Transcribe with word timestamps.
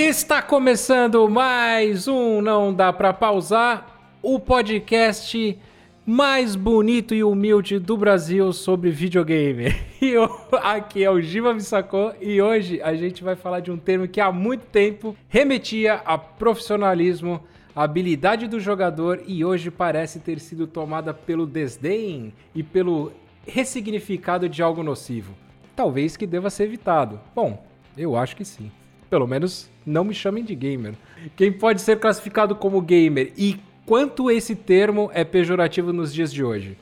Está 0.00 0.40
começando 0.40 1.28
mais 1.28 2.06
um 2.06 2.40
Não 2.40 2.72
Dá 2.72 2.92
Pra 2.92 3.12
Pausar, 3.12 3.98
o 4.22 4.38
podcast 4.38 5.58
mais 6.06 6.54
bonito 6.54 7.16
e 7.16 7.24
humilde 7.24 7.80
do 7.80 7.96
Brasil 7.96 8.52
sobre 8.52 8.92
videogame. 8.92 9.74
E 10.00 10.10
eu, 10.10 10.30
aqui 10.62 11.02
é 11.02 11.10
o 11.10 11.20
Giva 11.20 11.52
Missacô 11.52 12.12
e 12.20 12.40
hoje 12.40 12.80
a 12.80 12.94
gente 12.94 13.24
vai 13.24 13.34
falar 13.34 13.58
de 13.58 13.72
um 13.72 13.76
termo 13.76 14.06
que 14.06 14.20
há 14.20 14.30
muito 14.30 14.66
tempo 14.66 15.16
remetia 15.28 15.94
a 15.94 16.16
profissionalismo, 16.16 17.42
a 17.74 17.82
habilidade 17.82 18.46
do 18.46 18.60
jogador 18.60 19.20
e 19.26 19.44
hoje 19.44 19.68
parece 19.68 20.20
ter 20.20 20.38
sido 20.38 20.68
tomada 20.68 21.12
pelo 21.12 21.44
desdém 21.44 22.32
e 22.54 22.62
pelo 22.62 23.10
ressignificado 23.44 24.48
de 24.48 24.62
algo 24.62 24.84
nocivo. 24.84 25.34
Talvez 25.74 26.16
que 26.16 26.24
deva 26.24 26.50
ser 26.50 26.64
evitado. 26.64 27.20
Bom, 27.34 27.66
eu 27.96 28.16
acho 28.16 28.36
que 28.36 28.44
sim. 28.44 28.70
Pelo 29.10 29.26
menos 29.26 29.70
não 29.84 30.04
me 30.04 30.14
chamem 30.14 30.44
de 30.44 30.54
gamer. 30.54 30.94
Quem 31.36 31.50
pode 31.50 31.80
ser 31.80 31.98
classificado 31.98 32.54
como 32.54 32.80
gamer 32.80 33.32
e 33.36 33.56
quanto 33.86 34.30
esse 34.30 34.54
termo 34.54 35.10
é 35.14 35.24
pejorativo 35.24 35.92
nos 35.92 36.12
dias 36.12 36.32
de 36.32 36.44
hoje? 36.44 36.76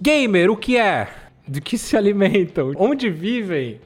Gamer, 0.00 0.50
o 0.50 0.56
que 0.56 0.76
é? 0.76 1.08
Do 1.46 1.60
que 1.60 1.76
se 1.76 1.96
alimentam? 1.96 2.72
Onde 2.76 3.10
vivem? 3.10 3.80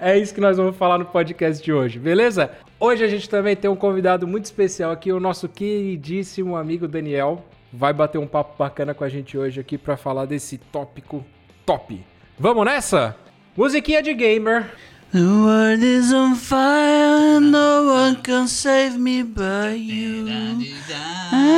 É 0.00 0.18
isso 0.18 0.34
que 0.34 0.40
nós 0.40 0.56
vamos 0.56 0.76
falar 0.76 0.98
no 0.98 1.04
podcast 1.04 1.62
de 1.62 1.72
hoje, 1.72 1.98
beleza? 1.98 2.50
Hoje 2.80 3.04
a 3.04 3.08
gente 3.08 3.28
também 3.28 3.54
tem 3.54 3.70
um 3.70 3.76
convidado 3.76 4.26
muito 4.26 4.46
especial 4.46 4.90
aqui, 4.90 5.12
o 5.12 5.20
nosso 5.20 5.48
queridíssimo 5.48 6.56
amigo 6.56 6.88
Daniel. 6.88 7.44
Vai 7.72 7.92
bater 7.92 8.18
um 8.18 8.26
papo 8.26 8.56
bacana 8.58 8.94
com 8.94 9.04
a 9.04 9.08
gente 9.08 9.36
hoje 9.36 9.60
aqui 9.60 9.78
para 9.78 9.96
falar 9.96 10.26
desse 10.26 10.58
tópico 10.58 11.24
top. 11.64 12.00
Vamos 12.38 12.64
nessa? 12.64 13.16
Musiquinha 13.56 14.02
de 14.02 14.12
gamer. 14.14 14.70
The 15.12 15.18
world 15.18 15.84
is 15.84 16.10
on 16.10 16.36
fire, 16.36 17.38
no 17.38 17.84
one 17.92 18.16
can 18.22 18.48
save 18.48 18.96
me 18.98 19.22
but 19.22 19.78
you. 19.78 20.26
Ah, 21.30 21.52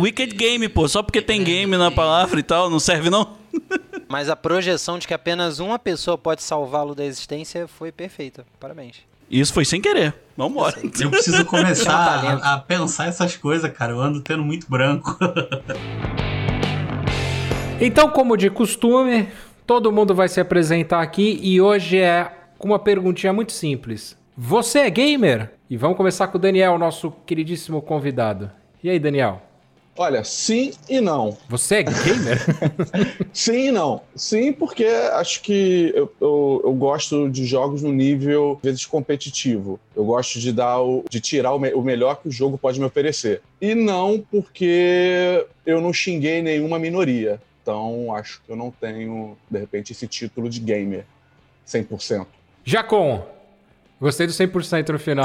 Wicked 0.00 0.34
Game, 0.34 0.68
pô. 0.68 0.88
Só 0.88 1.04
porque 1.04 1.22
tem 1.22 1.44
game 1.44 1.76
na 1.76 1.92
palavra 1.92 2.40
e 2.40 2.42
tal, 2.42 2.68
não 2.68 2.80
serve 2.80 3.10
não? 3.10 3.36
Mas 4.08 4.28
a 4.28 4.34
projeção 4.34 4.98
de 4.98 5.06
que 5.06 5.14
apenas 5.14 5.60
uma 5.60 5.78
pessoa 5.78 6.18
pode 6.18 6.42
salvá-lo 6.42 6.96
da 6.96 7.04
existência 7.04 7.68
foi 7.68 7.92
perfeita. 7.92 8.44
Parabéns. 8.58 8.96
Isso 9.30 9.54
foi 9.54 9.64
sem 9.64 9.80
querer. 9.80 10.12
Vambora. 10.36 10.74
Eu 11.00 11.10
preciso 11.10 11.44
começar 11.44 11.94
a, 11.94 12.54
a 12.54 12.58
pensar 12.58 13.06
essas 13.06 13.36
coisas, 13.36 13.72
cara. 13.72 13.92
Eu 13.92 14.00
ando 14.00 14.20
tendo 14.20 14.42
muito 14.42 14.68
branco. 14.68 15.16
Então, 17.80 18.08
como 18.08 18.36
de 18.36 18.48
costume, 18.50 19.28
todo 19.66 19.92
mundo 19.92 20.14
vai 20.14 20.28
se 20.28 20.40
apresentar 20.40 21.00
aqui 21.00 21.38
e 21.42 21.60
hoje 21.60 21.98
é 21.98 22.30
com 22.58 22.68
uma 22.68 22.78
perguntinha 22.78 23.32
muito 23.32 23.52
simples. 23.52 24.16
Você 24.36 24.80
é 24.80 24.90
gamer? 24.90 25.52
E 25.70 25.76
vamos 25.76 25.96
começar 25.96 26.26
com 26.28 26.38
o 26.38 26.40
Daniel, 26.40 26.78
nosso 26.78 27.10
queridíssimo 27.24 27.80
convidado. 27.80 28.50
E 28.82 28.90
aí, 28.90 28.98
Daniel? 28.98 29.40
Olha, 29.96 30.24
sim 30.24 30.72
e 30.88 31.00
não. 31.00 31.36
Você 31.48 31.76
é 31.76 31.82
gamer? 31.84 32.38
sim 33.32 33.68
e 33.68 33.70
não. 33.70 34.02
Sim, 34.14 34.52
porque 34.52 34.84
acho 34.84 35.40
que 35.40 35.92
eu, 35.94 36.12
eu, 36.20 36.62
eu, 36.64 36.72
gosto 36.72 37.30
de 37.30 37.44
jogos 37.44 37.80
no 37.80 37.92
nível, 37.92 38.56
às 38.56 38.62
vezes, 38.62 38.86
competitivo. 38.86 39.78
Eu 39.94 40.04
gosto 40.04 40.40
de 40.40 40.52
dar 40.52 40.80
o, 40.80 41.04
de 41.08 41.20
tirar 41.20 41.54
o, 41.54 41.60
me, 41.60 41.72
o 41.72 41.80
melhor 41.80 42.16
que 42.16 42.28
o 42.28 42.32
jogo 42.32 42.58
pode 42.58 42.80
me 42.80 42.86
oferecer. 42.86 43.40
E 43.60 43.72
não 43.74 44.18
porque 44.18 45.46
eu 45.64 45.80
não 45.80 45.92
xinguei 45.92 46.42
nenhuma 46.42 46.78
minoria. 46.78 47.40
Então, 47.64 48.14
acho 48.14 48.42
que 48.42 48.52
eu 48.52 48.56
não 48.56 48.70
tenho, 48.70 49.38
de 49.50 49.58
repente, 49.58 49.92
esse 49.92 50.06
título 50.06 50.50
de 50.50 50.60
gamer 50.60 51.06
100%. 51.66 52.26
Jacon, 52.62 53.26
gostei 53.98 54.26
do 54.26 54.34
100% 54.34 54.90
no 54.90 54.98
final. 54.98 55.24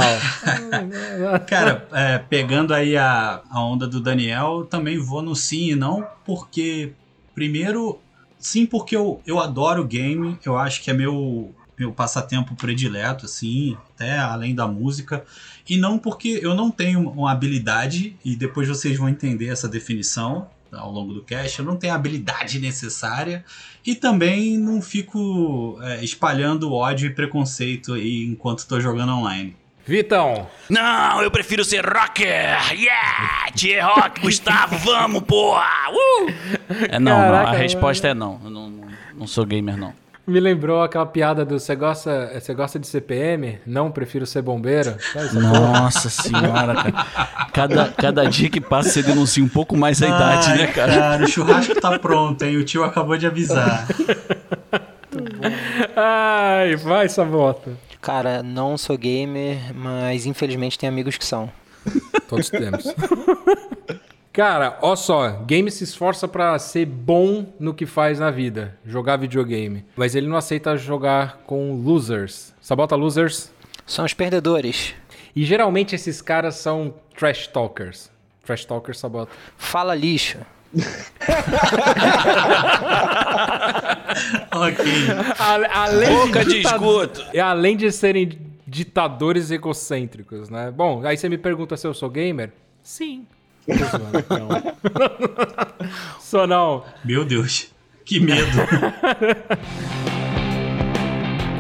Cara, 1.50 1.86
é, 1.92 2.18
pegando 2.18 2.74
aí 2.74 2.96
a, 2.96 3.42
a 3.50 3.62
onda 3.62 3.86
do 3.86 4.00
Daniel, 4.00 4.66
também 4.70 4.98
vou 4.98 5.22
no 5.22 5.36
sim 5.36 5.72
e 5.72 5.76
não, 5.76 6.08
porque, 6.24 6.94
primeiro, 7.36 8.00
sim, 8.40 8.66
porque 8.66 8.96
eu, 8.96 9.22
eu 9.28 9.38
adoro 9.38 9.84
game, 9.84 10.40
eu 10.46 10.58
acho 10.58 10.82
que 10.82 10.90
é 10.90 10.94
meu, 10.94 11.54
meu 11.78 11.92
passatempo 11.92 12.56
predileto, 12.56 13.26
assim, 13.26 13.76
até 13.94 14.18
além 14.18 14.56
da 14.56 14.66
música. 14.66 15.26
E 15.70 15.76
não 15.76 16.00
porque 16.00 16.40
eu 16.42 16.56
não 16.56 16.72
tenho 16.72 17.02
uma 17.10 17.34
habilidade, 17.34 18.16
e 18.24 18.34
depois 18.34 18.66
vocês 18.66 18.98
vão 18.98 19.10
entender 19.10 19.48
essa 19.50 19.68
definição 19.68 20.48
ao 20.72 20.91
longo 20.91 21.13
do 21.13 21.24
cast, 21.24 21.59
eu 21.59 21.66
não 21.66 21.75
tenho 21.75 21.94
a 21.94 21.96
habilidade 21.96 22.59
necessária 22.59 23.44
e 23.85 23.96
também 23.96 24.57
não 24.57 24.81
fico 24.81 25.78
é, 25.81 26.03
espalhando 26.03 26.74
ódio 26.74 27.07
e 27.07 27.13
preconceito 27.13 27.94
aí 27.94 28.25
enquanto 28.25 28.59
estou 28.59 28.80
jogando 28.80 29.13
online. 29.13 29.56
Vitão. 29.85 30.47
Não, 30.69 31.22
eu 31.24 31.31
prefiro 31.31 31.63
ser 31.63 31.84
rocker. 31.84 32.56
Yeah! 32.74 33.52
Tchê 33.56 33.80
rock, 33.80 34.22
Gustavo, 34.22 34.78
vamos, 34.85 35.24
porra! 35.24 35.90
Uh! 35.91 36.31
É 36.90 37.00
não, 37.00 37.12
Caraca, 37.12 37.44
não, 37.44 37.57
a 37.57 37.57
resposta 37.57 38.13
mano. 38.13 38.24
é 38.24 38.28
não. 38.28 38.41
Eu 38.44 38.50
não, 38.51 38.88
não 39.16 39.28
sou 39.28 39.46
gamer, 39.46 39.75
não. 39.75 39.94
Me 40.30 40.40
lembrou 40.40 40.84
aquela 40.84 41.08
piada 41.08 41.44
do 41.44 41.60
você 41.60 41.76
gosta, 41.76 42.40
você 42.40 42.54
gosta 42.54 42.78
de 42.78 42.86
CPM? 42.86 43.60
Não, 43.66 43.90
prefiro 43.90 44.28
ser 44.28 44.44
bombeiro. 44.44 44.96
Nossa 45.34 46.08
senhora, 46.08 46.76
cara. 46.76 47.48
Cada, 47.52 47.88
cada 47.90 48.30
dia 48.30 48.48
que 48.48 48.62
passa 48.62 48.90
você 48.90 49.02
denuncia 49.02 49.44
um 49.44 49.50
pouco 49.50 49.76
mais 49.76 50.04
a 50.04 50.06
Ai, 50.06 50.12
idade, 50.12 50.58
né, 50.60 50.68
cara? 50.68 50.94
Cara, 50.94 51.24
o 51.24 51.28
churrasco 51.28 51.82
tá 51.82 51.98
pronto, 51.98 52.44
hein? 52.44 52.58
O 52.58 52.64
tio 52.64 52.84
acabou 52.84 53.18
de 53.18 53.26
avisar. 53.26 53.88
Ai, 55.96 56.76
vai, 56.76 57.10
Sabota. 57.10 57.72
Cara, 58.00 58.44
não 58.44 58.78
sou 58.78 58.98
gamer, 59.00 59.74
mas 59.74 60.28
infelizmente 60.28 60.78
tem 60.78 60.88
amigos 60.88 61.18
que 61.18 61.26
são. 61.26 61.50
Todos 62.28 62.52
temos. 62.52 62.86
Cara, 64.40 64.80
ó 64.82 64.96
só, 64.96 65.32
game 65.46 65.70
se 65.70 65.84
esforça 65.84 66.26
para 66.26 66.58
ser 66.58 66.86
bom 66.86 67.46
no 67.60 67.74
que 67.74 67.86
faz 67.86 68.20
na 68.20 68.32
vida, 68.32 68.78
jogar 68.86 69.18
videogame. 69.18 69.84
Mas 69.98 70.16
ele 70.16 70.28
não 70.30 70.38
aceita 70.38 70.78
jogar 70.78 71.40
com 71.46 71.74
losers. 71.74 72.54
Sabota 72.62 72.96
losers? 72.96 73.52
São 73.86 74.06
os 74.06 74.14
perdedores. 74.14 74.96
E 75.36 75.44
geralmente 75.44 75.94
esses 75.94 76.22
caras 76.22 76.56
são 76.56 76.94
trash 77.18 77.48
talkers. 77.48 78.10
Trash 78.46 78.64
talkers 78.64 78.98
sabota. 78.98 79.30
Fala 79.58 79.94
lixo. 79.94 80.38
ok. 84.54 84.86
além 85.74 86.16
Boca 86.16 86.46
de, 86.46 86.62
de 86.62 86.66
esgoto. 86.66 87.26
E 87.34 87.42
além 87.42 87.76
de 87.76 87.92
serem 87.92 88.40
ditadores 88.66 89.52
egocêntricos, 89.52 90.50
né? 90.50 90.72
Bom, 90.72 91.06
aí 91.06 91.18
você 91.18 91.28
me 91.28 91.38
pergunta 91.38 91.76
se 91.76 91.86
eu 91.86 91.94
sou 91.94 92.10
gamer? 92.10 92.54
Sim. 92.82 93.28
Só 96.20 96.46
não. 96.47 96.84
Meu 97.03 97.25
Deus, 97.25 97.68
que 98.06 98.20
medo. 98.20 98.47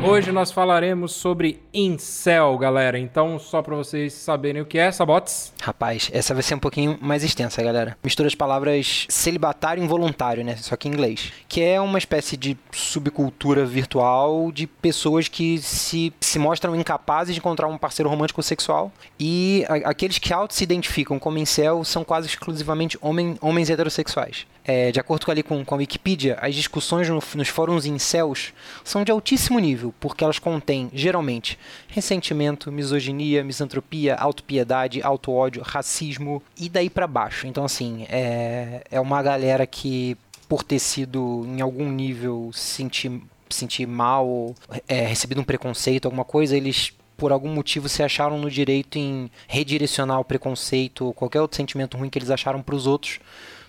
Hoje 0.01 0.31
nós 0.31 0.49
falaremos 0.49 1.11
sobre 1.11 1.61
incel, 1.73 2.57
galera. 2.57 2.97
Então, 2.97 3.37
só 3.37 3.61
para 3.61 3.75
vocês 3.75 4.13
saberem 4.13 4.61
o 4.61 4.65
que 4.65 4.79
é, 4.79 4.89
Sabotes. 4.93 5.53
Rapaz, 5.61 6.09
essa 6.13 6.33
vai 6.33 6.41
ser 6.41 6.55
um 6.55 6.59
pouquinho 6.59 6.97
mais 7.01 7.21
extensa, 7.21 7.61
galera. 7.61 7.97
Mistura 8.01 8.27
as 8.27 8.33
palavras 8.33 9.05
celibatário 9.09 9.81
e 9.81 9.83
involuntário, 9.83 10.43
né? 10.43 10.55
Só 10.55 10.77
que 10.77 10.87
em 10.87 10.93
inglês. 10.93 11.33
Que 11.49 11.61
é 11.61 11.81
uma 11.81 11.97
espécie 11.97 12.37
de 12.37 12.57
subcultura 12.71 13.65
virtual 13.65 14.53
de 14.53 14.65
pessoas 14.67 15.27
que 15.27 15.57
se, 15.57 16.13
se 16.21 16.39
mostram 16.39 16.77
incapazes 16.77 17.35
de 17.35 17.41
encontrar 17.41 17.67
um 17.67 17.77
parceiro 17.77 18.09
romântico 18.09 18.41
sexual. 18.41 18.93
E 19.19 19.65
a, 19.67 19.89
aqueles 19.89 20.17
que 20.17 20.33
auto 20.33 20.53
se 20.53 20.63
identificam 20.63 21.19
como 21.19 21.37
incel 21.37 21.83
são 21.83 22.05
quase 22.05 22.27
exclusivamente 22.27 22.97
homem, 23.01 23.37
homens 23.41 23.69
heterossexuais. 23.69 24.47
É, 24.71 24.91
de 24.91 24.99
acordo 24.99 25.25
com, 25.25 25.31
ali 25.31 25.41
com, 25.41 25.65
com 25.65 25.73
a 25.73 25.79
Wikipedia, 25.79 26.37
as 26.39 26.53
discussões 26.53 27.09
no, 27.09 27.19
nos 27.33 27.47
fóruns 27.47 27.87
incels 27.87 28.53
são 28.83 29.03
de 29.03 29.11
altíssimo 29.11 29.57
nível, 29.57 29.91
porque 29.99 30.23
elas 30.23 30.37
contêm, 30.37 30.91
geralmente, 30.93 31.57
ressentimento, 31.87 32.71
misoginia, 32.71 33.43
misantropia, 33.43 34.13
autopiedade, 34.13 35.01
auto-ódio, 35.01 35.63
racismo 35.65 36.39
e 36.55 36.69
daí 36.69 36.87
para 36.87 37.07
baixo. 37.07 37.47
Então, 37.47 37.65
assim, 37.65 38.05
é, 38.09 38.83
é 38.91 39.01
uma 39.01 39.23
galera 39.23 39.65
que, 39.65 40.15
por 40.47 40.61
ter 40.61 40.77
sido 40.77 41.47
em 41.47 41.61
algum 41.61 41.89
nível 41.89 42.51
sentir, 42.53 43.19
sentir 43.49 43.87
mal, 43.87 44.53
é, 44.87 45.01
recebido 45.01 45.41
um 45.41 45.43
preconceito, 45.43 46.05
alguma 46.05 46.23
coisa, 46.23 46.55
eles 46.55 46.93
por 47.17 47.31
algum 47.31 47.49
motivo 47.49 47.89
se 47.89 48.03
acharam 48.03 48.37
no 48.37 48.51
direito 48.51 48.99
em 48.99 49.31
redirecionar 49.47 50.19
o 50.19 50.23
preconceito 50.23 51.05
ou 51.05 51.13
qualquer 51.13 51.41
outro 51.41 51.57
sentimento 51.57 51.97
ruim 51.97 52.07
que 52.07 52.19
eles 52.19 52.29
acharam 52.29 52.61
para 52.61 52.75
os 52.75 52.85
outros 52.85 53.19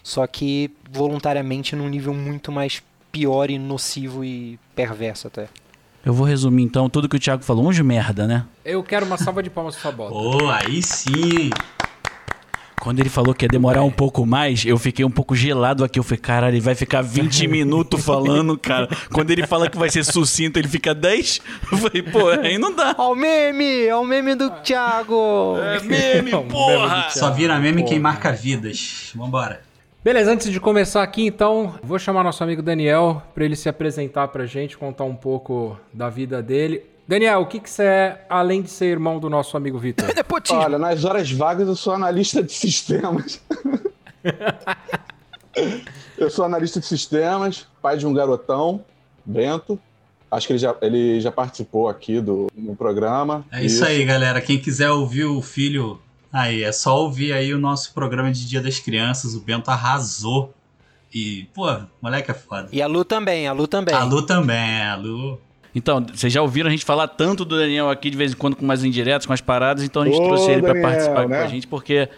só 0.03 0.27
que 0.27 0.71
voluntariamente 0.91 1.77
num 1.77 1.89
nível 1.89 2.15
muito 2.15 2.51
mais 2.51 2.83
pior 3.13 3.51
e 3.51 3.59
nocivo 3.59 4.25
e 4.25 4.59
perverso 4.75 5.27
até. 5.27 5.49
Eu 6.05 6.15
vou 6.15 6.27
resumir 6.27 6.63
então 6.63 6.89
tudo 6.89 7.09
que 7.09 7.17
o 7.17 7.21
Thiago 7.21 7.43
falou, 7.43 7.67
um 7.67 7.73
de 7.73 7.83
merda, 7.83 8.27
né? 8.27 8.47
Eu 8.65 8.83
quero 8.83 9.05
uma 9.05 9.19
salva 9.19 9.43
de 9.43 9.51
palmas 9.51 9.77
pra 9.77 9.93
bola. 9.93 10.11
Oh, 10.13 10.49
aí 10.49 10.83
sim! 10.83 11.51
Quando 12.81 12.99
ele 12.99 13.11
falou 13.11 13.35
que 13.35 13.45
ia 13.45 13.49
demorar 13.49 13.83
um 13.83 13.91
pouco 13.91 14.25
mais, 14.25 14.65
eu 14.65 14.79
fiquei 14.79 15.05
um 15.05 15.11
pouco 15.11 15.37
gelado 15.37 15.85
aqui. 15.85 15.99
Eu 15.99 16.03
falei, 16.03 16.19
caralho, 16.19 16.55
ele 16.55 16.63
vai 16.63 16.75
ficar 16.75 17.03
20 17.03 17.45
minutos 17.47 18.03
falando, 18.03 18.57
cara. 18.57 18.89
Quando 19.13 19.31
ele 19.31 19.47
fala 19.47 19.69
que 19.69 19.77
vai 19.77 19.91
ser 19.91 20.03
sucinto, 20.03 20.59
ele 20.59 20.67
fica 20.67 20.95
10. 20.95 21.43
Eu 21.71 21.77
falei, 21.77 22.03
pô, 22.03 22.29
aí 22.31 22.57
não 22.57 22.75
dá. 22.75 22.95
Ó 22.97 23.13
o 23.13 23.15
meme! 23.15 23.91
Ó 23.91 24.01
o 24.01 24.07
meme 24.07 24.35
do 24.35 24.49
Thiago! 24.63 25.59
É 25.59 25.81
meme, 25.81 26.31
porra! 26.49 27.11
Só 27.11 27.31
vira 27.31 27.59
meme 27.59 27.85
quem 27.85 27.99
marca 27.99 28.33
vidas. 28.33 29.13
Vambora. 29.15 29.61
Beleza, 30.03 30.33
antes 30.33 30.51
de 30.51 30.59
começar 30.59 31.03
aqui, 31.03 31.27
então, 31.27 31.75
vou 31.83 31.99
chamar 31.99 32.25
nosso 32.25 32.43
amigo 32.43 32.63
Daniel 32.63 33.23
para 33.35 33.45
ele 33.45 33.55
se 33.55 33.69
apresentar 33.69 34.29
pra 34.29 34.47
gente, 34.47 34.79
contar 34.79 35.05
um 35.05 35.15
pouco 35.15 35.79
da 35.93 36.09
vida 36.09 36.43
dele. 36.43 36.83
Daniel, 37.07 37.43
o 37.43 37.47
que, 37.47 37.61
que 37.61 37.69
você 37.69 37.83
é, 37.83 38.27
além 38.27 38.63
de 38.63 38.71
ser 38.71 38.87
irmão 38.87 39.21
do 39.21 39.29
nosso 39.29 39.59
amigo 39.59 39.79
Vitor? 39.79 40.09
Nepotismo. 40.17 40.59
Olha, 40.59 40.79
nas 40.79 41.05
horas 41.05 41.31
vagas 41.31 41.69
eu 41.69 41.77
sou 41.77 41.93
analista 41.93 42.43
de 42.43 42.51
sistemas. 42.51 43.43
eu 46.17 46.31
sou 46.31 46.47
analista 46.47 46.81
de 46.81 46.87
sistemas, 46.87 47.67
pai 47.83 47.99
de 47.99 48.07
um 48.07 48.15
garotão, 48.15 48.83
Bento. 49.23 49.79
Acho 50.31 50.47
que 50.47 50.55
ele 50.55 50.61
já, 50.61 50.75
ele 50.81 51.21
já 51.21 51.31
participou 51.31 51.91
aqui 51.91 52.23
do, 52.23 52.47
do 52.57 52.75
programa. 52.75 53.45
É 53.53 53.63
isso, 53.63 53.85
aí, 53.85 54.03
galera. 54.07 54.41
Quem 54.41 54.59
quiser 54.59 54.91
ouvir 54.91 55.25
o 55.25 55.43
filho, 55.43 56.01
aí 56.33 56.63
é 56.63 56.73
só 56.73 57.01
ouvir 57.01 57.33
aí 57.33 57.53
o 57.53 57.59
nosso 57.59 57.93
programa 57.93 58.31
de 58.33 58.47
Dia 58.47 58.61
das 58.61 58.79
Crianças. 58.79 59.35
O 59.35 59.41
Bento 59.41 59.71
arrasou. 59.71 60.55
E, 61.13 61.49
pô, 61.53 61.67
moleque 62.01 62.31
é 62.31 62.35
foda. 62.35 62.69
E 62.73 62.81
a 62.81 62.87
Lu 62.87 63.05
também, 63.05 63.49
a 63.49 63.53
Lu 63.53 63.67
também. 63.67 63.95
A 63.95 64.05
Lu 64.05 64.23
também, 64.23 64.83
a 64.83 64.95
Lu. 64.95 65.41
Então, 65.75 66.05
vocês 66.13 66.33
já 66.33 66.43
ouviram 66.43 66.69
a 66.69 66.71
gente 66.71 66.85
falar 66.85 67.09
tanto 67.09 67.45
do 67.45 67.57
Daniel 67.57 67.91
aqui 67.91 68.11
de 68.11 68.17
vez 68.17 68.33
em 68.33 68.37
quando 68.37 68.57
com 68.57 68.65
mais 68.65 68.83
indiretos, 68.83 69.27
com 69.27 69.33
as 69.33 69.41
paradas, 69.41 69.85
então 69.85 70.03
a 70.03 70.05
gente 70.05 70.21
Ô, 70.21 70.25
trouxe 70.25 70.51
ele 70.51 70.63
pra 70.63 70.73
Daniel, 70.73 70.89
participar 70.89 71.29
né? 71.29 71.39
com 71.39 71.45
a 71.45 71.47
gente 71.47 71.67
porque, 71.67 72.09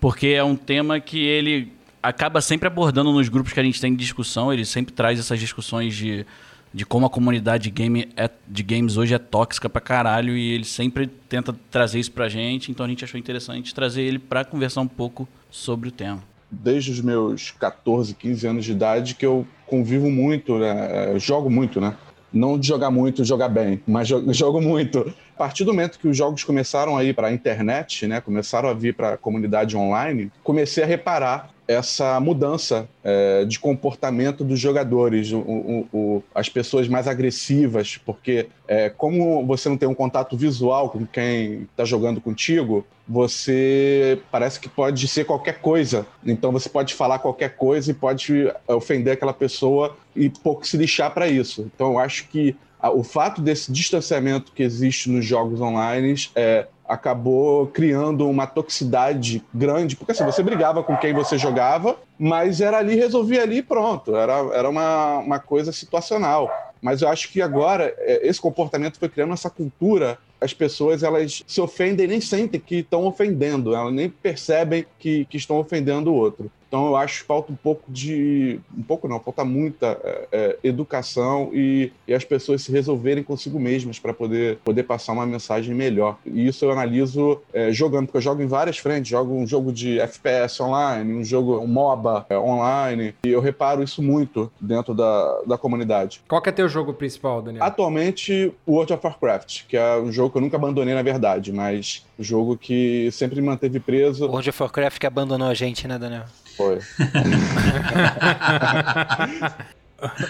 porque 0.00 0.28
é 0.28 0.42
um 0.42 0.56
tema 0.56 0.98
que 1.00 1.18
ele 1.18 1.72
acaba 2.02 2.40
sempre 2.40 2.66
abordando 2.66 3.12
nos 3.12 3.28
grupos 3.28 3.52
que 3.52 3.60
a 3.60 3.62
gente 3.62 3.80
tem 3.80 3.94
de 3.94 3.98
discussão, 3.98 4.52
ele 4.52 4.64
sempre 4.64 4.92
traz 4.92 5.18
essas 5.18 5.38
discussões 5.38 5.94
de, 5.94 6.26
de 6.74 6.84
como 6.84 7.06
a 7.06 7.10
comunidade 7.10 7.64
de, 7.64 7.70
game 7.70 8.08
é, 8.16 8.28
de 8.48 8.62
games 8.64 8.96
hoje 8.96 9.14
é 9.14 9.18
tóxica 9.18 9.68
pra 9.70 9.80
caralho 9.80 10.36
e 10.36 10.52
ele 10.52 10.64
sempre 10.64 11.06
tenta 11.06 11.54
trazer 11.70 12.00
isso 12.00 12.10
pra 12.10 12.28
gente, 12.28 12.72
então 12.72 12.84
a 12.84 12.88
gente 12.88 13.04
achou 13.04 13.18
interessante 13.18 13.72
trazer 13.72 14.02
ele 14.02 14.18
pra 14.18 14.44
conversar 14.44 14.80
um 14.80 14.88
pouco 14.88 15.28
sobre 15.48 15.88
o 15.88 15.92
tema. 15.92 16.20
Desde 16.50 16.90
os 16.90 17.00
meus 17.00 17.52
14, 17.52 18.12
15 18.14 18.46
anos 18.48 18.64
de 18.64 18.72
idade 18.72 19.14
que 19.14 19.24
eu 19.24 19.46
convivo 19.66 20.10
muito, 20.10 20.58
né? 20.58 21.16
Jogo 21.18 21.48
muito, 21.48 21.80
né? 21.80 21.96
Não 22.32 22.58
de 22.58 22.66
jogar 22.66 22.90
muito, 22.90 23.24
jogar 23.24 23.48
bem, 23.48 23.80
mas 23.86 24.08
jo- 24.08 24.24
jogo 24.34 24.60
muito. 24.60 25.14
A 25.36 25.38
partir 25.38 25.62
do 25.62 25.72
momento 25.72 25.98
que 26.00 26.08
os 26.08 26.16
jogos 26.16 26.42
começaram 26.42 26.96
a 26.96 27.04
ir 27.04 27.14
para 27.14 27.28
a 27.28 27.32
internet, 27.32 28.08
né, 28.08 28.20
começaram 28.20 28.68
a 28.68 28.74
vir 28.74 28.94
para 28.94 29.14
a 29.14 29.16
comunidade 29.16 29.76
online, 29.76 30.32
comecei 30.42 30.82
a 30.82 30.86
reparar 30.86 31.53
essa 31.66 32.20
mudança 32.20 32.88
é, 33.02 33.44
de 33.44 33.58
comportamento 33.58 34.44
dos 34.44 34.58
jogadores, 34.60 35.32
o- 35.32 35.38
o- 35.38 35.88
o- 35.92 36.22
as 36.34 36.48
pessoas 36.48 36.88
mais 36.88 37.08
agressivas, 37.08 37.96
porque 37.96 38.48
é, 38.68 38.90
como 38.90 39.44
você 39.46 39.68
não 39.68 39.76
tem 39.76 39.88
um 39.88 39.94
contato 39.94 40.36
visual 40.36 40.90
com 40.90 41.06
quem 41.06 41.62
está 41.70 41.84
jogando 41.84 42.20
contigo, 42.20 42.84
você 43.06 44.18
parece 44.30 44.58
que 44.60 44.68
pode 44.68 45.06
ser 45.08 45.24
qualquer 45.24 45.60
coisa. 45.60 46.06
Então 46.24 46.50
você 46.52 46.68
pode 46.68 46.94
falar 46.94 47.18
qualquer 47.18 47.56
coisa 47.56 47.90
e 47.90 47.94
pode 47.94 48.50
ofender 48.66 49.14
aquela 49.14 49.32
pessoa 49.32 49.96
e 50.16 50.28
pouco 50.28 50.66
se 50.66 50.76
lixar 50.76 51.12
para 51.12 51.28
isso. 51.28 51.68
Então 51.74 51.92
eu 51.92 51.98
acho 51.98 52.28
que 52.28 52.56
o 52.92 53.02
fato 53.02 53.40
desse 53.40 53.72
distanciamento 53.72 54.52
que 54.52 54.62
existe 54.62 55.08
nos 55.08 55.24
jogos 55.24 55.60
online 55.60 56.14
é, 56.34 56.66
acabou 56.86 57.66
criando 57.68 58.28
uma 58.28 58.46
toxicidade 58.46 59.42
grande, 59.52 59.96
porque 59.96 60.12
assim, 60.12 60.24
você 60.24 60.42
brigava 60.42 60.82
com 60.82 60.96
quem 60.96 61.14
você 61.14 61.38
jogava, 61.38 61.96
mas 62.18 62.60
era 62.60 62.78
ali, 62.78 62.94
resolvia 62.94 63.42
ali 63.42 63.62
pronto. 63.62 64.14
Era, 64.14 64.34
era 64.52 64.68
uma, 64.68 65.18
uma 65.18 65.38
coisa 65.38 65.72
situacional. 65.72 66.50
Mas 66.80 67.00
eu 67.00 67.08
acho 67.08 67.32
que 67.32 67.40
agora 67.40 67.94
é, 67.98 68.28
esse 68.28 68.40
comportamento 68.40 68.98
foi 68.98 69.08
criando 69.08 69.32
essa 69.32 69.48
cultura. 69.48 70.18
As 70.38 70.52
pessoas 70.52 71.02
elas 71.02 71.42
se 71.46 71.60
ofendem 71.60 72.06
nem 72.06 72.20
sentem 72.20 72.60
que 72.60 72.76
estão 72.76 73.06
ofendendo, 73.06 73.74
elas 73.74 73.92
nem 73.92 74.10
percebem 74.10 74.84
que, 74.98 75.24
que 75.24 75.38
estão 75.38 75.56
ofendendo 75.56 76.12
o 76.12 76.14
outro. 76.14 76.50
Então 76.74 76.88
eu 76.88 76.96
acho 76.96 77.20
que 77.20 77.26
falta 77.28 77.52
um 77.52 77.54
pouco 77.54 77.84
de. 77.88 78.58
Um 78.76 78.82
pouco 78.82 79.06
não, 79.06 79.20
falta 79.20 79.44
muita 79.44 79.96
é, 80.02 80.28
é, 80.32 80.58
educação 80.64 81.50
e, 81.52 81.92
e 82.08 82.12
as 82.12 82.24
pessoas 82.24 82.62
se 82.62 82.72
resolverem 82.72 83.22
consigo 83.22 83.60
mesmas 83.60 84.00
para 84.00 84.12
poder, 84.12 84.58
poder 84.64 84.82
passar 84.82 85.12
uma 85.12 85.24
mensagem 85.24 85.72
melhor. 85.72 86.18
E 86.26 86.48
isso 86.48 86.64
eu 86.64 86.72
analiso 86.72 87.40
é, 87.52 87.70
jogando, 87.70 88.06
porque 88.06 88.16
eu 88.16 88.22
jogo 88.22 88.42
em 88.42 88.48
várias 88.48 88.76
frentes. 88.76 89.08
Jogo 89.08 89.36
um 89.36 89.46
jogo 89.46 89.72
de 89.72 90.00
FPS 90.00 90.60
online, 90.60 91.14
um 91.14 91.22
jogo, 91.22 91.60
um 91.60 91.68
MOBA 91.68 92.26
é, 92.28 92.36
online. 92.36 93.14
E 93.24 93.28
eu 93.28 93.40
reparo 93.40 93.80
isso 93.80 94.02
muito 94.02 94.50
dentro 94.60 94.94
da, 94.94 95.42
da 95.46 95.56
comunidade. 95.56 96.22
Qual 96.26 96.42
que 96.42 96.48
é 96.48 96.52
teu 96.52 96.68
jogo 96.68 96.92
principal, 96.92 97.40
Daniel? 97.40 97.62
Atualmente, 97.62 98.52
World 98.66 98.92
of 98.92 99.06
Warcraft, 99.06 99.66
que 99.68 99.76
é 99.76 99.96
um 99.96 100.10
jogo 100.10 100.30
que 100.30 100.38
eu 100.38 100.42
nunca 100.42 100.56
abandonei, 100.56 100.92
na 100.92 101.02
verdade, 101.02 101.52
mas 101.52 102.04
um 102.18 102.24
jogo 102.24 102.56
que 102.56 103.10
sempre 103.12 103.40
me 103.40 103.46
manteve 103.46 103.78
preso. 103.78 104.26
World 104.26 104.50
of 104.50 104.60
Warcraft 104.60 104.98
que 104.98 105.06
abandonou 105.06 105.46
a 105.46 105.54
gente, 105.54 105.86
né, 105.86 105.96
Daniel? 105.96 106.24
Foi. 106.56 106.78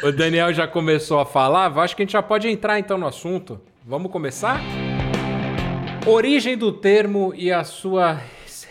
O 0.05 0.13
Daniel 0.13 0.53
já 0.53 0.69
começou 0.69 1.19
a 1.19 1.27
falar, 1.27 1.77
acho 1.79 1.97
que 1.97 2.03
a 2.03 2.05
gente 2.05 2.13
já 2.13 2.23
pode 2.23 2.49
entrar 2.49 2.79
então 2.79 2.97
no 2.97 3.07
assunto. 3.07 3.61
Vamos 3.85 4.13
começar? 4.13 4.61
Origem 6.07 6.57
do 6.57 6.71
termo 6.71 7.33
e 7.35 7.51
a 7.51 7.65
sua 7.65 8.21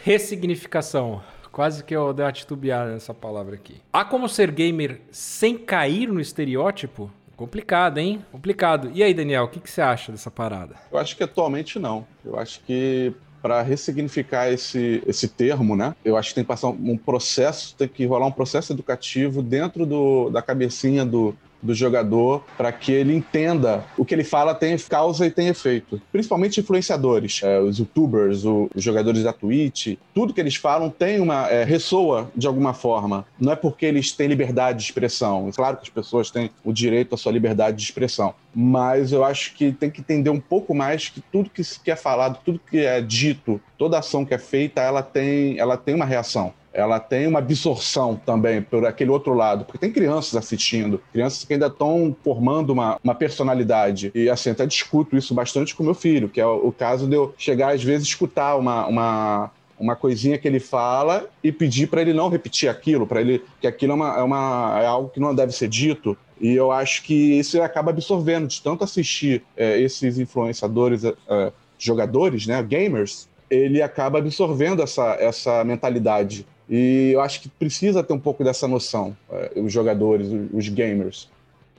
ressignificação. 0.03 1.21
Quase 1.51 1.83
que 1.83 1.95
eu 1.95 2.13
dei 2.13 2.25
uma 2.25 2.31
titubeada 2.31 2.93
nessa 2.93 3.13
palavra 3.13 3.55
aqui. 3.55 3.81
Há 3.91 4.05
como 4.05 4.29
ser 4.29 4.49
gamer 4.49 5.01
sem 5.11 5.57
cair 5.57 6.07
no 6.07 6.21
estereótipo? 6.21 7.11
Complicado, 7.35 7.97
hein? 7.97 8.23
Complicado. 8.31 8.91
E 8.93 9.03
aí, 9.03 9.13
Daniel, 9.13 9.43
o 9.43 9.47
que, 9.47 9.59
que 9.59 9.69
você 9.69 9.81
acha 9.81 10.11
dessa 10.11 10.31
parada? 10.31 10.75
Eu 10.91 10.97
acho 10.97 11.17
que 11.17 11.23
atualmente 11.23 11.77
não. 11.77 12.07
Eu 12.23 12.39
acho 12.39 12.61
que 12.61 13.13
para 13.43 13.61
ressignificar 13.61 14.49
esse, 14.49 15.03
esse 15.05 15.27
termo, 15.27 15.75
né? 15.75 15.93
Eu 16.03 16.15
acho 16.15 16.29
que 16.29 16.35
tem 16.35 16.45
que 16.45 16.47
passar 16.47 16.69
um 16.69 16.97
processo, 16.97 17.75
tem 17.75 17.89
que 17.89 18.05
rolar 18.05 18.25
um 18.25 18.31
processo 18.31 18.71
educativo 18.71 19.43
dentro 19.43 19.85
do, 19.85 20.29
da 20.29 20.41
cabecinha 20.41 21.05
do, 21.05 21.35
do 21.63 21.73
jogador 21.73 22.43
para 22.57 22.71
que 22.71 22.91
ele 22.91 23.15
entenda 23.15 23.83
o 23.97 24.03
que 24.03 24.13
ele 24.13 24.23
fala 24.23 24.53
tem 24.53 24.77
causa 24.77 25.25
e 25.25 25.31
tem 25.31 25.47
efeito. 25.47 25.99
Principalmente 26.11 26.59
influenciadores, 26.59 27.39
é, 27.41 27.59
os 27.59 27.79
youtubers, 27.79 28.43
o- 28.45 28.69
os 28.75 28.83
jogadores 28.83 29.23
da 29.23 29.31
Twitch, 29.31 29.95
tudo 30.13 30.33
que 30.33 30.41
eles 30.41 30.55
falam 30.55 30.89
tem 30.89 31.19
uma 31.19 31.47
é, 31.49 31.63
ressoa 31.63 32.29
de 32.35 32.45
alguma 32.45 32.73
forma. 32.73 33.25
Não 33.39 33.53
é 33.53 33.55
porque 33.55 33.85
eles 33.85 34.11
têm 34.11 34.27
liberdade 34.27 34.79
de 34.79 34.83
expressão. 34.85 35.49
Claro 35.55 35.77
que 35.77 35.83
as 35.83 35.89
pessoas 35.89 36.29
têm 36.29 36.51
o 36.63 36.73
direito 36.73 37.15
à 37.15 37.17
sua 37.17 37.31
liberdade 37.31 37.77
de 37.77 37.83
expressão, 37.83 38.33
mas 38.53 39.11
eu 39.11 39.23
acho 39.23 39.53
que 39.53 39.71
tem 39.71 39.89
que 39.89 40.01
entender 40.01 40.29
um 40.29 40.39
pouco 40.39 40.75
mais 40.75 41.07
que 41.09 41.21
tudo 41.21 41.49
que 41.49 41.91
é 41.91 41.95
falado, 41.95 42.39
tudo 42.43 42.59
que 42.69 42.79
é 42.79 42.99
dito, 43.01 43.61
toda 43.77 43.97
ação 43.99 44.25
que 44.25 44.33
é 44.33 44.37
feita, 44.37 44.81
ela 44.81 45.01
tem, 45.01 45.57
ela 45.57 45.77
tem 45.77 45.95
uma 45.95 46.05
reação 46.05 46.53
ela 46.73 46.99
tem 46.99 47.27
uma 47.27 47.39
absorção 47.39 48.19
também 48.25 48.61
por 48.61 48.85
aquele 48.85 49.11
outro 49.11 49.33
lado, 49.33 49.63
porque 49.63 49.77
tem 49.77 49.91
crianças 49.91 50.35
assistindo, 50.35 51.01
crianças 51.11 51.43
que 51.43 51.53
ainda 51.53 51.67
estão 51.67 52.15
formando 52.23 52.71
uma, 52.71 52.99
uma 53.03 53.13
personalidade. 53.13 54.11
E 54.15 54.29
assim, 54.29 54.49
até 54.49 54.65
discuto 54.65 55.15
isso 55.15 55.33
bastante 55.33 55.75
com 55.75 55.83
meu 55.83 55.93
filho, 55.93 56.27
que 56.27 56.41
é 56.41 56.45
o, 56.45 56.71
caso 56.71 57.07
de 57.07 57.15
eu 57.15 57.33
chegar 57.37 57.73
às 57.73 57.83
vezes 57.83 58.07
escutar 58.07 58.55
uma, 58.55 58.87
uma, 58.87 59.51
uma 59.79 59.95
coisinha 59.95 60.37
que 60.37 60.47
ele 60.47 60.59
fala 60.59 61.29
e 61.43 61.51
pedir 61.51 61.87
para 61.87 62.01
ele 62.01 62.13
não 62.13 62.29
repetir 62.29 62.67
aquilo, 62.67 63.05
para 63.05 63.21
ele 63.21 63.43
que 63.61 63.67
aquilo 63.67 63.93
é, 63.93 63.95
uma, 63.95 64.17
é, 64.17 64.21
uma, 64.23 64.79
é 64.81 64.85
algo 64.85 65.09
que 65.09 65.19
não 65.19 65.35
deve 65.35 65.51
ser 65.51 65.67
dito. 65.67 66.17
E 66.41 66.53
eu 66.53 66.71
acho 66.71 67.03
que 67.03 67.13
isso 67.13 67.61
acaba 67.61 67.91
absorvendo 67.91 68.47
de 68.47 68.61
tanto 68.61 68.83
assistir 68.83 69.43
é, 69.55 69.79
esses 69.79 70.17
influenciadores, 70.17 71.03
é, 71.05 71.53
jogadores, 71.77 72.47
né, 72.47 72.61
gamers, 72.63 73.29
ele 73.49 73.81
acaba 73.81 74.17
absorvendo 74.17 74.81
essa, 74.81 75.15
essa 75.19 75.63
mentalidade. 75.63 76.45
E 76.69 77.11
eu 77.13 77.21
acho 77.21 77.41
que 77.41 77.49
precisa 77.49 78.03
ter 78.03 78.13
um 78.13 78.19
pouco 78.19 78.43
dessa 78.43 78.67
noção, 78.67 79.15
eh, 79.31 79.51
os 79.57 79.71
jogadores, 79.71 80.27
os- 80.53 80.69
gamers. 80.69 81.29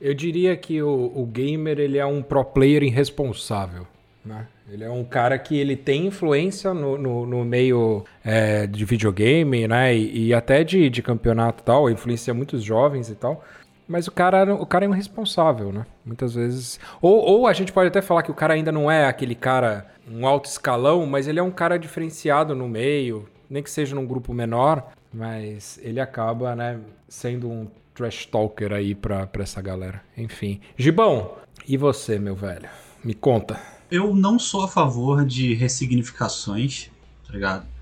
Eu 0.01 0.13
diria 0.15 0.57
que 0.57 0.83
o, 0.83 1.13
o 1.15 1.25
gamer 1.27 1.79
ele 1.79 1.99
é 1.99 2.05
um 2.05 2.23
pro 2.23 2.45
player 2.45 2.83
irresponsável. 2.83 3.87
Né? 4.25 4.47
Ele 4.71 4.85
é 4.85 4.91
um 4.91 5.05
cara 5.05 5.39
que 5.39 5.57
ele 5.57 5.77
tem 5.77 6.07
influência 6.07 6.73
no, 6.75 6.97
no, 6.99 7.27
no 7.27 7.45
meio 7.45 8.05
é, 8.25 8.67
de 8.67 8.85
videogame, 8.85 9.69
né? 9.69 9.95
E, 9.95 10.29
e 10.29 10.35
até 10.35 10.65
de, 10.65 10.89
de 10.89 11.03
campeonato 11.03 11.63
e 11.63 11.65
tal, 11.65 11.91
influencia 11.91 12.33
muitos 12.35 12.63
jovens 12.63 13.11
e 13.11 13.15
tal. 13.15 13.45
Mas 13.87 14.07
o 14.09 14.13
cara, 14.13 14.55
o 14.55 14.65
cara 14.65 14.87
é 14.87 14.89
um 14.89 14.95
irresponsável, 14.95 15.71
né? 15.71 15.85
Muitas 16.05 16.35
vezes. 16.35 16.81
Ou, 17.03 17.19
ou 17.19 17.47
a 17.47 17.53
gente 17.53 17.71
pode 17.73 17.89
até 17.89 18.01
falar 18.01 18.23
que 18.23 18.31
o 18.31 18.35
cara 18.35 18.55
ainda 18.55 18.73
não 18.73 18.91
é 18.91 19.05
aquele 19.05 19.35
cara, 19.35 19.87
um 20.11 20.27
alto 20.27 20.47
escalão, 20.49 21.05
mas 21.05 21.29
ele 21.29 21.39
é 21.39 21.43
um 21.43 21.51
cara 21.51 21.79
diferenciado 21.79 22.55
no 22.55 22.67
meio, 22.67 23.29
nem 23.49 23.63
que 23.63 23.71
seja 23.71 23.95
num 23.95 24.07
grupo 24.07 24.33
menor, 24.33 24.93
mas 25.13 25.79
ele 25.83 26.01
acaba, 26.01 26.55
né, 26.55 26.81
sendo 27.09 27.49
um 27.49 27.69
trash 27.95 28.27
talker 28.27 28.73
aí 28.73 28.95
pra, 28.95 29.27
pra 29.27 29.43
essa 29.43 29.63
galera. 29.63 30.03
Enfim. 30.17 30.61
Gibão, 30.77 31.37
e 31.67 31.77
você, 31.77 32.19
meu 32.19 32.35
velho? 32.35 32.69
Me 33.03 33.15
conta. 33.15 33.61
Eu 33.91 34.15
não 34.15 34.39
sou 34.39 34.65
a 34.65 34.69
favor 34.69 35.25
de 35.25 35.55
ressignificações, 35.55 36.91
tá 37.27 37.33
ligado? 37.33 37.74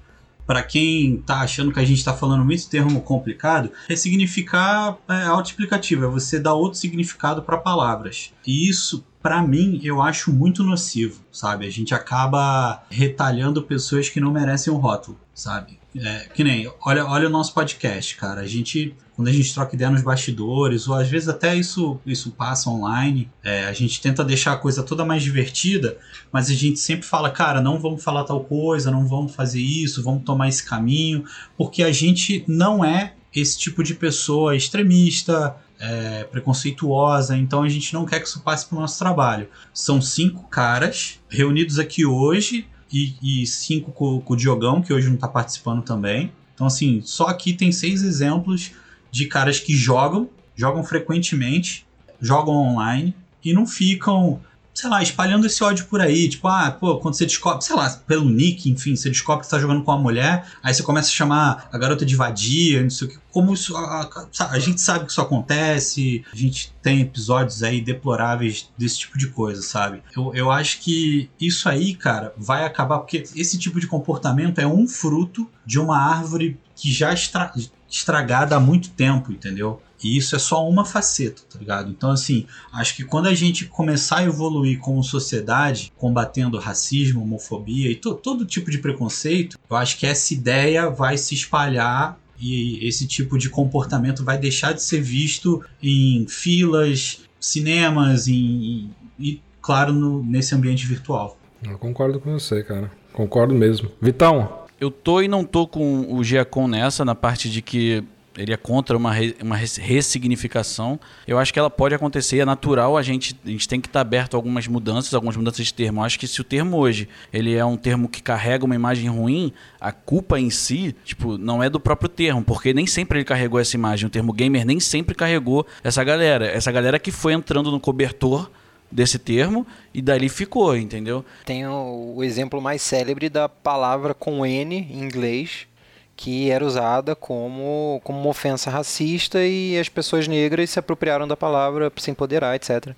Para 0.53 0.63
quem 0.63 1.17
tá 1.17 1.41
achando 1.41 1.73
que 1.73 1.81
a 1.81 1.85
gente 1.85 2.05
tá 2.05 2.13
falando 2.13 2.45
muito 2.45 2.69
termo 2.69 3.01
complicado, 3.01 3.73
ressignificar 3.89 4.99
é 5.09 5.23
autoexplicativo, 5.25 6.05
é 6.05 6.09
você 6.09 6.39
dar 6.39 6.53
outro 6.53 6.79
significado 6.79 7.41
para 7.41 7.57
palavras. 7.57 8.35
E 8.47 8.69
isso, 8.69 9.03
para 9.23 9.41
mim, 9.41 9.81
eu 9.83 10.03
acho 10.03 10.31
muito 10.31 10.63
nocivo, 10.63 11.23
sabe? 11.33 11.67
A 11.67 11.71
gente 11.71 11.95
acaba 11.95 12.83
retalhando 12.91 13.63
pessoas 13.63 14.11
que 14.11 14.21
não 14.21 14.31
merecem 14.31 14.71
um 14.71 14.77
rótulo, 14.77 15.19
sabe? 15.35 15.79
É, 15.97 16.29
que 16.35 16.45
nem, 16.45 16.71
olha, 16.85 17.07
olha 17.07 17.29
o 17.29 17.31
nosso 17.31 17.55
podcast, 17.55 18.15
cara. 18.17 18.43
A 18.43 18.47
gente, 18.47 18.95
quando 19.15 19.29
a 19.29 19.33
gente 19.33 19.53
troca 19.53 19.75
ideia 19.75 19.91
nos 19.91 20.03
bastidores, 20.03 20.89
ou 20.89 20.95
às 20.95 21.09
vezes 21.09 21.29
até 21.29 21.55
isso, 21.55 22.01
isso 22.07 22.31
passa 22.31 22.71
online, 22.71 23.31
é, 23.43 23.67
a 23.67 23.73
gente 23.73 24.01
tenta 24.01 24.25
deixar 24.25 24.53
a 24.53 24.57
coisa 24.57 24.83
toda 24.83 25.05
mais 25.05 25.23
divertida, 25.23 25.99
mas 26.33 26.49
a 26.51 26.55
gente 26.55 26.79
sempre 26.79 27.07
fala, 27.07 27.31
cara, 27.31 27.61
não 27.61 27.79
vamos 27.79 28.03
falar 28.03 28.25
tal 28.25 28.43
coisa, 28.43 28.91
não 28.91 29.07
vamos 29.07 29.35
fazer 29.35 29.61
isso, 29.61 30.03
vamos 30.03 30.25
tomar 30.25 30.49
esse 30.49 30.65
caminho, 30.65 31.25
porque 31.57 31.83
a 31.83 31.93
gente 31.93 32.45
não 32.49 32.85
é 32.85 33.15
esse 33.35 33.59
tipo 33.59 33.83
de 33.83 33.95
pessoa 33.95 34.57
extremista, 34.57 35.57
é, 35.79 36.25
preconceituosa, 36.25 37.37
então 37.37 37.63
a 37.63 37.69
gente 37.69 37.93
não 37.93 38.07
quer 38.07 38.21
que 38.21 38.29
isso 38.29 38.41
passe 38.41 38.67
para 38.67 38.79
o 38.79 38.81
nosso 38.81 38.99
trabalho. 38.99 39.49
São 39.75 40.01
cinco 40.01 40.49
caras 40.49 41.19
reunidos 41.29 41.79
aqui 41.79 42.07
hoje 42.07 42.69
e, 42.93 43.15
e 43.21 43.47
cinco 43.47 43.91
com, 43.91 44.21
com, 44.21 44.35
o 44.35 44.37
Diogão, 44.37 44.81
que 44.81 44.93
hoje 44.93 45.09
não 45.09 45.17
está 45.17 45.27
participando 45.27 45.83
também. 45.83 46.33
Então, 46.55 46.67
assim, 46.67 47.01
só 47.03 47.27
aqui 47.27 47.53
tem 47.53 47.73
seis 47.73 48.03
exemplos 48.03 48.73
de 49.13 49.27
caras 49.27 49.61
que 49.61 49.77
jogam, 49.77 50.29
jogam 50.57 50.83
frequentemente, 50.83 51.87
jogam 52.21 52.55
online 52.55 53.15
e 53.45 53.53
não 53.53 53.67
ficam 53.67 54.41
sei 54.75 54.89
lá, 54.89 55.03
espalhando 55.03 55.47
esse 55.47 55.63
ódio 55.63 55.87
por 55.87 56.01
aí. 56.01 56.29
Tipo, 56.29 56.49
ah, 56.49 56.71
pô, 56.71 56.99
quando 56.99 57.15
você 57.15 57.27
descobre, 57.27 57.65
sei 57.65 57.77
lá, 57.77 57.91
pelo 58.07 58.29
nick, 58.29 58.71
enfim, 58.71 58.97
você 58.97 59.11
descobre 59.11 59.41
que 59.41 59.47
você 59.47 59.57
tá 59.57 59.61
jogando 59.61 59.83
com 59.83 59.91
uma 59.91 60.01
mulher, 60.01 60.47
aí 60.63 60.73
você 60.73 60.83
começa 60.83 61.09
a 61.09 61.13
chamar 61.13 61.69
a 61.71 61.79
garota 61.79 62.05
de 62.07 62.17
vadia, 62.17 62.83
não 62.83 62.91
sei 62.91 63.09
o 63.09 63.11
que. 63.11 63.19
Como 63.31 63.53
isso. 63.53 63.77
A, 63.77 64.11
a, 64.41 64.51
a, 64.51 64.59
gente 64.59 64.81
sabe 64.81 65.05
que 65.05 65.11
isso 65.11 65.21
acontece, 65.21 66.25
a 66.33 66.37
gente 66.37 66.73
tem 66.83 67.01
episódios 67.01 67.63
aí 67.63 67.81
deploráveis 67.81 68.71
desse 68.77 69.01
tipo 69.01 69.19
de 69.19 69.29
coisa, 69.29 69.63
sabe? 69.63 70.03
Eu, 70.17 70.35
eu 70.35 70.51
acho 70.51 70.81
que 70.81 71.31
isso 71.41 71.69
aí, 71.69 71.95
cara, 71.95 72.33
vai 72.37 72.65
acabar, 72.65 72.99
porque 72.99 73.25
esse 73.37 73.59
tipo 73.59 73.79
de 73.79 73.87
comportamento 73.87 74.59
é 74.59 74.67
um 74.67 74.87
fruto 74.87 75.49
de 75.65 75.79
uma 75.79 75.99
árvore 75.99 76.59
que 76.75 76.91
já 76.91 77.13
está 77.13 77.53
estragada 77.93 78.57
há 78.57 78.61
muito 78.61 78.91
tempo, 78.91 79.31
entendeu? 79.31 79.81
E 80.03 80.17
isso 80.17 80.35
é 80.35 80.39
só 80.39 80.69
uma 80.69 80.85
faceta, 80.85 81.43
tá 81.49 81.59
ligado? 81.59 81.91
Então, 81.91 82.11
assim, 82.11 82.47
acho 82.73 82.97
que 82.97 83.05
quando 83.05 83.27
a 83.27 83.35
gente 83.35 83.67
começar 83.67 84.19
a 84.19 84.25
evoluir 84.25 84.81
como 84.81 85.05
sociedade, 85.05 85.93
combatendo 85.97 86.59
racismo, 86.59 87.23
homofobia 87.23 87.91
e 87.91 87.95
to 87.95 88.15
todo 88.15 88.45
tipo 88.45 88.71
de 88.71 88.79
preconceito, 88.79 89.59
eu 89.71 89.77
acho 89.77 89.99
que 89.99 90.07
essa 90.07 90.35
ideia 90.35 90.91
vai 90.91 91.17
se 91.17 91.35
espalhar 91.35 92.19
e 92.41 92.85
esse 92.87 93.07
tipo 93.07 93.39
de 93.39 93.49
comportamento 93.49 94.25
vai 94.25 94.39
deixar 94.39 94.73
de 94.73 94.83
ser 94.83 95.01
visto 95.01 95.63
em 95.81 96.27
filas, 96.27 97.21
cinemas 97.39 98.27
em, 98.27 98.91
e, 99.19 99.41
claro, 99.61 99.93
no, 99.93 100.25
nesse 100.25 100.55
ambiente 100.55 100.85
virtual. 100.87 101.39
Eu 101.63 101.79
concordo 101.79 102.19
com 102.19 102.33
você, 102.33 102.65
cara. 102.65 102.91
Concordo 103.13 103.55
mesmo. 103.55 103.89
Vitão? 104.01 104.62
Eu 104.83 104.91
tô 104.91 105.21
e 105.21 105.29
não 105.29 105.45
tô 105.45 105.65
com 105.65 106.13
o 106.13 106.25
Giacom 106.25 106.67
nessa, 106.67 107.05
na 107.05 107.15
parte 107.15 107.49
de 107.49 107.63
que 107.63 108.03
ele 108.37 108.53
é 108.53 108.57
contra 108.57 108.97
uma, 108.97 109.13
re, 109.13 109.37
uma 109.41 109.55
ressignificação. 109.55 110.99
Eu 111.25 111.39
acho 111.39 111.53
que 111.53 111.59
ela 111.61 111.71
pode 111.71 111.95
acontecer, 111.95 112.41
é 112.41 112.45
natural, 112.45 112.97
a 112.97 113.03
gente, 113.03 113.39
a 113.45 113.49
gente 113.49 113.69
tem 113.69 113.81
que 113.81 113.87
estar 113.87 114.01
aberto 114.01 114.35
a 114.35 114.39
algumas 114.39 114.67
mudanças, 114.67 115.15
algumas 115.15 115.37
mudanças 115.37 115.67
de 115.67 115.73
termo. 115.73 116.01
Eu 116.01 116.05
acho 116.05 116.19
que 116.19 116.27
se 116.27 116.41
o 116.41 116.43
termo 116.43 116.79
hoje 116.79 117.09
ele 117.33 117.55
é 117.55 117.65
um 117.65 117.77
termo 117.77 118.09
que 118.09 118.21
carrega 118.21 118.65
uma 118.65 118.75
imagem 118.75 119.09
ruim, 119.09 119.53
a 119.81 119.93
culpa 119.93 120.41
em 120.41 120.51
si, 120.51 120.97
tipo, 121.05 121.39
não 121.39 121.63
é 121.63 121.71
do 121.71 121.79
próprio 121.79 122.09
termo, 122.09 122.43
porque 122.43 122.75
nem 122.75 122.85
sempre 122.85 123.19
ele 123.19 123.25
carregou 123.25 123.61
essa 123.61 123.77
imagem. 123.77 124.09
O 124.09 124.11
termo 124.11 124.33
gamer 124.33 124.67
nem 124.67 124.81
sempre 124.81 125.15
carregou 125.15 125.65
essa 125.85 126.03
galera. 126.03 126.47
Essa 126.47 126.73
galera 126.73 126.99
que 126.99 127.13
foi 127.13 127.35
entrando 127.35 127.71
no 127.71 127.79
cobertor 127.79 128.51
desse 128.93 129.19
termo 129.19 129.67
e 129.93 130.03
dali 130.03 130.29
ficou, 130.29 130.77
entendeu? 130.77 131.25
Tem 131.45 131.67
o, 131.67 132.23
exemplo 132.23 132.61
mais 132.61 132.83
célebre 132.83 133.29
da 133.29 133.49
palavra 133.49 134.13
com 134.13 134.45
N 134.45 134.77
em 134.77 135.03
inglês, 135.03 135.67
que 136.15 136.51
era 136.51 136.65
usada 136.65 137.17
como, 137.17 138.01
como 138.05 138.21
uma 138.21 138.29
ofensa 138.29 138.71
racista 138.71 139.45
e 139.45 139.79
as 139.79 139.89
pessoas 139.89 140.29
negras 140.29 140.71
se 140.71 140.79
apropriaram 140.79 141.27
da 141.27 141.37
palavra 141.37 141.91
para 141.91 142.03
se 142.03 142.11
empoderar, 142.11 142.55
etc. 142.55 142.95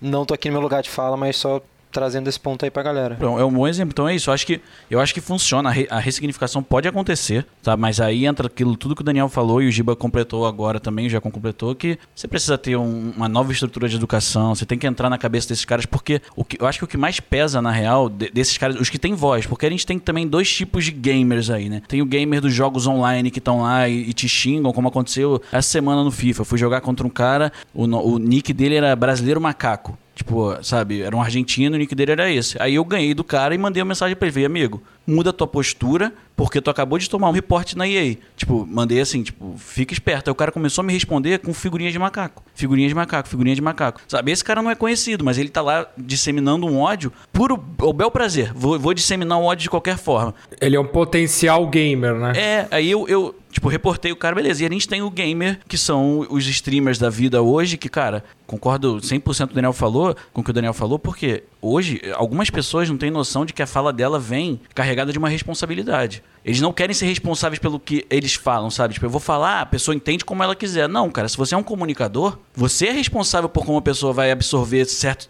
Não 0.00 0.22
estou 0.22 0.34
aqui 0.34 0.48
no 0.48 0.52
meu 0.52 0.62
lugar 0.62 0.82
de 0.82 0.90
fala, 0.90 1.16
mas 1.16 1.36
só 1.36 1.62
trazendo 1.98 2.28
esse 2.28 2.38
ponto 2.38 2.64
aí 2.64 2.70
pra 2.70 2.82
galera. 2.82 3.18
É 3.20 3.44
um 3.44 3.52
bom 3.52 3.66
exemplo. 3.66 3.90
Então 3.92 4.08
é 4.08 4.14
isso. 4.14 4.30
Eu 4.30 4.34
acho 4.34 4.46
que, 4.46 4.60
eu 4.88 5.00
acho 5.00 5.12
que 5.12 5.20
funciona. 5.20 5.68
A, 5.68 5.72
re, 5.72 5.88
a 5.90 5.98
ressignificação 5.98 6.62
pode 6.62 6.86
acontecer, 6.86 7.44
tá? 7.60 7.76
Mas 7.76 8.00
aí 8.00 8.24
entra 8.24 8.46
aquilo 8.46 8.76
tudo 8.76 8.94
que 8.94 9.02
o 9.02 9.04
Daniel 9.04 9.28
falou 9.28 9.60
e 9.60 9.66
o 9.66 9.72
Giba 9.72 9.96
completou 9.96 10.46
agora 10.46 10.78
também, 10.78 11.06
o 11.06 11.20
completou, 11.20 11.74
que 11.74 11.98
você 12.14 12.28
precisa 12.28 12.56
ter 12.56 12.76
um, 12.76 13.12
uma 13.16 13.28
nova 13.28 13.50
estrutura 13.50 13.88
de 13.88 13.96
educação, 13.96 14.54
você 14.54 14.64
tem 14.64 14.78
que 14.78 14.86
entrar 14.86 15.10
na 15.10 15.18
cabeça 15.18 15.48
desses 15.48 15.64
caras, 15.64 15.86
porque 15.86 16.20
o 16.36 16.44
que, 16.44 16.60
eu 16.60 16.66
acho 16.66 16.78
que 16.78 16.84
o 16.84 16.88
que 16.88 16.96
mais 16.96 17.18
pesa, 17.18 17.60
na 17.60 17.72
real, 17.72 18.08
de, 18.08 18.30
desses 18.30 18.56
caras, 18.56 18.78
os 18.78 18.88
que 18.88 18.98
têm 18.98 19.14
voz, 19.14 19.46
porque 19.46 19.66
a 19.66 19.70
gente 19.70 19.84
tem 19.84 19.98
também 19.98 20.26
dois 20.26 20.52
tipos 20.52 20.84
de 20.84 20.92
gamers 20.92 21.50
aí, 21.50 21.68
né? 21.68 21.82
Tem 21.88 22.00
o 22.00 22.06
gamer 22.06 22.40
dos 22.40 22.52
jogos 22.52 22.86
online 22.86 23.30
que 23.30 23.38
estão 23.38 23.62
lá 23.62 23.88
e, 23.88 24.10
e, 24.10 24.12
te 24.12 24.28
xingam, 24.28 24.72
como 24.72 24.88
aconteceu 24.88 25.42
essa 25.50 25.68
semana 25.68 26.04
no 26.04 26.10
FIFA. 26.10 26.42
Eu 26.42 26.44
fui 26.44 26.58
jogar 26.58 26.80
contra 26.80 27.06
um 27.06 27.10
cara, 27.10 27.52
o, 27.74 27.84
o 27.84 28.18
nick 28.18 28.52
dele 28.52 28.76
era 28.76 28.94
brasileiro 28.94 29.40
macaco. 29.40 29.96
Tipo, 30.18 30.58
sabe, 30.64 31.00
era 31.00 31.16
um 31.16 31.22
argentino, 31.22 31.76
o 31.76 31.78
nick 31.78 31.94
dele 31.94 32.10
era 32.10 32.28
esse. 32.28 32.60
Aí 32.60 32.74
eu 32.74 32.84
ganhei 32.84 33.14
do 33.14 33.22
cara 33.22 33.54
e 33.54 33.58
mandei 33.58 33.80
uma 33.80 33.90
mensagem 33.90 34.16
pra 34.16 34.26
ele, 34.26 34.32
falei, 34.32 34.46
amigo, 34.46 34.82
muda 35.08 35.30
a 35.30 35.32
tua 35.32 35.46
postura, 35.46 36.12
porque 36.36 36.60
tu 36.60 36.70
acabou 36.70 36.98
de 36.98 37.08
tomar 37.08 37.30
um 37.30 37.32
reporte 37.32 37.76
na 37.76 37.88
EA. 37.88 38.16
Tipo, 38.36 38.66
mandei 38.66 39.00
assim, 39.00 39.22
tipo, 39.22 39.56
fica 39.56 39.92
esperto. 39.92 40.28
Aí 40.28 40.32
o 40.32 40.34
cara 40.34 40.52
começou 40.52 40.82
a 40.82 40.86
me 40.86 40.92
responder 40.92 41.38
com 41.38 41.52
figurinha 41.54 41.90
de 41.90 41.98
macaco. 41.98 42.44
Figurinha 42.54 42.86
de 42.88 42.94
macaco, 42.94 43.28
figurinha 43.28 43.56
de 43.56 43.62
macaco. 43.62 44.00
Sabe, 44.06 44.30
esse 44.30 44.44
cara 44.44 44.62
não 44.62 44.70
é 44.70 44.74
conhecido, 44.74 45.24
mas 45.24 45.38
ele 45.38 45.48
tá 45.48 45.62
lá 45.62 45.86
disseminando 45.96 46.66
um 46.66 46.78
ódio 46.78 47.12
puro, 47.32 47.62
o 47.80 47.92
bel 47.92 48.10
prazer. 48.10 48.52
Vou, 48.54 48.78
vou 48.78 48.92
disseminar 48.92 49.38
um 49.38 49.44
ódio 49.44 49.64
de 49.64 49.70
qualquer 49.70 49.96
forma. 49.96 50.34
Ele 50.60 50.76
é 50.76 50.80
um 50.80 50.86
potencial 50.86 51.66
gamer, 51.66 52.14
né? 52.14 52.32
É, 52.36 52.68
aí 52.70 52.90
eu, 52.90 53.08
eu 53.08 53.34
tipo, 53.50 53.68
reportei 53.68 54.12
o 54.12 54.16
cara, 54.16 54.34
beleza. 54.34 54.62
E 54.62 54.66
a 54.66 54.70
gente 54.70 54.88
tem 54.88 55.02
o 55.02 55.10
gamer, 55.10 55.58
que 55.66 55.76
são 55.76 56.26
os 56.30 56.46
streamers 56.46 56.98
da 56.98 57.10
vida 57.10 57.42
hoje, 57.42 57.76
que, 57.76 57.88
cara, 57.88 58.24
concordo 58.46 58.98
100% 58.98 59.46
com 59.46 59.52
o 59.52 59.54
Daniel 59.54 59.72
falou, 59.72 60.16
com 60.32 60.40
o 60.40 60.44
que 60.44 60.50
o 60.50 60.52
Daniel 60.54 60.72
falou, 60.72 60.98
porque 60.98 61.42
hoje 61.60 62.00
algumas 62.14 62.50
pessoas 62.50 62.88
não 62.88 62.96
têm 62.96 63.10
noção 63.10 63.44
de 63.44 63.52
que 63.52 63.62
a 63.62 63.66
fala 63.66 63.92
dela 63.92 64.18
vem 64.18 64.60
carregada 64.74 64.97
de 65.12 65.18
uma 65.18 65.28
responsabilidade. 65.28 66.22
Eles 66.48 66.62
não 66.62 66.72
querem 66.72 66.94
ser 66.94 67.04
responsáveis 67.04 67.58
pelo 67.58 67.78
que 67.78 68.06
eles 68.08 68.32
falam, 68.32 68.70
sabe? 68.70 68.94
Tipo, 68.94 69.04
eu 69.04 69.10
vou 69.10 69.20
falar, 69.20 69.60
a 69.60 69.66
pessoa 69.66 69.94
entende 69.94 70.24
como 70.24 70.42
ela 70.42 70.56
quiser. 70.56 70.88
Não, 70.88 71.10
cara, 71.10 71.28
se 71.28 71.36
você 71.36 71.54
é 71.54 71.58
um 71.58 71.62
comunicador, 71.62 72.38
você 72.54 72.86
é 72.86 72.92
responsável 72.92 73.50
por 73.50 73.66
como 73.66 73.76
a 73.76 73.82
pessoa 73.82 74.14
vai 74.14 74.30
absorver 74.30 74.86
certo 74.86 75.28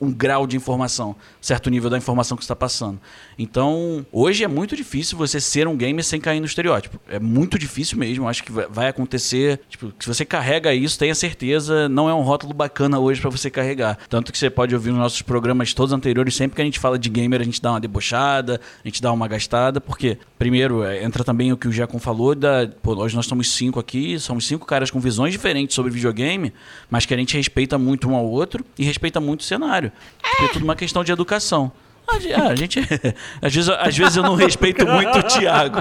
um 0.00 0.12
grau 0.12 0.46
de 0.46 0.56
informação, 0.56 1.16
certo 1.40 1.68
nível 1.70 1.90
da 1.90 1.98
informação 1.98 2.36
que 2.36 2.44
está 2.44 2.54
passando. 2.54 3.00
Então, 3.38 4.06
hoje 4.12 4.44
é 4.44 4.48
muito 4.48 4.76
difícil 4.76 5.18
você 5.18 5.40
ser 5.40 5.66
um 5.66 5.76
gamer 5.76 6.04
sem 6.04 6.20
cair 6.20 6.40
no 6.40 6.46
estereótipo. 6.46 7.00
É 7.08 7.18
muito 7.18 7.58
difícil 7.58 7.98
mesmo, 7.98 8.28
acho 8.28 8.44
que 8.44 8.52
vai 8.52 8.88
acontecer. 8.88 9.60
Tipo, 9.68 9.92
se 9.98 10.06
você 10.06 10.24
carrega 10.24 10.72
isso, 10.72 10.98
tenha 10.98 11.14
certeza, 11.14 11.88
não 11.88 12.08
é 12.08 12.14
um 12.14 12.22
rótulo 12.22 12.54
bacana 12.54 12.98
hoje 12.98 13.20
para 13.20 13.30
você 13.30 13.50
carregar. 13.50 13.98
Tanto 14.08 14.30
que 14.30 14.38
você 14.38 14.48
pode 14.48 14.74
ouvir 14.74 14.90
nos 14.90 15.00
nossos 15.00 15.22
programas 15.22 15.74
todos 15.74 15.92
anteriores, 15.92 16.34
sempre 16.34 16.56
que 16.56 16.62
a 16.62 16.64
gente 16.64 16.78
fala 16.78 16.98
de 16.98 17.08
gamer, 17.08 17.40
a 17.40 17.44
gente 17.44 17.60
dá 17.60 17.72
uma 17.72 17.80
debochada, 17.80 18.60
a 18.84 18.88
gente 18.88 19.02
dá 19.02 19.12
uma 19.12 19.26
gastada, 19.26 19.80
porque, 19.80 20.18
primeiro, 20.38 20.57
é, 20.84 21.04
entra 21.04 21.24
também 21.24 21.52
o 21.52 21.56
que 21.56 21.68
o 21.68 21.72
Jacon 21.72 21.98
falou, 21.98 22.34
da, 22.34 22.68
pô, 22.82 22.94
hoje 22.94 23.14
nós 23.14 23.26
somos 23.26 23.50
cinco 23.50 23.78
aqui, 23.78 24.18
somos 24.18 24.46
cinco 24.46 24.66
caras 24.66 24.90
com 24.90 25.00
visões 25.00 25.32
diferentes 25.32 25.74
sobre 25.74 25.90
videogame, 25.90 26.52
mas 26.90 27.06
que 27.06 27.14
a 27.14 27.16
gente 27.16 27.36
respeita 27.36 27.78
muito 27.78 28.08
um 28.08 28.14
ao 28.14 28.26
outro 28.26 28.64
e 28.78 28.84
respeita 28.84 29.20
muito 29.20 29.40
o 29.40 29.44
cenário. 29.44 29.92
Porque 30.22 30.44
é 30.44 30.48
tudo 30.48 30.64
uma 30.64 30.76
questão 30.76 31.02
de 31.04 31.12
educação. 31.12 31.70
A 32.08 32.54
gente. 32.54 32.80
Às 33.42 33.54
vezes, 33.54 33.68
às 33.68 33.96
vezes 33.96 34.16
eu 34.16 34.22
não 34.22 34.34
respeito 34.34 34.86
muito 34.86 35.18
o 35.18 35.22
Thiago. 35.22 35.78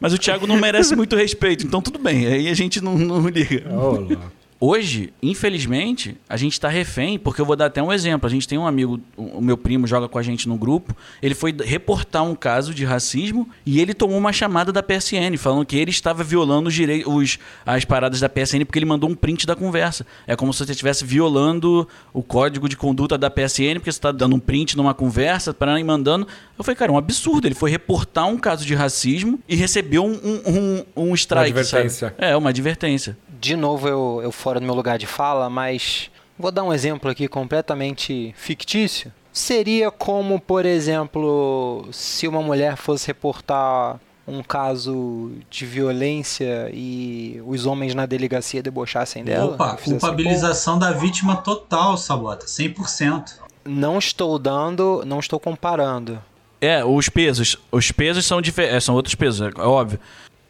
Mas 0.00 0.12
o 0.12 0.18
Thiago 0.18 0.46
não 0.46 0.56
merece 0.56 0.96
muito 0.96 1.14
respeito, 1.16 1.64
então 1.64 1.80
tudo 1.80 1.98
bem. 1.98 2.26
Aí 2.26 2.48
a 2.48 2.54
gente 2.54 2.80
não, 2.80 2.98
não 2.98 3.28
liga. 3.28 3.64
Olá. 3.72 4.30
Hoje, 4.60 5.12
infelizmente, 5.22 6.16
a 6.28 6.36
gente 6.36 6.54
está 6.54 6.68
refém, 6.68 7.16
porque 7.16 7.40
eu 7.40 7.46
vou 7.46 7.54
dar 7.54 7.66
até 7.66 7.80
um 7.80 7.92
exemplo. 7.92 8.26
A 8.26 8.30
gente 8.30 8.48
tem 8.48 8.58
um 8.58 8.66
amigo, 8.66 9.00
o 9.16 9.40
meu 9.40 9.56
primo 9.56 9.86
joga 9.86 10.08
com 10.08 10.18
a 10.18 10.22
gente 10.22 10.48
no 10.48 10.56
grupo. 10.56 10.96
Ele 11.22 11.34
foi 11.34 11.54
reportar 11.64 12.24
um 12.24 12.34
caso 12.34 12.74
de 12.74 12.84
racismo 12.84 13.48
e 13.64 13.80
ele 13.80 13.94
tomou 13.94 14.18
uma 14.18 14.32
chamada 14.32 14.72
da 14.72 14.82
PSN, 14.82 15.36
falando 15.38 15.64
que 15.64 15.76
ele 15.76 15.92
estava 15.92 16.24
violando 16.24 16.68
os 16.68 16.78
os, 17.06 17.38
as 17.64 17.84
paradas 17.84 18.18
da 18.18 18.28
PSN 18.28 18.64
porque 18.64 18.80
ele 18.80 18.86
mandou 18.86 19.08
um 19.08 19.14
print 19.14 19.46
da 19.46 19.54
conversa. 19.54 20.04
É 20.26 20.34
como 20.34 20.52
se 20.52 20.64
você 20.64 20.72
estivesse 20.72 21.04
violando 21.04 21.86
o 22.12 22.22
código 22.22 22.68
de 22.68 22.76
conduta 22.76 23.16
da 23.16 23.30
PSN, 23.30 23.74
porque 23.74 23.92
você 23.92 23.98
está 23.98 24.10
dando 24.10 24.34
um 24.34 24.40
print 24.40 24.76
numa 24.76 24.92
conversa, 24.92 25.54
para 25.54 25.78
ir 25.78 25.84
mandando. 25.84 26.26
Eu 26.58 26.64
falei, 26.64 26.74
cara, 26.74 26.90
é 26.90 26.94
um 26.94 26.98
absurdo. 26.98 27.46
Ele 27.46 27.54
foi 27.54 27.70
reportar 27.70 28.26
um 28.26 28.36
caso 28.36 28.66
de 28.66 28.74
racismo 28.74 29.38
e 29.48 29.54
recebeu 29.54 30.04
um, 30.04 30.14
um, 30.14 30.84
um, 30.96 31.10
um 31.10 31.14
strike. 31.14 31.52
Uma 31.52 31.60
advertência. 31.60 32.08
Sabe? 32.08 32.14
É, 32.18 32.36
uma 32.36 32.50
advertência 32.50 33.16
de 33.40 33.54
novo 33.54 33.88
eu, 33.88 34.20
eu 34.22 34.32
fora 34.48 34.60
do 34.60 34.64
meu 34.64 34.74
lugar 34.74 34.96
de 34.96 35.06
fala, 35.06 35.50
mas 35.50 36.10
vou 36.38 36.50
dar 36.50 36.64
um 36.64 36.72
exemplo 36.72 37.10
aqui 37.10 37.28
completamente 37.28 38.34
fictício. 38.34 39.12
Seria 39.30 39.90
como, 39.90 40.40
por 40.40 40.64
exemplo, 40.64 41.86
se 41.92 42.26
uma 42.26 42.40
mulher 42.40 42.78
fosse 42.78 43.08
reportar 43.08 44.00
um 44.26 44.42
caso 44.42 45.32
de 45.50 45.66
violência 45.66 46.70
e 46.72 47.42
os 47.46 47.66
homens 47.66 47.94
na 47.94 48.06
delegacia 48.06 48.62
debochassem 48.62 49.22
dela. 49.22 49.52
Opa, 49.52 49.76
culpabilização 49.76 50.76
assim, 50.76 50.80
da 50.80 50.92
vítima 50.92 51.36
total, 51.36 51.98
Sabota, 51.98 52.46
100%. 52.46 53.34
Não 53.66 53.98
estou 53.98 54.38
dando, 54.38 55.02
não 55.04 55.18
estou 55.18 55.38
comparando. 55.38 56.22
É, 56.58 56.82
os 56.82 57.10
pesos. 57.10 57.58
Os 57.70 57.92
pesos 57.92 58.24
são, 58.24 58.40
é, 58.56 58.80
são 58.80 58.94
outros 58.94 59.14
pesos, 59.14 59.52
é 59.54 59.60
óbvio. 59.60 60.00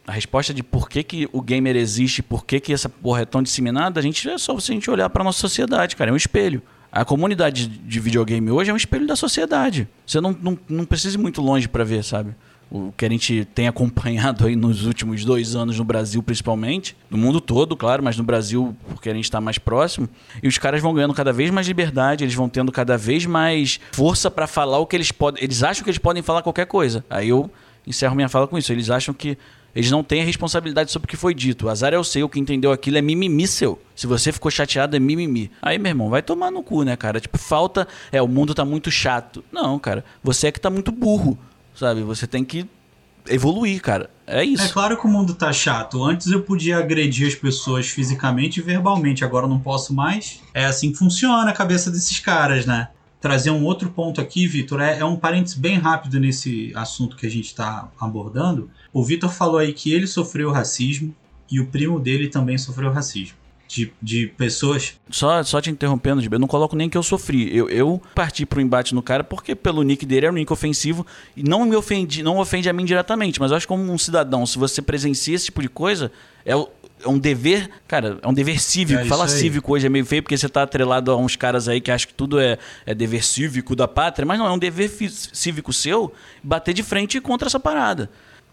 A 0.09 0.13
resposta 0.13 0.55
de 0.55 0.63
por 0.63 0.89
que, 0.89 1.03
que 1.03 1.29
o 1.35 1.43
gamer 1.43 1.77
existe, 1.77 2.23
por 2.23 2.47
que, 2.47 2.59
que 2.59 2.73
essa 2.73 2.89
porra 2.89 3.21
é 3.21 3.25
tão 3.27 3.43
disseminada, 3.43 4.01
a 4.01 4.03
gente 4.03 4.27
é 4.27 4.39
só 4.39 4.59
se 4.59 4.73
a 4.73 4.75
gente 4.75 4.91
olhar 4.91 5.11
para 5.11 5.23
nossa 5.23 5.39
sociedade, 5.39 5.95
cara. 5.95 6.11
É 6.11 6.15
um 6.15 6.17
espelho. 6.17 6.63
A 6.91 7.05
comunidade 7.05 7.67
de 7.67 8.01
videogame 8.01 8.51
hoje 8.51 8.71
é 8.71 8.73
um 8.73 8.77
espelho 8.77 9.07
da 9.07 9.15
sociedade. 9.15 9.87
Você 10.07 10.19
não, 10.19 10.35
não, 10.41 10.59
não 10.67 10.87
precisa 10.87 11.19
ir 11.19 11.21
muito 11.21 11.43
longe 11.43 11.69
para 11.69 11.85
ver, 11.85 12.03
sabe? 12.03 12.35
O 12.71 12.91
que 12.97 13.05
a 13.05 13.09
gente 13.11 13.47
tem 13.55 13.69
acompanhado 13.69 14.47
aí 14.47 14.57
nos 14.57 14.87
últimos 14.87 15.27
dois 15.27 15.55
anos 15.55 15.77
no 15.77 15.85
Brasil, 15.85 16.23
principalmente. 16.23 16.97
No 17.11 17.19
mundo 17.19 17.39
todo, 17.39 17.77
claro, 17.77 18.03
mas 18.03 18.17
no 18.17 18.25
Brasil, 18.25 18.75
porque 18.89 19.11
a 19.11 19.15
gente 19.15 19.25
está 19.25 19.43
mais 19.43 19.59
próximo. 19.59 20.09
E 20.43 20.49
os 20.49 20.57
caras 20.57 20.81
vão 20.81 20.95
ganhando 20.95 21.13
cada 21.13 21.35
vez 21.35 21.51
mais 21.51 21.67
liberdade, 21.67 22.25
eles 22.25 22.35
vão 22.35 22.49
tendo 22.49 22.73
cada 22.73 22.97
vez 22.97 23.27
mais 23.27 23.79
força 23.93 24.31
para 24.31 24.47
falar 24.47 24.79
o 24.79 24.87
que 24.87 24.97
eles 24.97 25.13
podem. 25.13 25.45
Eles 25.45 25.63
acham 25.63 25.85
que 25.85 25.91
eles 25.91 25.99
podem 25.99 26.23
falar 26.23 26.41
qualquer 26.41 26.65
coisa. 26.65 27.05
Aí 27.11 27.29
eu 27.29 27.51
encerro 27.87 28.15
minha 28.15 28.29
fala 28.31 28.47
com 28.47 28.57
isso. 28.57 28.73
Eles 28.73 28.89
acham 28.89 29.15
que 29.15 29.37
eles 29.75 29.91
não 29.91 30.03
têm 30.03 30.23
a 30.23 30.25
responsabilidade 30.25 30.91
sobre 30.91 31.07
o 31.07 31.09
que 31.09 31.17
foi 31.17 31.35
dito. 31.35 31.67
O 31.67 31.69
azar 31.69 31.93
é 31.93 31.99
o 31.99 32.05
seu, 32.05 32.27
o 32.27 32.29
que 32.29 32.41
entendeu 32.41 32.73
aquilo 32.73 32.99
é 32.99 33.03
mimimi 33.03 33.47
seu. 33.47 33.81
Se 33.95 34.07
você 34.07 34.33
ficou 34.33 34.51
chateado, 34.51 34.97
é 34.97 34.99
mimimi. 34.99 35.51
Aí, 35.63 35.79
meu 35.79 35.91
irmão, 35.91 36.11
vai 36.11 36.23
tomar 36.23 36.51
no 36.51 36.63
cu, 36.63 36.83
né, 36.83 36.97
cara? 36.97 37.21
Tipo, 37.21 37.39
falta. 37.39 37.87
É, 38.11 38.21
o 38.21 38.29
mundo 38.29 38.55
tá 38.55 38.65
muito 38.65 38.91
chato. 38.91 39.45
Não, 39.53 39.79
cara. 39.79 40.05
Você 40.23 40.49
é 40.49 40.53
que 40.53 40.61
tá 40.61 40.71
muito 40.71 40.91
burro, 40.91 41.39
sabe? 41.75 42.03
Você 42.03 42.27
tem 42.27 42.45
que 42.45 42.67
evoluir, 43.29 43.81
cara. 43.81 44.11
É 44.27 44.45
isso. 44.45 44.65
É 44.65 44.69
claro 44.69 44.97
que 44.97 45.07
o 45.07 45.11
mundo 45.11 45.35
tá 45.35 45.53
chato. 45.53 46.03
Antes 46.03 46.29
eu 46.29 46.43
podia 46.43 46.79
agredir 46.79 47.29
as 47.29 47.35
pessoas 47.35 47.89
fisicamente 47.89 48.61
e 48.61 48.63
verbalmente, 48.63 49.25
agora 49.25 49.47
não 49.47 49.59
posso 49.59 49.95
mais. 49.95 50.41
É 50.53 50.65
assim 50.67 50.93
que 50.93 50.99
funciona 50.99 51.51
a 51.51 51.55
cabeça 51.55 51.91
desses 51.91 52.19
caras, 52.19 52.67
né? 52.67 52.89
Trazer 53.21 53.51
um 53.51 53.65
outro 53.65 53.91
ponto 53.91 54.21
aqui, 54.21 54.47
Vitor, 54.47 54.81
é, 54.81 54.99
é, 54.99 55.05
um 55.05 55.17
parênteses 55.17 55.57
bem 55.57 55.77
rápido 55.79 56.21
nesse 56.21 56.73
assunto 56.75 57.17
que 57.17 57.27
a 57.27 57.31
gente 57.31 57.47
está 57.47 57.91
abordando. 57.99 58.71
O 58.93 59.05
Vitor 59.05 59.31
falou 59.31 59.59
aí 59.59 59.73
que 59.73 59.93
ele 59.93 60.07
sofreu 60.07 60.51
racismo 60.51 61.15
e 61.51 61.61
o 61.61 61.67
primo 61.67 61.99
dele 61.99 62.29
também 62.29 62.57
sofreu 62.57 62.91
racismo. 62.91 63.37
De, 63.67 63.93
de 64.01 64.29
pessoas. 64.29 64.95
Só, 65.11 65.43
só 65.43 65.61
te 65.61 65.71
interrompendo, 65.71 66.23
eu 66.25 66.39
não 66.39 66.49
coloco 66.49 66.75
nem 66.75 66.89
que 66.89 66.97
eu 66.97 67.03
sofri. 67.03 67.55
Eu, 67.55 67.69
eu 67.69 68.01
parti 68.15 68.47
pro 68.47 68.63
embate 68.63 68.95
no 68.95 69.03
cara 69.03 69.23
porque 69.23 69.55
pelo 69.55 69.83
nick 69.83 70.07
dele 70.07 70.25
era 70.25 70.33
um 70.33 70.37
nick 70.37 70.51
ofensivo 70.51 71.07
e 71.37 71.43
não 71.43 71.67
me 71.67 71.77
ofendi, 71.77 72.23
não 72.23 72.39
ofende 72.39 72.71
a 72.71 72.73
mim 72.73 72.87
diretamente. 72.87 73.39
Mas 73.39 73.51
eu 73.51 73.59
acho 73.59 73.67
que 73.67 73.69
como 73.69 73.93
um 73.93 73.99
cidadão, 73.99 74.47
se 74.47 74.59
você 74.59 74.81
presencia 74.81 75.35
esse 75.35 75.47
tipo 75.47 75.61
de 75.61 75.69
coisa, 75.69 76.11
é 76.47 76.57
o, 76.57 76.67
é 77.05 77.09
um 77.09 77.19
dever, 77.19 77.71
cara, 77.87 78.19
é 78.23 78.29
um 78.29 78.35
dever 78.35 78.61
cívico. 78.61 79.01
É 79.01 79.05
Fala 79.05 79.29
cívico 79.29 79.73
hoje 79.73 79.87
é 79.87 79.89
meio 79.89 80.05
feio 80.05 80.23
porque 80.23 80.37
você 80.37 80.49
tá 80.49 80.63
atrelado 80.63 81.11
a 81.11 81.17
uns 81.17 81.37
caras 81.37 81.69
aí 81.69 81.81
que 81.81 81.91
acham 81.91 82.09
que 82.09 82.15
tudo 82.15 82.39
é, 82.39 82.59
é 82.85 82.95
dever 82.95 83.25
cívico 83.25 83.77
da 83.77 83.87
pátria, 83.87 84.27
mas 84.27 84.39
não, 84.39 84.47
é 84.47 84.51
um 84.51 84.59
dever 84.59 84.89
cívico 84.89 85.73
seu 85.73 86.13
bater 86.43 86.75
de 86.75 86.83
frente 86.83 87.21
contra 87.21 87.49
essa 87.49 87.61
parada. 87.61 88.11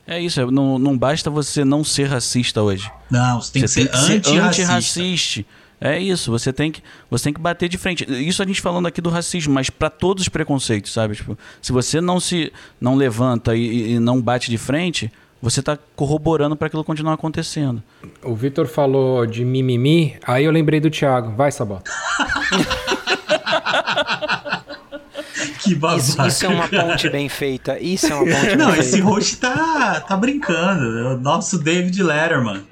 É 0.08 0.20
isso, 0.20 0.40
é, 0.40 0.46
não, 0.46 0.78
não 0.78 0.98
basta 0.98 1.30
você 1.30 1.66
não 1.66 1.84
ser 1.84 2.06
racista 2.06 2.62
hoje. 2.62 2.92
Não, 3.10 3.42
você 3.42 3.54
tem 3.54 3.62
você 3.68 3.88
que 3.88 3.98
ser 3.98 4.40
antirracista. 4.40 5.02
Anti 5.02 5.46
é 5.80 6.00
isso, 6.00 6.32
você 6.32 6.54
tem, 6.54 6.72
que, 6.72 6.82
você 7.10 7.26
tem 7.26 7.34
que 7.34 7.40
bater 7.40 7.68
de 7.68 7.78
frente. 7.78 8.06
Isso 8.10 8.42
a 8.42 8.46
gente 8.46 8.62
falando 8.62 8.88
aqui 8.88 9.02
do 9.02 9.10
racismo, 9.10 9.54
mas 9.54 9.70
para 9.70 9.90
todos 9.90 10.24
os 10.24 10.30
preconceitos, 10.30 10.94
sabe? 10.94 11.16
Tipo, 11.16 11.38
se 11.62 11.72
você 11.72 12.00
não 12.00 12.20
se 12.20 12.52
não 12.80 12.96
levanta 12.96 13.56
e, 13.56 13.94
e 13.94 14.00
não 14.00 14.22
bate 14.22 14.50
de 14.50 14.58
frente, 14.58 15.12
você 15.46 15.60
está 15.60 15.78
corroborando 15.96 16.56
para 16.56 16.66
aquilo 16.66 16.84
continuar 16.84 17.14
acontecendo. 17.14 17.84
O 18.24 18.34
Vitor 18.34 18.66
falou 18.66 19.28
de 19.28 19.46
mimimi, 19.46 20.16
aí 20.26 20.44
eu 20.44 20.52
lembrei 20.52 20.80
do 20.80 20.90
Thiago. 20.90 21.36
Vai, 21.36 21.52
Sabota. 21.52 21.92
que 25.62 25.76
babaca. 25.76 26.02
Isso, 26.02 26.28
isso, 26.28 26.46
é 26.48 26.50
uma 26.50 26.68
ponte 26.68 27.08
bem 27.12 27.30
feita. 27.30 27.80
Isso 27.80 28.08
é 28.08 28.16
uma 28.16 28.26
ponte 28.36 28.56
Não, 28.56 28.72
bem 28.72 28.80
esse 28.80 28.94
feita. 28.94 29.06
host 29.06 29.38
tá, 29.38 30.02
tá 30.02 30.18
brincando. 30.18 31.10
O 31.10 31.18
nosso 31.20 31.60
David 31.60 32.02
Letterman. 32.02 32.64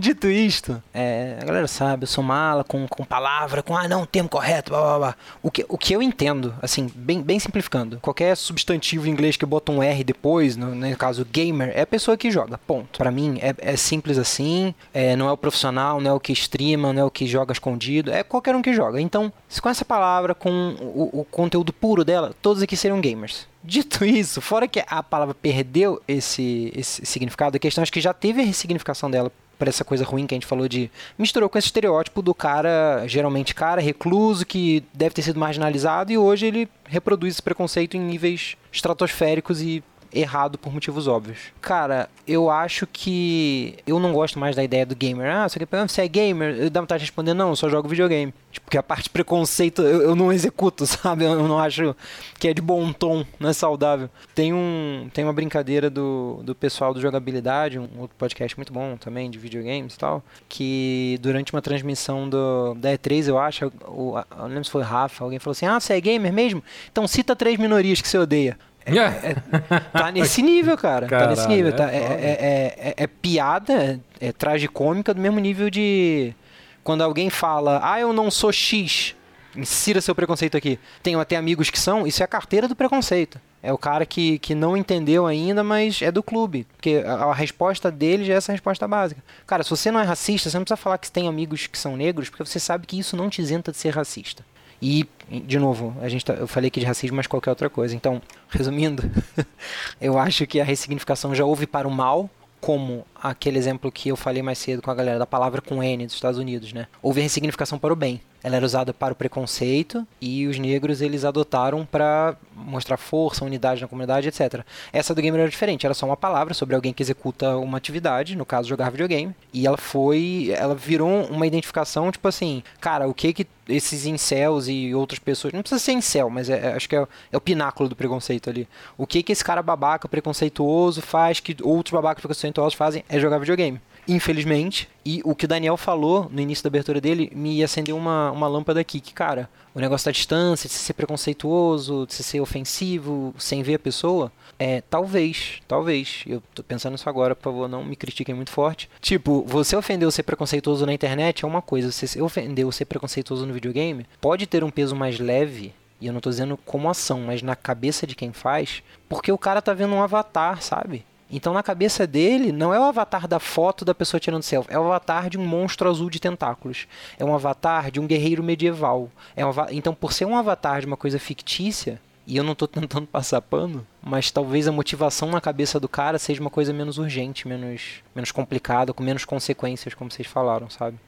Dito 0.00 0.28
isto, 0.28 0.80
é, 0.94 1.38
a 1.42 1.44
galera 1.44 1.66
sabe, 1.66 2.04
eu 2.04 2.06
sou 2.06 2.22
mala 2.22 2.62
com, 2.62 2.86
com 2.86 3.04
palavra, 3.04 3.64
com 3.64 3.76
ah, 3.76 3.88
não, 3.88 4.06
termo 4.06 4.28
correto, 4.28 4.70
blá 4.70 4.80
blá 4.80 4.98
blá. 4.98 5.16
O 5.42 5.50
que, 5.50 5.66
o 5.68 5.76
que 5.76 5.92
eu 5.92 6.00
entendo, 6.00 6.54
assim, 6.62 6.88
bem, 6.94 7.20
bem 7.20 7.40
simplificando, 7.40 7.98
qualquer 7.98 8.36
substantivo 8.36 9.08
em 9.08 9.10
inglês 9.10 9.36
que 9.36 9.44
bota 9.44 9.72
um 9.72 9.82
R 9.82 10.04
depois, 10.04 10.56
no, 10.56 10.72
no 10.72 10.96
caso 10.96 11.24
gamer, 11.24 11.72
é 11.74 11.80
a 11.80 11.86
pessoa 11.86 12.16
que 12.16 12.30
joga, 12.30 12.56
ponto. 12.56 12.96
Para 12.96 13.10
mim 13.10 13.40
é, 13.42 13.52
é, 13.58 13.76
simples 13.76 14.18
assim, 14.18 14.72
é, 14.94 15.16
não 15.16 15.28
é 15.28 15.32
o 15.32 15.36
profissional, 15.36 16.00
não 16.00 16.12
é 16.12 16.14
o 16.14 16.20
que 16.20 16.32
streama, 16.32 16.92
não 16.92 17.02
é 17.02 17.04
o 17.04 17.10
que 17.10 17.26
joga 17.26 17.52
escondido, 17.52 18.12
é 18.12 18.22
qualquer 18.22 18.54
um 18.54 18.62
que 18.62 18.72
joga. 18.72 19.00
Então, 19.00 19.32
com 19.60 19.68
essa 19.68 19.84
palavra, 19.84 20.32
com 20.32 20.76
o, 20.80 21.22
o 21.22 21.24
conteúdo 21.24 21.72
puro 21.72 22.04
dela, 22.04 22.32
todos 22.40 22.62
aqui 22.62 22.76
seriam 22.76 23.00
gamers. 23.00 23.48
Dito 23.64 24.04
isso, 24.04 24.40
fora 24.40 24.68
que 24.68 24.80
a 24.86 25.02
palavra 25.02 25.34
perdeu 25.34 26.00
esse, 26.06 26.72
esse 26.76 27.04
significado, 27.04 27.56
a 27.56 27.58
questão 27.58 27.82
é 27.82 27.86
que 27.88 28.00
já 28.00 28.14
teve 28.14 28.40
a 28.40 28.44
ressignificação 28.44 29.10
dela 29.10 29.32
para 29.58 29.68
essa 29.68 29.84
coisa 29.84 30.04
ruim 30.04 30.26
que 30.26 30.34
a 30.34 30.36
gente 30.36 30.46
falou 30.46 30.68
de. 30.68 30.90
misturou 31.18 31.48
com 31.48 31.58
esse 31.58 31.66
estereótipo 31.66 32.22
do 32.22 32.34
cara, 32.34 33.04
geralmente 33.06 33.54
cara, 33.54 33.80
recluso, 33.80 34.46
que 34.46 34.84
deve 34.94 35.14
ter 35.14 35.22
sido 35.22 35.40
marginalizado, 35.40 36.12
e 36.12 36.18
hoje 36.18 36.46
ele 36.46 36.68
reproduz 36.84 37.34
esse 37.34 37.42
preconceito 37.42 37.96
em 37.96 38.00
níveis 38.00 38.56
estratosféricos 38.72 39.60
e 39.60 39.82
errado 40.12 40.58
por 40.58 40.72
motivos 40.72 41.06
óbvios. 41.06 41.38
Cara, 41.60 42.08
eu 42.26 42.50
acho 42.50 42.86
que 42.86 43.76
eu 43.86 43.98
não 43.98 44.12
gosto 44.12 44.38
mais 44.38 44.54
da 44.56 44.62
ideia 44.62 44.84
do 44.84 44.94
gamer. 44.94 45.30
Ah, 45.30 45.48
você, 45.48 46.02
é 46.02 46.08
gamer? 46.08 46.56
Eu 46.56 46.70
dá 46.70 46.80
vontade 46.80 47.00
de 47.00 47.06
responder, 47.06 47.34
não, 47.34 47.50
eu 47.50 47.56
só 47.56 47.68
jogo 47.68 47.88
videogame. 47.88 48.32
Tipo, 48.50 48.66
porque 48.66 48.78
a 48.78 48.82
parte 48.82 49.10
preconceito 49.10 49.82
eu, 49.82 50.02
eu, 50.02 50.16
não 50.16 50.32
executo, 50.32 50.84
sabe? 50.86 51.24
Eu 51.24 51.46
não 51.46 51.58
acho 51.58 51.94
que 52.38 52.48
é 52.48 52.54
de 52.54 52.62
bom 52.62 52.92
tom, 52.92 53.24
não 53.38 53.50
é 53.50 53.52
saudável. 53.52 54.08
Tem, 54.34 54.52
um, 54.52 55.08
tem 55.12 55.24
uma 55.24 55.32
brincadeira 55.32 55.90
do, 55.90 56.40
do 56.42 56.54
pessoal 56.54 56.92
do 56.92 57.00
Jogabilidade, 57.00 57.78
um 57.78 57.88
outro 57.98 58.16
podcast 58.16 58.56
muito 58.56 58.72
bom 58.72 58.96
também, 58.96 59.30
de 59.30 59.38
videogames 59.38 59.94
e 59.94 59.98
tal, 59.98 60.22
que 60.48 61.18
durante 61.20 61.52
uma 61.52 61.62
transmissão 61.62 62.28
do, 62.28 62.74
da 62.74 62.90
E3, 62.90 63.28
eu 63.28 63.38
acho, 63.38 63.66
o, 63.86 64.18
eu 64.18 64.38
não 64.38 64.48
lembro 64.48 64.64
se 64.64 64.70
foi 64.70 64.82
Rafa, 64.82 65.24
alguém 65.24 65.38
falou 65.38 65.52
assim, 65.52 65.66
ah, 65.66 65.78
você 65.78 65.94
é 65.94 66.00
gamer 66.00 66.32
mesmo? 66.32 66.62
Então 66.90 67.06
cita 67.06 67.36
três 67.36 67.58
minorias 67.58 68.00
que 68.00 68.08
você 68.08 68.18
odeia. 68.18 68.58
É, 68.86 68.96
é, 68.96 69.80
tá 69.92 70.10
nesse 70.10 70.42
nível, 70.42 70.76
cara. 70.76 71.06
Caralho, 71.06 71.36
tá 71.36 71.36
nesse 71.36 71.48
nível. 71.48 71.72
Tá, 71.74 71.92
é, 71.92 71.96
é, 71.96 72.94
é, 72.96 73.06
piada, 73.06 74.00
é 74.20 74.32
tragicômica 74.32 75.12
do 75.12 75.20
mesmo 75.20 75.38
nível 75.38 75.68
de. 75.68 76.34
Quando 76.82 77.02
alguém 77.02 77.28
fala, 77.28 77.80
ah, 77.82 78.00
eu 78.00 78.12
não 78.14 78.30
sou 78.30 78.50
X, 78.50 79.14
insira 79.54 80.00
seu 80.00 80.14
preconceito 80.14 80.56
aqui. 80.56 80.78
Tenho 81.02 81.20
até 81.20 81.36
amigos 81.36 81.68
que 81.68 81.78
são, 81.78 82.06
isso 82.06 82.22
é 82.22 82.24
a 82.24 82.28
carteira 82.28 82.66
do 82.66 82.74
preconceito. 82.74 83.38
É 83.60 83.72
o 83.72 83.78
cara 83.78 84.06
que, 84.06 84.38
que 84.38 84.54
não 84.54 84.76
entendeu 84.76 85.26
ainda, 85.26 85.64
mas 85.64 86.00
é 86.00 86.12
do 86.12 86.22
clube. 86.22 86.66
Porque 86.76 87.02
a, 87.04 87.24
a, 87.24 87.34
resposta 87.34 87.90
dele 87.90 88.24
já 88.24 88.34
é 88.34 88.36
essa 88.36 88.52
resposta 88.52 88.86
básica. 88.86 89.22
Cara, 89.46 89.64
se 89.64 89.70
você 89.70 89.90
não 89.90 89.98
é 89.98 90.04
racista, 90.04 90.48
você 90.48 90.56
não 90.56 90.64
precisa 90.64 90.76
falar 90.76 90.96
que 90.96 91.10
tem 91.10 91.28
amigos 91.28 91.66
que 91.66 91.76
são 91.76 91.96
negros, 91.96 92.30
porque 92.30 92.44
você 92.44 92.60
sabe 92.60 92.86
que 92.86 92.98
isso 92.98 93.16
não 93.16 93.28
te 93.28 93.42
isenta 93.42 93.72
de 93.72 93.78
ser 93.78 93.90
racista. 93.90 94.44
E, 94.80 95.08
de 95.28 95.58
novo, 95.58 95.96
a 96.00 96.08
gente 96.08 96.24
tá, 96.24 96.34
eu 96.34 96.46
falei 96.46 96.68
aqui 96.68 96.80
de 96.80 96.86
racismo, 96.86 97.16
mas 97.16 97.26
qualquer 97.26 97.50
outra 97.50 97.68
coisa. 97.68 97.94
Então, 97.94 98.22
resumindo, 98.48 99.10
eu 100.00 100.18
acho 100.18 100.46
que 100.46 100.60
a 100.60 100.64
ressignificação 100.64 101.34
já 101.34 101.44
houve 101.44 101.66
para 101.66 101.88
o 101.88 101.90
mal, 101.90 102.30
como 102.60 103.04
aquele 103.14 103.58
exemplo 103.58 103.90
que 103.90 104.08
eu 104.08 104.16
falei 104.16 104.42
mais 104.42 104.58
cedo 104.58 104.82
com 104.82 104.90
a 104.90 104.94
galera 104.94 105.18
da 105.18 105.26
palavra 105.26 105.60
com 105.60 105.82
N 105.82 106.06
dos 106.06 106.14
Estados 106.14 106.38
Unidos, 106.38 106.72
né? 106.72 106.86
Houve 107.02 107.20
ressignificação 107.20 107.78
para 107.78 107.92
o 107.92 107.96
bem. 107.96 108.20
Ela 108.42 108.56
era 108.56 108.64
usada 108.64 108.94
para 108.94 109.12
o 109.12 109.16
preconceito 109.16 110.06
e 110.20 110.46
os 110.46 110.58
negros 110.58 111.00
eles 111.00 111.24
adotaram 111.24 111.84
para 111.84 112.36
mostrar 112.54 112.96
força, 112.96 113.44
unidade 113.44 113.80
na 113.80 113.88
comunidade, 113.88 114.28
etc. 114.28 114.64
Essa 114.92 115.14
do 115.14 115.20
gamer 115.20 115.40
era 115.40 115.50
diferente, 115.50 115.86
era 115.86 115.94
só 115.94 116.06
uma 116.06 116.16
palavra 116.16 116.54
sobre 116.54 116.74
alguém 116.74 116.92
que 116.92 117.02
executa 117.02 117.56
uma 117.56 117.78
atividade, 117.78 118.36
no 118.36 118.44
caso 118.44 118.68
jogar 118.68 118.90
videogame, 118.90 119.34
e 119.52 119.66
ela 119.66 119.76
foi, 119.76 120.52
ela 120.56 120.74
virou 120.74 121.24
uma 121.26 121.46
identificação 121.46 122.10
tipo 122.10 122.26
assim, 122.28 122.62
cara, 122.80 123.08
o 123.08 123.14
que 123.14 123.32
que 123.32 123.46
esses 123.68 124.06
incels 124.06 124.66
e 124.66 124.94
outras 124.94 125.18
pessoas, 125.18 125.52
não 125.52 125.60
precisa 125.60 125.78
ser 125.78 125.92
incel, 125.92 126.30
mas 126.30 126.48
é, 126.48 126.58
é, 126.58 126.72
acho 126.74 126.88
que 126.88 126.96
é, 126.96 127.06
é, 127.32 127.36
o 127.36 127.40
pináculo 127.40 127.88
do 127.88 127.94
preconceito 127.94 128.48
ali. 128.48 128.66
O 128.96 129.06
que 129.06 129.22
que 129.22 129.32
esse 129.32 129.44
cara 129.44 129.62
babaca 129.62 130.08
preconceituoso 130.08 131.02
faz 131.02 131.38
que 131.38 131.56
outros 131.62 131.92
babacas 131.92 132.22
preconceituosos 132.22 132.74
fazem 132.74 133.04
é 133.08 133.20
jogar 133.20 133.38
videogame 133.38 133.80
infelizmente. 134.08 134.88
E 135.04 135.20
o 135.24 135.34
que 135.34 135.44
o 135.44 135.48
Daniel 135.48 135.76
falou 135.76 136.28
no 136.32 136.40
início 136.40 136.64
da 136.64 136.68
abertura 136.68 137.00
dele 137.00 137.30
me 137.34 137.62
acendeu 137.62 137.96
uma, 137.96 138.30
uma 138.32 138.48
lâmpada 138.48 138.80
aqui, 138.80 139.00
que, 139.00 139.12
cara, 139.12 139.48
o 139.74 139.80
negócio 139.80 140.06
da 140.06 140.12
distância, 140.12 140.68
de 140.68 140.74
ser 140.74 140.94
preconceituoso, 140.94 142.06
de 142.06 142.14
ser 142.14 142.40
ofensivo, 142.40 143.34
sem 143.38 143.62
ver 143.62 143.74
a 143.74 143.78
pessoa, 143.78 144.32
é, 144.58 144.80
talvez, 144.80 145.60
talvez, 145.68 146.24
eu 146.26 146.42
tô 146.54 146.62
pensando 146.62 146.92
nisso 146.92 147.08
agora, 147.08 147.36
por 147.36 147.44
favor, 147.44 147.68
não 147.68 147.84
me 147.84 147.94
critiquem 147.94 148.34
muito 148.34 148.50
forte. 148.50 148.90
Tipo, 149.00 149.44
você 149.46 149.76
ofendeu 149.76 150.10
ser 150.10 150.24
preconceituoso 150.24 150.84
na 150.84 150.92
internet 150.92 151.44
é 151.44 151.48
uma 151.48 151.62
coisa, 151.62 151.92
você 151.92 152.20
ofendeu 152.20 152.72
ser 152.72 152.86
preconceituoso 152.86 153.46
no 153.46 153.52
videogame, 153.52 154.06
pode 154.20 154.46
ter 154.46 154.64
um 154.64 154.70
peso 154.70 154.96
mais 154.96 155.20
leve 155.20 155.72
e 156.00 156.06
eu 156.06 156.12
não 156.12 156.20
tô 156.20 156.30
dizendo 156.30 156.56
como 156.64 156.88
ação, 156.88 157.20
mas 157.20 157.42
na 157.42 157.56
cabeça 157.56 158.06
de 158.06 158.14
quem 158.14 158.32
faz, 158.32 158.82
porque 159.08 159.32
o 159.32 159.38
cara 159.38 159.60
tá 159.60 159.74
vendo 159.74 159.94
um 159.94 160.02
avatar, 160.02 160.62
sabe? 160.62 161.04
Então, 161.30 161.52
na 161.52 161.62
cabeça 161.62 162.06
dele, 162.06 162.52
não 162.52 162.72
é 162.72 162.80
o 162.80 162.84
avatar 162.84 163.28
da 163.28 163.38
foto 163.38 163.84
da 163.84 163.94
pessoa 163.94 164.18
tirando 164.18 164.42
selfie, 164.42 164.72
é 164.72 164.78
o 164.78 164.84
avatar 164.84 165.28
de 165.28 165.36
um 165.36 165.46
monstro 165.46 165.88
azul 165.88 166.08
de 166.08 166.18
tentáculos. 166.18 166.86
É 167.18 167.24
um 167.24 167.34
avatar 167.34 167.90
de 167.90 168.00
um 168.00 168.06
guerreiro 168.06 168.42
medieval. 168.42 169.10
É 169.36 169.44
um 169.44 169.52
então, 169.70 169.94
por 169.94 170.12
ser 170.12 170.24
um 170.24 170.36
avatar 170.36 170.80
de 170.80 170.86
uma 170.86 170.96
coisa 170.96 171.18
fictícia, 171.18 172.00
e 172.26 172.36
eu 172.36 172.44
não 172.44 172.52
estou 172.52 172.68
tentando 172.68 173.06
passar 173.06 173.40
pano, 173.42 173.86
mas 174.02 174.30
talvez 174.30 174.66
a 174.66 174.72
motivação 174.72 175.30
na 175.30 175.40
cabeça 175.40 175.78
do 175.78 175.88
cara 175.88 176.18
seja 176.18 176.40
uma 176.40 176.50
coisa 176.50 176.72
menos 176.72 176.98
urgente, 176.98 177.46
menos, 177.46 178.02
menos 178.14 178.32
complicada, 178.32 178.92
com 178.92 179.02
menos 179.02 179.24
consequências, 179.24 179.94
como 179.94 180.10
vocês 180.10 180.26
falaram, 180.26 180.70
sabe? 180.70 180.98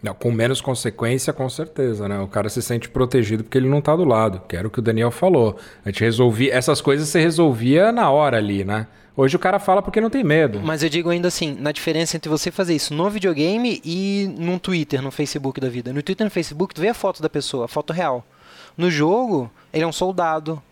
Não, 0.00 0.14
com 0.14 0.30
menos 0.30 0.60
consequência, 0.60 1.32
com 1.32 1.48
certeza, 1.48 2.08
né? 2.08 2.20
O 2.20 2.28
cara 2.28 2.48
se 2.48 2.62
sente 2.62 2.88
protegido 2.88 3.42
porque 3.42 3.58
ele 3.58 3.68
não 3.68 3.80
tá 3.80 3.96
do 3.96 4.04
lado, 4.04 4.40
que 4.48 4.56
era 4.56 4.68
o 4.68 4.70
que 4.70 4.78
o 4.78 4.82
Daniel 4.82 5.10
falou. 5.10 5.58
A 5.84 5.90
gente 5.90 6.04
resolvia. 6.04 6.54
Essas 6.54 6.80
coisas 6.80 7.08
você 7.08 7.20
resolvia 7.20 7.90
na 7.90 8.08
hora 8.08 8.36
ali, 8.36 8.64
né? 8.64 8.86
Hoje 9.20 9.34
o 9.34 9.38
cara 9.40 9.58
fala 9.58 9.82
porque 9.82 10.00
não 10.00 10.08
tem 10.08 10.22
medo. 10.22 10.60
Mas 10.62 10.80
eu 10.80 10.88
digo 10.88 11.10
ainda 11.10 11.26
assim, 11.26 11.52
na 11.58 11.72
diferença 11.72 12.16
entre 12.16 12.28
você 12.28 12.52
fazer 12.52 12.76
isso 12.76 12.94
no 12.94 13.10
videogame 13.10 13.82
e 13.84 14.32
num 14.38 14.60
Twitter, 14.60 15.02
no 15.02 15.10
Facebook 15.10 15.60
da 15.60 15.68
vida. 15.68 15.92
No 15.92 16.00
Twitter 16.04 16.24
e 16.24 16.28
no 16.28 16.30
Facebook, 16.30 16.72
tu 16.72 16.80
vê 16.80 16.90
a 16.90 16.94
foto 16.94 17.20
da 17.20 17.28
pessoa, 17.28 17.64
a 17.64 17.68
foto 17.68 17.92
real. 17.92 18.24
No 18.76 18.88
jogo, 18.88 19.50
ele 19.72 19.82
é 19.82 19.86
um 19.88 19.90
soldado, 19.90 20.62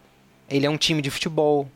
ele 0.48 0.64
é 0.64 0.70
um 0.70 0.76
time 0.76 1.02
de 1.02 1.11
futebol, 1.11 1.68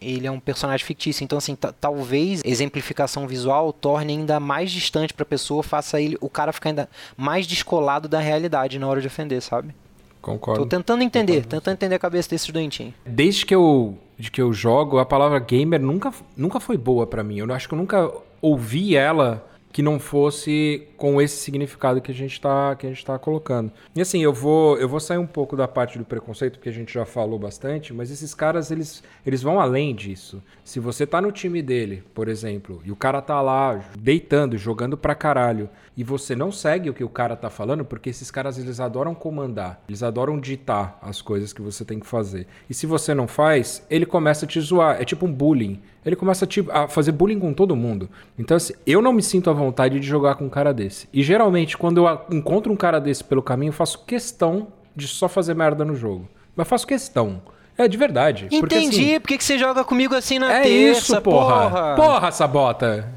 ele 0.00 0.28
é 0.28 0.30
um 0.30 0.38
personagem 0.38 0.86
fictício. 0.86 1.24
Então, 1.24 1.38
assim, 1.38 1.58
talvez 1.80 2.40
exemplificação 2.44 3.26
visual 3.26 3.72
torne 3.72 4.12
ainda 4.12 4.38
mais 4.38 4.70
distante 4.70 5.12
para 5.12 5.24
a 5.24 5.26
pessoa, 5.26 5.60
faça 5.60 6.00
ele, 6.00 6.16
o 6.20 6.28
cara 6.28 6.52
ficar 6.52 6.68
ainda 6.68 6.88
mais 7.16 7.48
descolado 7.48 8.06
da 8.06 8.20
realidade 8.20 8.78
na 8.78 8.86
hora 8.86 9.00
de 9.00 9.08
ofender, 9.08 9.42
sabe? 9.42 9.74
Concordo. 10.22 10.62
Tô 10.62 10.68
tentando 10.68 11.02
entender, 11.02 11.42
Concordo. 11.42 11.48
tentando 11.48 11.74
entender 11.74 11.94
a 11.96 11.98
cabeça 11.98 12.30
desses 12.30 12.48
doentinhos. 12.48 12.94
Desde 13.04 13.44
que 13.44 13.52
eu, 13.52 13.98
de 14.18 14.30
que 14.30 14.40
eu 14.40 14.52
jogo, 14.52 14.98
a 14.98 15.06
palavra 15.06 15.38
gamer 15.38 15.80
nunca, 15.80 16.12
nunca 16.36 16.58
foi 16.60 16.76
boa 16.76 17.06
para 17.06 17.22
mim. 17.22 17.38
Eu 17.38 17.52
acho 17.52 17.68
que 17.68 17.74
eu 17.74 17.78
nunca 17.78 18.10
ouvi 18.40 18.96
ela 18.96 19.46
que 19.72 19.82
não 19.82 19.98
fosse 19.98 20.88
com 20.96 21.20
esse 21.20 21.36
significado 21.36 22.00
que 22.00 22.10
a 22.10 22.14
gente 22.14 22.32
está 22.32 22.76
tá 23.04 23.18
colocando. 23.18 23.70
E 23.94 24.00
assim, 24.00 24.22
eu 24.22 24.32
vou 24.32 24.78
eu 24.78 24.88
vou 24.88 25.00
sair 25.00 25.18
um 25.18 25.26
pouco 25.26 25.56
da 25.56 25.68
parte 25.68 25.98
do 25.98 26.04
preconceito 26.04 26.54
porque 26.54 26.68
a 26.68 26.72
gente 26.72 26.92
já 26.92 27.04
falou 27.04 27.38
bastante, 27.38 27.92
mas 27.92 28.10
esses 28.10 28.34
caras 28.34 28.70
eles 28.70 29.02
eles 29.24 29.42
vão 29.42 29.60
além 29.60 29.94
disso. 29.94 30.42
Se 30.64 30.80
você 30.80 31.06
tá 31.06 31.20
no 31.20 31.32
time 31.32 31.62
dele, 31.62 32.02
por 32.14 32.28
exemplo, 32.28 32.80
e 32.84 32.90
o 32.90 32.96
cara 32.96 33.22
tá 33.22 33.40
lá 33.40 33.80
deitando, 33.98 34.58
jogando 34.58 34.96
pra 34.96 35.14
caralho, 35.14 35.68
e 35.96 36.04
você 36.04 36.36
não 36.36 36.52
segue 36.52 36.90
o 36.90 36.94
que 36.94 37.02
o 37.02 37.08
cara 37.08 37.34
tá 37.34 37.48
falando, 37.48 37.84
porque 37.84 38.10
esses 38.10 38.30
caras 38.30 38.58
eles 38.58 38.80
adoram 38.80 39.14
comandar, 39.14 39.82
eles 39.88 40.02
adoram 40.02 40.38
ditar 40.38 40.98
as 41.00 41.22
coisas 41.22 41.52
que 41.52 41.62
você 41.62 41.84
tem 41.84 41.98
que 41.98 42.06
fazer. 42.06 42.46
E 42.68 42.74
se 42.74 42.86
você 42.86 43.14
não 43.14 43.26
faz, 43.26 43.84
ele 43.88 44.04
começa 44.04 44.44
a 44.44 44.48
te 44.48 44.60
zoar, 44.60 45.00
é 45.00 45.04
tipo 45.04 45.24
um 45.24 45.32
bullying. 45.32 45.80
Ele 46.04 46.14
começa 46.14 46.44
a, 46.44 46.48
te, 46.48 46.64
a 46.70 46.86
fazer 46.86 47.10
bullying 47.10 47.40
com 47.40 47.52
todo 47.52 47.74
mundo. 47.74 48.08
Então 48.38 48.56
assim, 48.56 48.74
eu 48.86 49.02
não 49.02 49.12
me 49.12 49.22
sinto 49.22 49.50
à 49.50 49.52
vontade 49.52 49.98
de 49.98 50.06
jogar 50.06 50.36
com 50.36 50.44
um 50.44 50.50
cara 50.50 50.72
desse. 50.86 51.08
E 51.12 51.22
geralmente, 51.22 51.76
quando 51.76 52.06
eu 52.06 52.20
encontro 52.30 52.72
um 52.72 52.76
cara 52.76 53.00
desse 53.00 53.24
pelo 53.24 53.42
caminho, 53.42 53.70
eu 53.70 53.74
faço 53.74 54.04
questão 54.04 54.68
de 54.94 55.06
só 55.06 55.28
fazer 55.28 55.54
merda 55.54 55.84
no 55.84 55.94
jogo. 55.94 56.28
Mas 56.54 56.68
faço 56.68 56.86
questão. 56.86 57.42
É, 57.76 57.86
de 57.86 57.96
verdade. 57.96 58.46
Entendi. 58.46 58.60
Porque, 58.60 58.74
assim, 58.76 59.20
Por 59.20 59.28
que, 59.28 59.38
que 59.38 59.44
você 59.44 59.58
joga 59.58 59.84
comigo 59.84 60.14
assim 60.14 60.38
na 60.38 60.50
é 60.50 60.62
terça, 60.62 61.00
isso, 61.14 61.22
porra. 61.22 61.70
porra. 61.70 61.94
Porra, 61.94 62.32
Sabota. 62.32 63.12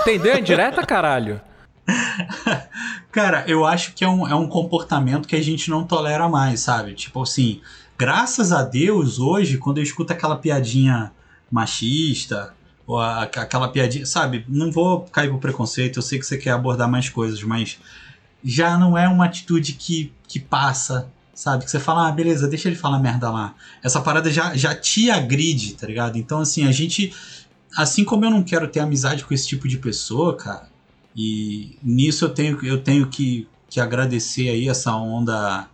Entendeu? 0.00 0.34
É 0.34 0.40
direta, 0.40 0.84
caralho. 0.84 1.40
Cara, 3.12 3.44
eu 3.46 3.64
acho 3.64 3.92
que 3.94 4.04
é 4.04 4.08
um, 4.08 4.26
é 4.26 4.34
um 4.34 4.48
comportamento 4.48 5.28
que 5.28 5.36
a 5.36 5.42
gente 5.42 5.70
não 5.70 5.84
tolera 5.84 6.28
mais, 6.28 6.60
sabe? 6.60 6.94
Tipo 6.94 7.22
assim, 7.22 7.60
graças 7.98 8.52
a 8.52 8.62
Deus, 8.62 9.18
hoje, 9.18 9.58
quando 9.58 9.78
eu 9.78 9.84
escuto 9.84 10.12
aquela 10.12 10.36
piadinha 10.36 11.12
machista, 11.50 12.54
a, 12.98 13.22
aquela 13.22 13.68
piadinha, 13.68 14.06
sabe? 14.06 14.44
Não 14.48 14.70
vou 14.70 15.02
cair 15.02 15.28
pro 15.28 15.38
preconceito, 15.38 15.98
eu 15.98 16.02
sei 16.02 16.18
que 16.18 16.26
você 16.26 16.36
quer 16.36 16.50
abordar 16.50 16.88
mais 16.90 17.08
coisas, 17.08 17.42
mas 17.42 17.78
já 18.42 18.78
não 18.78 18.96
é 18.96 19.08
uma 19.08 19.26
atitude 19.26 19.74
que, 19.74 20.12
que 20.26 20.40
passa, 20.40 21.10
sabe? 21.34 21.64
Que 21.64 21.70
você 21.70 21.80
fala, 21.80 22.08
ah, 22.08 22.12
beleza, 22.12 22.48
deixa 22.48 22.68
ele 22.68 22.76
falar 22.76 22.98
merda 22.98 23.30
lá. 23.30 23.54
Essa 23.82 24.00
parada 24.00 24.30
já, 24.30 24.56
já 24.56 24.74
te 24.74 25.10
agride, 25.10 25.74
tá 25.74 25.86
ligado? 25.86 26.16
Então, 26.18 26.40
assim, 26.40 26.66
a 26.66 26.72
gente. 26.72 27.12
Assim 27.76 28.04
como 28.04 28.24
eu 28.24 28.30
não 28.30 28.42
quero 28.42 28.66
ter 28.66 28.80
amizade 28.80 29.24
com 29.24 29.32
esse 29.32 29.46
tipo 29.46 29.68
de 29.68 29.78
pessoa, 29.78 30.36
cara, 30.36 30.68
e 31.14 31.78
nisso 31.82 32.24
eu 32.24 32.28
tenho, 32.30 32.58
eu 32.64 32.82
tenho 32.82 33.06
que, 33.06 33.46
que 33.68 33.80
agradecer 33.80 34.48
aí 34.48 34.68
essa 34.68 34.92
onda 34.96 35.68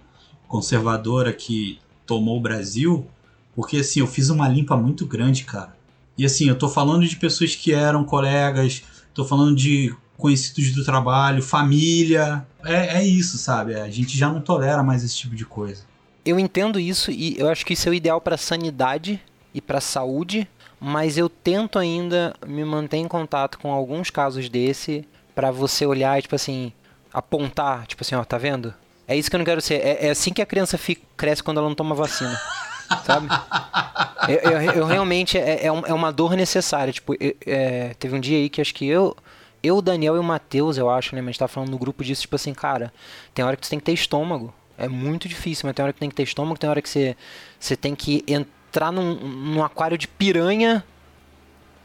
conservadora 0.46 1.32
que 1.32 1.78
tomou 2.04 2.36
o 2.36 2.40
Brasil, 2.40 3.06
porque 3.54 3.78
assim, 3.78 4.00
eu 4.00 4.06
fiz 4.06 4.28
uma 4.28 4.46
limpa 4.46 4.76
muito 4.76 5.06
grande, 5.06 5.44
cara. 5.44 5.75
E 6.18 6.24
assim, 6.24 6.48
eu 6.48 6.56
tô 6.56 6.68
falando 6.68 7.06
de 7.06 7.16
pessoas 7.16 7.54
que 7.54 7.72
eram 7.72 8.04
colegas, 8.04 8.82
tô 9.12 9.24
falando 9.24 9.54
de 9.54 9.94
conhecidos 10.16 10.72
do 10.72 10.84
trabalho, 10.84 11.42
família. 11.42 12.46
É, 12.64 12.98
é 12.98 13.06
isso, 13.06 13.38
sabe? 13.38 13.74
A 13.74 13.88
gente 13.90 14.16
já 14.16 14.28
não 14.28 14.40
tolera 14.40 14.82
mais 14.82 15.04
esse 15.04 15.16
tipo 15.16 15.34
de 15.34 15.44
coisa. 15.44 15.84
Eu 16.24 16.38
entendo 16.38 16.80
isso 16.80 17.10
e 17.10 17.38
eu 17.38 17.48
acho 17.48 17.64
que 17.64 17.74
isso 17.74 17.88
é 17.88 17.90
o 17.90 17.94
ideal 17.94 18.20
para 18.20 18.36
sanidade 18.36 19.20
e 19.54 19.60
para 19.60 19.80
saúde, 19.80 20.48
mas 20.80 21.16
eu 21.16 21.28
tento 21.28 21.78
ainda 21.78 22.34
me 22.46 22.64
manter 22.64 22.96
em 22.96 23.06
contato 23.06 23.58
com 23.58 23.70
alguns 23.70 24.10
casos 24.10 24.48
desse 24.48 25.06
para 25.34 25.50
você 25.50 25.86
olhar 25.86 26.18
e 26.18 26.22
tipo 26.22 26.34
assim, 26.34 26.72
apontar, 27.12 27.86
tipo 27.86 28.02
assim, 28.02 28.14
ó, 28.14 28.24
tá 28.24 28.38
vendo? 28.38 28.74
É 29.06 29.16
isso 29.16 29.30
que 29.30 29.36
eu 29.36 29.38
não 29.38 29.44
quero 29.44 29.60
ser. 29.60 29.74
É, 29.74 30.06
é 30.06 30.10
assim 30.10 30.32
que 30.32 30.42
a 30.42 30.46
criança 30.46 30.76
fica, 30.76 31.02
cresce 31.16 31.42
quando 31.42 31.58
ela 31.58 31.68
não 31.68 31.76
toma 31.76 31.94
vacina 31.94 32.40
sabe? 33.04 33.28
Eu, 34.28 34.50
eu, 34.50 34.72
eu 34.72 34.86
realmente 34.86 35.38
é, 35.38 35.66
é, 35.66 35.66
é, 35.66 35.70
uma 35.70 36.10
dor 36.10 36.34
necessária. 36.34 36.92
Tipo, 36.92 37.14
é, 37.46 37.94
teve 37.96 38.16
um 38.16 38.18
dia 38.18 38.38
aí 38.38 38.48
que 38.48 38.60
acho 38.60 38.74
que 38.74 38.84
eu, 38.84 39.16
eu, 39.62 39.76
o 39.76 39.82
Daniel 39.82 40.16
e 40.16 40.18
o 40.18 40.22
Matheus, 40.22 40.76
eu 40.76 40.90
acho, 40.90 41.14
né? 41.14 41.20
Mas 41.20 41.28
a 41.28 41.30
gente 41.30 41.38
tava 41.38 41.52
falando 41.52 41.70
no 41.70 41.78
grupo 41.78 42.02
disso, 42.02 42.22
tipo 42.22 42.34
assim, 42.34 42.52
cara, 42.52 42.92
tem 43.32 43.44
hora 43.44 43.56
que 43.56 43.64
você 43.64 43.70
tem 43.70 43.78
que 43.78 43.84
ter 43.84 43.92
estômago. 43.92 44.52
É 44.76 44.88
muito 44.88 45.28
difícil, 45.28 45.66
mas 45.66 45.76
tem 45.76 45.82
hora 45.84 45.92
que 45.92 46.00
tem 46.00 46.08
que 46.08 46.16
ter 46.16 46.24
estômago, 46.24 46.58
tem 46.58 46.68
hora 46.68 46.82
que 46.82 46.88
você, 46.88 47.16
você 47.60 47.76
tem 47.76 47.94
que 47.94 48.24
entrar 48.26 48.90
num, 48.90 49.14
num 49.14 49.62
aquário 49.62 49.96
de 49.96 50.08
piranha 50.08 50.84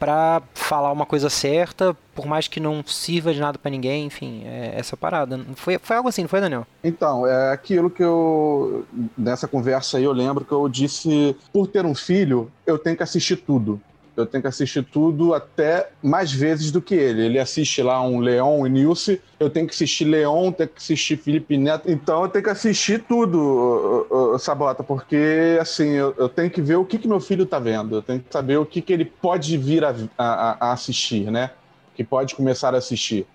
para 0.02 0.42
falar 0.52 0.90
uma 0.90 1.06
coisa 1.06 1.30
certa, 1.30 1.96
por 2.12 2.26
mais 2.26 2.48
que 2.48 2.58
não 2.58 2.82
sirva 2.84 3.32
de 3.32 3.38
nada 3.38 3.56
para 3.56 3.70
ninguém, 3.70 4.06
enfim, 4.06 4.42
é 4.44 4.74
essa 4.76 4.96
parada. 4.96 5.38
Foi, 5.54 5.78
foi 5.78 5.94
algo 5.94 6.08
assim, 6.08 6.22
não 6.22 6.28
foi, 6.28 6.40
Daniel? 6.40 6.66
Então, 6.82 7.24
é 7.24 7.52
aquilo 7.52 7.88
que 7.88 8.02
eu. 8.02 8.84
Nessa 9.16 9.46
conversa 9.46 9.98
aí, 9.98 10.02
eu 10.02 10.10
lembro 10.10 10.44
que 10.44 10.50
eu 10.50 10.68
disse: 10.68 11.36
por 11.52 11.68
ter 11.68 11.86
um 11.86 11.94
filho, 11.94 12.50
eu 12.66 12.80
tenho 12.80 12.96
que 12.96 13.02
assistir 13.04 13.36
tudo 13.36 13.80
eu 14.16 14.26
tenho 14.26 14.42
que 14.42 14.48
assistir 14.48 14.84
tudo 14.84 15.32
até 15.32 15.88
mais 16.02 16.32
vezes 16.32 16.70
do 16.70 16.82
que 16.82 16.94
ele. 16.94 17.24
Ele 17.24 17.38
assiste 17.38 17.82
lá 17.82 18.02
um 18.02 18.20
Leon 18.20 18.66
e 18.66 18.70
Nilce, 18.70 19.20
eu 19.40 19.48
tenho 19.48 19.66
que 19.66 19.74
assistir 19.74 20.04
Leon, 20.04 20.52
tenho 20.52 20.68
que 20.68 20.78
assistir 20.78 21.16
Felipe 21.16 21.56
Neto. 21.56 21.90
Então 21.90 22.22
eu 22.22 22.28
tenho 22.28 22.44
que 22.44 22.50
assistir 22.50 23.02
tudo, 23.08 24.36
Sabota, 24.38 24.82
porque 24.82 25.56
assim, 25.60 25.90
eu, 25.90 26.14
eu, 26.18 26.28
tenho 26.28 26.50
que 26.50 26.60
ver 26.60 26.76
o 26.76 26.84
que, 26.84 26.98
que 26.98 27.08
meu 27.08 27.20
filho 27.20 27.46
tá 27.46 27.58
vendo, 27.58 27.96
eu 27.96 28.02
tenho 28.02 28.20
que 28.20 28.30
saber 28.30 28.58
o 28.58 28.66
que, 28.66 28.82
que 28.82 28.92
ele 28.92 29.06
pode 29.06 29.56
vir 29.56 29.84
a, 29.84 29.94
a, 30.18 30.68
a 30.68 30.72
assistir, 30.72 31.30
né? 31.30 31.50
Que 31.94 32.04
pode 32.04 32.34
começar 32.34 32.74
a 32.74 32.78
assistir. 32.78 33.26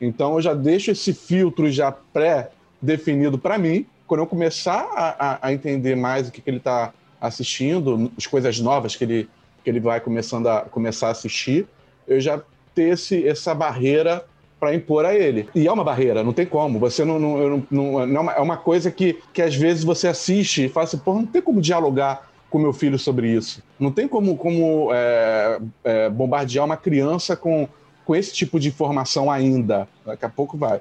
Então 0.00 0.34
eu 0.34 0.42
já 0.42 0.52
deixo 0.52 0.90
esse 0.90 1.14
filtro 1.14 1.70
já 1.70 1.90
pré-definido 1.90 3.38
para 3.38 3.56
mim. 3.56 3.86
Quando 4.06 4.20
eu 4.20 4.26
começar 4.26 4.86
a, 4.94 5.46
a, 5.46 5.52
entender 5.52 5.96
mais 5.96 6.28
o 6.28 6.30
que, 6.30 6.40
que 6.40 6.48
ele 6.48 6.58
está 6.58 6.92
assistindo, 7.20 8.12
as 8.16 8.26
coisas 8.26 8.60
novas 8.60 8.94
que 8.94 9.02
ele 9.02 9.28
que 9.66 9.70
ele 9.70 9.80
vai 9.80 9.98
começando 9.98 10.46
a 10.46 10.60
começar 10.60 11.08
a 11.08 11.10
assistir, 11.10 11.66
eu 12.06 12.20
já 12.20 12.40
ter 12.72 12.90
esse, 12.90 13.26
essa 13.26 13.52
barreira 13.52 14.24
para 14.60 14.72
impor 14.72 15.04
a 15.04 15.12
ele. 15.12 15.48
E 15.56 15.66
é 15.66 15.72
uma 15.72 15.82
barreira, 15.82 16.22
não 16.22 16.32
tem 16.32 16.46
como. 16.46 16.78
Você 16.78 17.04
não. 17.04 17.18
não, 17.18 17.66
não, 17.68 18.06
não 18.06 18.30
é, 18.30 18.40
uma, 18.40 18.56
coisa 18.56 18.92
que, 18.92 19.18
que 19.32 19.42
às 19.42 19.56
vezes 19.56 19.82
você 19.82 20.06
assiste 20.06 20.66
e 20.66 20.68
fala 20.68 20.84
assim, 20.84 21.00
não 21.04 21.26
tem 21.26 21.42
como 21.42 21.60
dialogar 21.60 22.30
com 22.48 22.60
meu 22.60 22.72
filho 22.72 22.96
sobre 22.96 23.28
isso. 23.28 23.60
Não 23.76 23.90
tem 23.90 24.06
como, 24.06 24.36
como 24.36 24.90
é, 24.92 25.58
é, 25.82 26.08
bombardear 26.10 26.64
uma 26.64 26.76
criança 26.76 27.34
com, 27.34 27.68
com 28.04 28.14
esse 28.14 28.32
tipo 28.32 28.60
de 28.60 28.68
informação 28.68 29.28
ainda. 29.28 29.88
Daqui 30.06 30.24
a 30.24 30.28
pouco 30.28 30.56
vai 30.56 30.80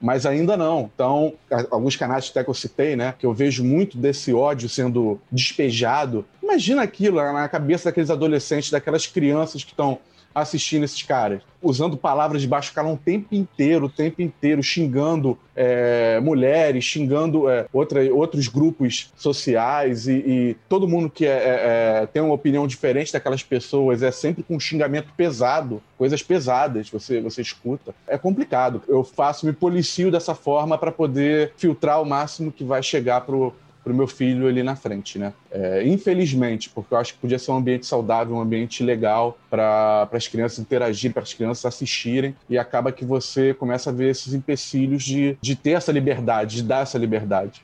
mas 0.00 0.24
ainda 0.26 0.56
não. 0.56 0.90
Então, 0.94 1.34
alguns 1.70 1.96
canais 1.96 2.28
até 2.30 2.42
que 2.42 2.50
eu 2.50 2.54
citei, 2.54 2.96
né, 2.96 3.14
que 3.18 3.26
eu 3.26 3.34
vejo 3.34 3.64
muito 3.64 3.98
desse 3.98 4.32
ódio 4.32 4.68
sendo 4.68 5.20
despejado. 5.30 6.24
Imagina 6.48 6.80
aquilo 6.80 7.16
na 7.16 7.46
cabeça 7.46 7.90
daqueles 7.90 8.08
adolescentes, 8.08 8.70
daquelas 8.70 9.06
crianças 9.06 9.62
que 9.62 9.72
estão 9.72 9.98
assistindo 10.34 10.84
esses 10.84 11.02
caras, 11.02 11.42
usando 11.60 11.94
palavras 11.94 12.40
de 12.40 12.48
baixo 12.48 12.72
calão 12.72 12.94
o 12.94 12.96
tempo 12.96 13.34
inteiro, 13.34 13.84
o 13.84 13.88
tempo 13.88 14.22
inteiro, 14.22 14.62
xingando 14.62 15.38
é, 15.54 16.18
mulheres, 16.20 16.84
xingando 16.84 17.50
é, 17.50 17.66
outra, 17.70 18.02
outros 18.14 18.48
grupos 18.48 19.12
sociais 19.16 20.06
e, 20.06 20.12
e 20.12 20.56
todo 20.68 20.88
mundo 20.88 21.10
que 21.10 21.26
é, 21.26 21.28
é, 21.28 22.02
é, 22.02 22.06
tem 22.06 22.22
uma 22.22 22.34
opinião 22.34 22.66
diferente 22.66 23.12
daquelas 23.12 23.42
pessoas 23.42 24.02
é 24.02 24.10
sempre 24.10 24.42
com 24.42 24.56
um 24.56 24.60
xingamento 24.60 25.12
pesado, 25.16 25.82
coisas 25.98 26.22
pesadas 26.22 26.88
você, 26.88 27.20
você 27.20 27.42
escuta. 27.42 27.94
É 28.06 28.16
complicado. 28.16 28.82
Eu 28.88 29.04
faço, 29.04 29.44
me 29.44 29.52
policio 29.52 30.10
dessa 30.10 30.34
forma 30.34 30.78
para 30.78 30.92
poder 30.92 31.52
filtrar 31.58 32.00
o 32.00 32.06
máximo 32.06 32.50
que 32.50 32.64
vai 32.64 32.82
chegar 32.82 33.20
pro 33.22 33.52
pro 33.88 33.96
meu 33.96 34.06
filho 34.06 34.46
ali 34.46 34.62
na 34.62 34.76
frente, 34.76 35.18
né? 35.18 35.32
É, 35.50 35.82
infelizmente, 35.86 36.68
porque 36.68 36.92
eu 36.92 36.98
acho 36.98 37.14
que 37.14 37.20
podia 37.20 37.38
ser 37.38 37.50
um 37.50 37.56
ambiente 37.56 37.86
saudável, 37.86 38.36
um 38.36 38.40
ambiente 38.40 38.82
legal 38.82 39.38
para 39.48 40.08
as 40.12 40.28
crianças 40.28 40.58
interagirem, 40.58 41.12
para 41.12 41.22
as 41.22 41.32
crianças 41.32 41.64
assistirem, 41.64 42.36
e 42.50 42.58
acaba 42.58 42.92
que 42.92 43.04
você 43.04 43.54
começa 43.54 43.88
a 43.88 43.92
ver 43.92 44.10
esses 44.10 44.34
empecilhos 44.34 45.02
de, 45.02 45.38
de 45.40 45.56
ter 45.56 45.70
essa 45.70 45.90
liberdade, 45.90 46.56
de 46.56 46.62
dar 46.62 46.82
essa 46.82 46.98
liberdade. 46.98 47.62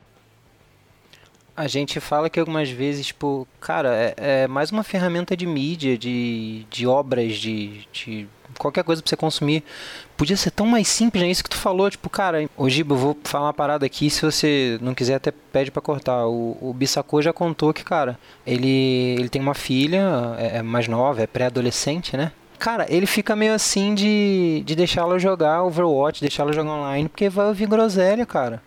A 1.57 1.69
gente 1.69 2.01
fala 2.01 2.29
que 2.29 2.41
algumas 2.41 2.69
vezes, 2.69 3.07
tipo, 3.07 3.47
cara, 3.61 3.95
é, 3.95 4.15
é 4.17 4.49
mais 4.49 4.73
uma 4.73 4.83
ferramenta 4.83 5.37
de 5.37 5.47
mídia, 5.47 5.97
de, 5.97 6.67
de 6.69 6.85
obras, 6.85 7.35
de, 7.35 7.87
de 7.93 8.27
qualquer 8.59 8.83
coisa 8.83 9.01
pra 9.01 9.09
você 9.09 9.17
consumir. 9.17 9.63
Podia 10.17 10.37
ser 10.37 10.51
tão 10.51 10.67
mais 10.67 10.89
simples, 10.89 11.23
é 11.23 11.29
isso 11.29 11.45
que 11.45 11.51
tu 11.51 11.57
falou, 11.57 11.89
tipo, 11.89 12.11
cara, 12.11 12.49
Giba, 12.67 12.95
eu 12.95 12.99
vou 12.99 13.19
falar 13.23 13.47
uma 13.47 13.55
parada 13.55 13.87
aqui, 13.87 14.11
se 14.11 14.23
você 14.23 14.79
não 14.81 14.95
quiser 14.95 15.15
até 15.15 15.31
pede 15.31 15.71
para 15.71 15.81
cortar. 15.81 16.27
O, 16.27 16.57
o 16.61 16.73
Bissacô 16.73 17.23
já 17.23 17.33
contou 17.33 17.73
que, 17.73 17.85
cara, 17.85 18.19
ele, 18.45 19.15
ele 19.19 19.29
tem 19.29 19.41
uma 19.41 19.55
filha, 19.55 20.35
é, 20.39 20.59
é 20.59 20.63
mais 20.63 20.89
nova, 20.89 21.23
é 21.23 21.27
pré-adolescente, 21.27 22.17
né? 22.17 22.33
Cara, 22.59 22.87
ele 22.89 23.07
fica 23.07 23.37
meio 23.37 23.53
assim 23.53 23.95
de, 23.95 24.63
de 24.65 24.75
deixá-la 24.75 25.19
jogar 25.19 25.63
Overwatch, 25.63 26.21
deixá-la 26.21 26.53
jogar 26.53 26.73
online, 26.73 27.09
porque 27.09 27.29
vai 27.29 27.47
ouvir 27.47 27.67
groselha, 27.67 28.25
cara. 28.25 28.63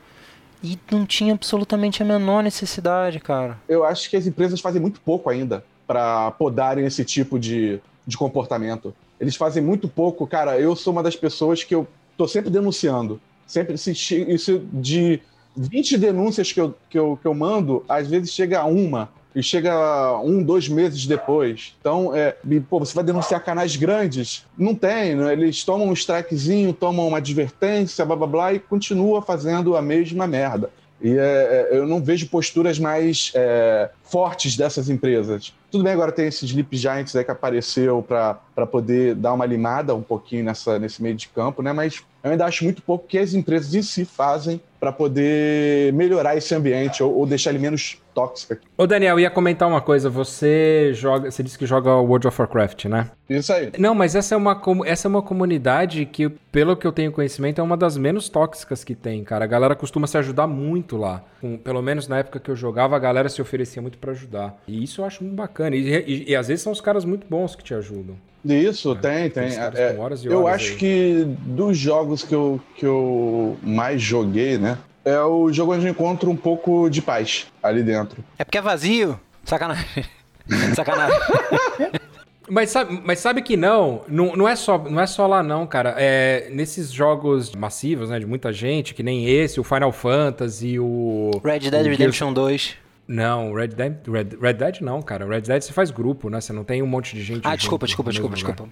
E 0.64 0.78
não 0.92 1.06
tinha 1.06 1.34
absolutamente 1.34 2.02
a 2.02 2.06
menor 2.06 2.44
necessidade, 2.44 3.20
cara. 3.20 3.58
Eu 3.68 3.84
acho 3.84 4.10
que 4.10 4.18
as 4.18 4.26
empresas 4.26 4.60
fazem 4.60 4.82
muito 4.82 5.00
pouco 5.02 5.30
ainda 5.30 5.64
para 5.86 6.32
podarem 6.32 6.86
esse 6.86 7.06
tipo 7.06 7.40
de, 7.40 7.80
de 8.06 8.18
comportamento. 8.18 8.94
Eles 9.20 9.36
fazem 9.36 9.64
muito 9.64 9.88
pouco. 9.88 10.28
Cara, 10.28 10.60
eu 10.60 10.76
sou 10.76 10.94
uma 10.94 11.04
das 11.04 11.16
pessoas 11.16 11.64
que 11.64 11.74
eu 11.74 11.88
tô 12.18 12.28
sempre 12.28 12.50
denunciando. 12.50 13.20
Sempre 13.46 13.76
isso 13.76 14.68
de 14.74 15.22
20 15.56 15.98
denúncias 15.98 16.52
que 16.52 16.60
eu, 16.60 16.76
que 16.90 17.00
eu, 17.00 17.18
que 17.22 17.28
eu 17.28 17.34
mando, 17.34 17.84
às 17.88 18.08
vezes 18.08 18.32
chega 18.32 18.60
a 18.60 18.66
uma 18.66 19.10
e 19.36 19.44
chega 19.44 20.20
um, 20.22 20.42
dois 20.42 20.68
meses 20.68 21.06
depois. 21.06 21.76
Então, 21.80 22.16
é, 22.16 22.36
pô, 22.70 22.80
você 22.80 22.94
vai 22.94 23.04
denunciar 23.04 23.44
canais 23.44 23.76
grandes? 23.76 24.46
Não 24.58 24.74
tem, 24.74 25.16
né? 25.16 25.34
eles 25.34 25.64
tomam 25.64 25.88
um 25.88 25.94
strikezinho, 25.94 26.74
tomam 26.74 27.08
uma 27.08 27.18
advertência, 27.18 28.06
blá 28.06 28.16
blá 28.16 28.28
blá, 28.28 28.54
e 28.54 28.60
continua 28.60 29.22
fazendo 29.22 29.76
a 29.76 29.82
mesma 29.82 30.26
merda. 30.26 30.70
E 31.00 31.12
é, 31.12 31.68
é 31.72 31.78
eu 31.78 31.86
não 31.86 32.02
vejo 32.02 32.28
posturas 32.28 32.80
mais 32.80 33.32
é, 33.36 33.90
fortes 34.04 34.58
dessas 34.58 34.90
empresas. 34.90 35.54
Tudo 35.70 35.84
bem, 35.84 35.94
agora 35.94 36.12
tem 36.12 36.28
esse 36.28 36.46
Sleep 36.46 36.76
Giants 36.76 37.16
aí 37.16 37.24
que 37.24 37.32
apareceu 37.32 38.02
para 38.02 38.66
poder 38.66 39.14
dar 39.14 39.34
uma 39.34 39.46
limada 39.46 39.94
um 39.94 40.02
pouquinho 40.02 40.44
nessa, 40.44 40.80
nesse 40.80 41.04
meio 41.04 41.16
de 41.16 41.28
campo, 41.28 41.62
né? 41.62 41.72
Mas 41.74 42.04
eu 42.28 42.32
ainda 42.32 42.46
acho 42.46 42.64
muito 42.64 42.82
pouco 42.82 43.08
que 43.08 43.18
as 43.18 43.34
empresas 43.34 43.74
em 43.74 43.82
si 43.82 44.06
fazem 44.06 44.62
para 44.80 44.92
poder 44.92 45.92
melhorar 45.94 46.36
esse 46.36 46.54
ambiente 46.54 47.02
ou, 47.02 47.14
ou, 47.18 47.26
deixar 47.26 47.50
ele 47.50 47.60
menos 47.60 47.98
tóxico. 48.14 48.62
Ô 48.78 48.86
Daniel, 48.86 49.20
ia 49.20 49.30
comentar 49.30 49.68
uma 49.68 49.82
coisa. 49.82 50.10
Você 50.10 50.92
joga, 50.94 51.32
você 51.32 51.42
disse 51.42 51.58
que 51.58 51.66
joga 51.66 51.96
World 51.96 52.28
of 52.28 52.40
Warcraft, 52.40 52.86
né? 52.86 53.10
Isso 53.30 53.52
aí. 53.52 53.72
Não, 53.78 53.96
mas 53.96 54.16
essa 54.16 54.36
é 54.36 54.38
uma 54.38 54.62
essa 54.86 55.08
é 55.08 55.10
uma 55.10 55.22
comunidade 55.22 56.06
que, 56.06 56.30
pelo 56.30 56.76
que 56.78 56.86
eu 56.86 56.92
tenho 56.92 57.12
conhecimento, 57.12 57.60
é 57.60 57.64
uma 57.64 57.76
das 57.76 57.98
menos 57.98 58.30
tóxicas 58.30 58.84
que 58.84 58.94
tem, 58.94 59.24
cara. 59.24 59.46
A 59.46 59.48
galera 59.48 59.76
costuma 59.76 60.06
se 60.06 60.18
ajudar 60.18 60.46
muito 60.46 60.96
lá. 60.96 61.24
Com, 61.42 61.58
pelo 61.58 61.82
menos 61.82 62.08
na 62.08 62.20
época 62.20 62.40
que 62.40 62.50
eu 62.50 62.56
jogava, 62.56 62.96
a 62.96 63.00
galera 63.00 63.30
se 63.30 63.42
oferecia 63.42 63.82
muito 63.82 63.98
para 63.98 64.12
ajudar. 64.12 64.62
E 64.68 64.84
isso 64.84 65.02
eu 65.02 65.06
acho 65.06 65.24
muito 65.24 65.36
bacana. 65.36 65.76
E, 65.76 66.04
e, 66.08 66.32
e, 66.32 66.36
às 66.36 66.48
vezes 66.48 66.62
são 66.62 66.72
os 66.72 66.82
caras 66.82 67.04
muito 67.04 67.28
bons 67.28 67.56
que 67.56 67.64
te 67.64 67.74
ajudam. 67.74 68.16
Isso, 68.54 68.92
é, 68.94 68.96
tem, 68.96 69.30
tem. 69.30 69.56
É, 69.56 69.66
horas 69.66 70.00
horas 70.00 70.26
eu 70.26 70.48
acho 70.48 70.72
aí. 70.72 70.78
que 70.78 71.24
dos 71.46 71.78
jogos 71.78 72.24
que 72.24 72.34
eu, 72.34 72.60
que 72.76 72.86
eu 72.86 73.58
mais 73.62 74.02
joguei, 74.02 74.58
né? 74.58 74.78
É 75.04 75.20
o 75.22 75.52
jogo 75.54 75.74
onde 75.74 75.86
eu 75.86 75.92
encontro 75.92 76.30
um 76.30 76.36
pouco 76.36 76.90
de 76.90 77.02
paz 77.02 77.48
ali 77.64 77.82
dentro. 77.82 78.24
É 78.38 78.44
porque 78.44 78.58
é 78.58 78.62
vazio. 78.62 79.20
Sacanagem. 79.46 80.06
Sacanagem. 80.76 81.18
Mas 82.50 82.70
sabe, 82.70 83.02
mas 83.04 83.20
sabe 83.20 83.42
que 83.42 83.58
não, 83.58 84.04
não, 84.08 84.34
não, 84.34 84.48
é 84.48 84.56
só, 84.56 84.78
não 84.78 85.02
é 85.02 85.06
só 85.06 85.28
lá 85.28 85.44
não, 85.44 85.68
cara. 85.68 85.96
É, 85.98 86.50
nesses 86.50 86.90
jogos 86.90 87.54
massivos, 87.54 88.10
né, 88.10 88.20
de 88.20 88.26
muita 88.26 88.54
gente, 88.54 88.94
que 88.94 89.04
nem 89.04 89.28
esse, 89.28 89.60
o 89.60 89.66
Final 89.66 89.92
Fantasy, 89.92 90.80
o... 90.80 91.32
Red 91.44 91.60
Dead 91.60 91.86
o 91.86 91.90
Redemption 91.90 92.34
Gears... 92.34 92.36
2. 92.36 92.78
Não, 93.08 93.54
Red 93.54 93.70
Dead, 93.70 93.94
Red, 94.06 94.38
Red 94.42 94.54
Dead 94.54 94.82
não, 94.82 95.02
cara. 95.02 95.26
Red 95.26 95.42
Dead 95.42 95.62
você 95.62 95.72
faz 95.72 95.92
grupo, 95.92 96.30
né? 96.30 96.42
Você 96.42 96.52
não 96.52 96.64
tem 96.64 96.84
um 96.84 96.88
monte 96.88 97.16
de 97.16 97.24
gente. 97.24 97.42
Ah, 97.46 97.56
desculpa, 97.56 97.86
desculpa, 97.86 98.12
desculpa, 98.12 98.36
desculpa. 98.36 98.70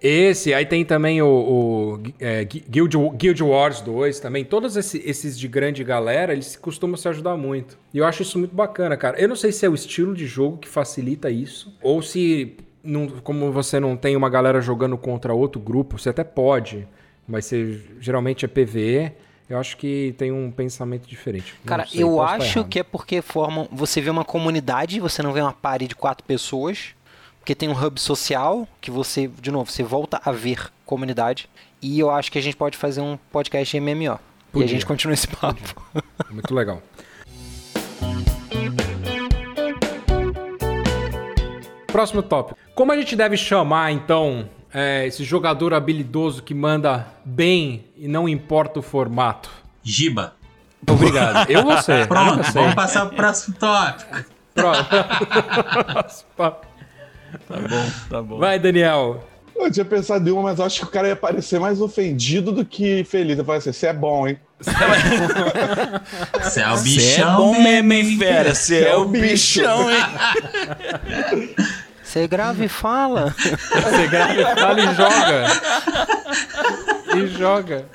Esse, 0.00 0.54
aí 0.54 0.64
tem 0.64 0.84
também 0.84 1.20
o, 1.20 1.26
o 1.26 2.02
é, 2.18 2.44
Guild, 2.44 2.96
Guild 3.16 3.42
Wars 3.42 3.80
2 3.80 4.20
também. 4.20 4.44
Todos 4.44 4.76
esse, 4.76 5.02
esses 5.04 5.38
de 5.38 5.48
grande 5.48 5.82
galera, 5.84 6.32
eles 6.32 6.56
costumam 6.56 6.96
se 6.96 7.08
ajudar 7.08 7.36
muito. 7.36 7.76
E 7.92 7.98
eu 7.98 8.06
acho 8.06 8.22
isso 8.22 8.38
muito 8.38 8.54
bacana, 8.54 8.96
cara. 8.96 9.20
Eu 9.20 9.28
não 9.28 9.36
sei 9.36 9.52
se 9.52 9.66
é 9.66 9.68
o 9.68 9.74
estilo 9.74 10.14
de 10.14 10.26
jogo 10.26 10.58
que 10.58 10.68
facilita 10.68 11.30
isso, 11.30 11.76
ou 11.82 12.00
se, 12.00 12.56
não, 12.82 13.08
como 13.08 13.50
você 13.52 13.78
não 13.80 13.96
tem 13.96 14.16
uma 14.16 14.30
galera 14.30 14.60
jogando 14.60 14.96
contra 14.96 15.34
outro 15.34 15.60
grupo, 15.60 15.98
você 15.98 16.08
até 16.08 16.24
pode, 16.24 16.86
mas 17.26 17.46
você, 17.46 17.80
geralmente 18.00 18.44
é 18.44 18.48
PVE. 18.48 19.12
Eu 19.52 19.58
acho 19.58 19.76
que 19.76 20.14
tem 20.16 20.32
um 20.32 20.50
pensamento 20.50 21.06
diferente. 21.06 21.54
Cara, 21.66 21.84
sei, 21.86 22.02
eu 22.02 22.22
acho 22.22 22.64
que 22.64 22.78
é 22.78 22.82
porque 22.82 23.20
formam. 23.20 23.68
Você 23.70 24.00
vê 24.00 24.08
uma 24.08 24.24
comunidade, 24.24 24.98
você 24.98 25.22
não 25.22 25.30
vê 25.30 25.42
uma 25.42 25.52
party 25.52 25.88
de 25.88 25.94
quatro 25.94 26.24
pessoas. 26.24 26.94
Porque 27.38 27.54
tem 27.54 27.68
um 27.68 27.78
hub 27.78 28.00
social 28.00 28.66
que 28.80 28.90
você, 28.90 29.28
de 29.28 29.50
novo, 29.50 29.70
você 29.70 29.82
volta 29.82 30.18
a 30.24 30.32
ver 30.32 30.72
comunidade. 30.86 31.50
E 31.82 32.00
eu 32.00 32.10
acho 32.10 32.32
que 32.32 32.38
a 32.38 32.40
gente 32.40 32.56
pode 32.56 32.78
fazer 32.78 33.02
um 33.02 33.18
podcast 33.30 33.78
MMO. 33.78 34.18
Podia. 34.50 34.64
E 34.64 34.64
a 34.64 34.68
gente 34.68 34.86
continua 34.86 35.12
esse 35.12 35.28
papo. 35.28 35.84
Muito 36.30 36.54
legal. 36.54 36.82
Próximo 41.88 42.22
tópico. 42.22 42.58
Como 42.74 42.90
a 42.90 42.96
gente 42.96 43.14
deve 43.14 43.36
chamar, 43.36 43.92
então, 43.92 44.48
é, 44.72 45.06
esse 45.06 45.24
jogador 45.24 45.74
habilidoso 45.74 46.42
que 46.42 46.54
manda 46.54 47.06
bem 47.24 47.84
e 47.96 48.08
não 48.08 48.28
importa 48.28 48.80
o 48.80 48.82
formato? 48.82 49.50
Giba. 49.82 50.34
Obrigado. 50.88 51.50
Eu 51.50 51.62
vou 51.62 51.76
ser. 51.78 52.06
Pronto, 52.08 52.42
vamos 52.52 52.74
passar 52.74 53.06
pro 53.06 53.16
próximo 53.16 53.56
tópico. 53.58 54.24
Pronto. 54.54 54.88
tá 56.36 56.60
bom, 57.48 57.90
tá 58.08 58.22
bom. 58.22 58.38
Vai, 58.38 58.58
Daniel. 58.58 59.28
Eu 59.54 59.70
tinha 59.70 59.84
pensado 59.84 60.28
em 60.28 60.32
uma, 60.32 60.42
mas 60.42 60.58
acho 60.58 60.80
que 60.80 60.86
o 60.86 60.90
cara 60.90 61.08
ia 61.08 61.16
parecer 61.16 61.60
mais 61.60 61.80
ofendido 61.80 62.50
do 62.50 62.64
que 62.64 63.04
feliz. 63.04 63.38
Eu 63.38 63.44
falei 63.44 63.58
assim, 63.58 63.72
você 63.72 63.86
é 63.86 63.92
bom, 63.92 64.26
hein? 64.26 64.38
Você 64.58 64.70
é 66.60 66.72
o 66.72 66.78
bichão. 66.78 66.82
Você 66.82 67.20
é 67.20 67.36
bom 67.36 67.62
mesmo, 67.62 67.92
hein, 67.92 68.18
fera? 68.18 68.54
Você 68.54 68.84
é, 68.84 68.88
é 68.88 68.96
o 68.96 69.04
bichão, 69.04 69.90
hein? 69.90 70.02
Você 72.12 72.28
grava 72.28 72.62
e 72.62 72.68
fala. 72.68 73.34
Você 73.40 74.06
grava 74.06 74.34
e 74.34 74.44
fala 74.44 74.80
e 74.82 74.94
joga. 74.94 75.46
E 77.16 77.26
joga. 77.26 77.88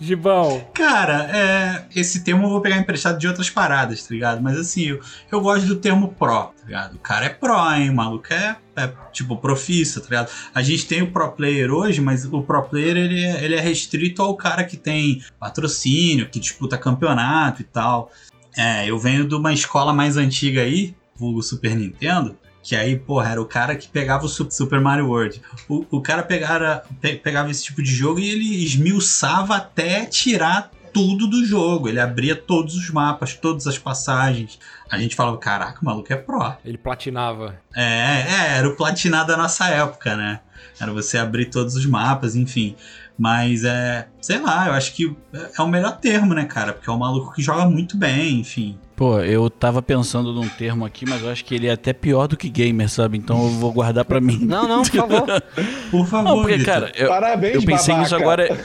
Gibão. 0.00 0.66
Cara, 0.74 1.30
é, 1.32 1.84
esse 1.94 2.24
termo 2.24 2.46
eu 2.46 2.50
vou 2.50 2.60
pegar 2.60 2.76
emprestado 2.76 3.20
de 3.20 3.28
outras 3.28 3.48
paradas, 3.48 4.02
tá 4.02 4.12
ligado? 4.12 4.42
Mas 4.42 4.58
assim, 4.58 4.86
eu, 4.86 5.00
eu 5.30 5.40
gosto 5.40 5.68
do 5.68 5.76
termo 5.76 6.08
pro, 6.08 6.46
tá 6.46 6.66
ligado? 6.66 6.96
O 6.96 6.98
cara 6.98 7.26
é 7.26 7.28
pro, 7.28 7.54
hein? 7.72 7.90
O 7.90 7.94
maluco 7.94 8.34
é, 8.34 8.56
é 8.74 8.92
tipo 9.12 9.36
profissa, 9.36 10.00
tá 10.00 10.08
ligado? 10.08 10.32
A 10.52 10.60
gente 10.60 10.88
tem 10.88 11.02
o 11.02 11.12
pro 11.12 11.30
player 11.30 11.70
hoje, 11.70 12.00
mas 12.00 12.24
o 12.24 12.42
pro 12.42 12.64
player 12.64 12.96
ele 12.96 13.24
é, 13.24 13.44
ele 13.44 13.54
é 13.54 13.60
restrito 13.60 14.22
ao 14.22 14.36
cara 14.36 14.64
que 14.64 14.76
tem 14.76 15.22
patrocínio, 15.38 16.28
que 16.28 16.40
disputa 16.40 16.76
campeonato 16.76 17.62
e 17.62 17.64
tal. 17.64 18.10
É, 18.56 18.90
eu 18.90 18.98
venho 18.98 19.24
de 19.24 19.36
uma 19.36 19.52
escola 19.52 19.92
mais 19.92 20.16
antiga 20.16 20.62
aí, 20.62 20.96
vulgo 21.18 21.42
Super 21.42 21.74
Nintendo, 21.74 22.36
que 22.62 22.76
aí, 22.76 22.98
porra, 22.98 23.30
era 23.30 23.40
o 23.40 23.46
cara 23.46 23.74
que 23.76 23.88
pegava 23.88 24.26
o 24.26 24.28
Super 24.28 24.80
Mario 24.80 25.08
World. 25.08 25.40
O, 25.68 25.84
o 25.90 26.00
cara 26.00 26.22
pegara, 26.22 26.84
pe, 27.00 27.16
pegava 27.16 27.50
esse 27.50 27.64
tipo 27.64 27.82
de 27.82 27.94
jogo 27.94 28.20
e 28.20 28.28
ele 28.28 28.62
esmiuçava 28.62 29.56
até 29.56 30.04
tirar 30.04 30.70
tudo 30.92 31.26
do 31.26 31.44
jogo. 31.44 31.88
Ele 31.88 32.00
abria 32.00 32.36
todos 32.36 32.74
os 32.74 32.90
mapas, 32.90 33.34
todas 33.34 33.66
as 33.66 33.78
passagens. 33.78 34.58
A 34.90 34.98
gente 34.98 35.16
falava, 35.16 35.38
caraca, 35.38 35.80
o 35.80 35.84
maluco 35.84 36.12
é 36.12 36.16
pro. 36.16 36.54
Ele 36.64 36.76
platinava. 36.76 37.58
É, 37.74 37.82
é, 37.82 38.56
era 38.58 38.68
o 38.68 38.76
platinar 38.76 39.26
da 39.26 39.36
nossa 39.36 39.68
época, 39.68 40.16
né? 40.16 40.40
Era 40.80 40.92
você 40.92 41.18
abrir 41.18 41.46
todos 41.46 41.74
os 41.74 41.86
mapas, 41.86 42.36
enfim. 42.36 42.76
Mas 43.18 43.64
é, 43.64 44.06
sei 44.20 44.38
lá, 44.38 44.68
eu 44.68 44.74
acho 44.74 44.94
que 44.94 45.12
é 45.56 45.60
o 45.60 45.66
melhor 45.66 45.98
termo, 45.98 46.34
né, 46.34 46.44
cara? 46.44 46.72
Porque 46.72 46.88
é 46.88 46.92
um 46.92 46.98
maluco 46.98 47.34
que 47.34 47.42
joga 47.42 47.68
muito 47.68 47.96
bem, 47.96 48.40
enfim. 48.40 48.78
Pô, 48.94 49.20
eu 49.20 49.48
tava 49.48 49.80
pensando 49.80 50.32
num 50.32 50.48
termo 50.48 50.84
aqui, 50.84 51.08
mas 51.08 51.22
eu 51.22 51.30
acho 51.30 51.44
que 51.44 51.54
ele 51.54 51.68
é 51.68 51.70
até 51.70 51.92
pior 51.92 52.26
do 52.26 52.36
que 52.36 52.48
gamer, 52.48 52.88
sabe? 52.88 53.16
Então 53.16 53.44
eu 53.44 53.50
vou 53.50 53.72
guardar 53.72 54.04
pra 54.04 54.20
mim. 54.20 54.40
Não, 54.42 54.66
não, 54.66 54.82
por 54.82 54.90
favor. 54.90 55.26
por 55.90 56.06
favor. 56.06 56.28
Não, 56.28 56.42
porque, 56.42 56.64
cara, 56.64 56.90
eu, 56.96 57.08
Parabéns, 57.08 57.54
eu 57.54 57.62
pensei 57.62 57.94
babaca. 57.94 58.02
nisso 58.02 58.16
agora. 58.16 58.48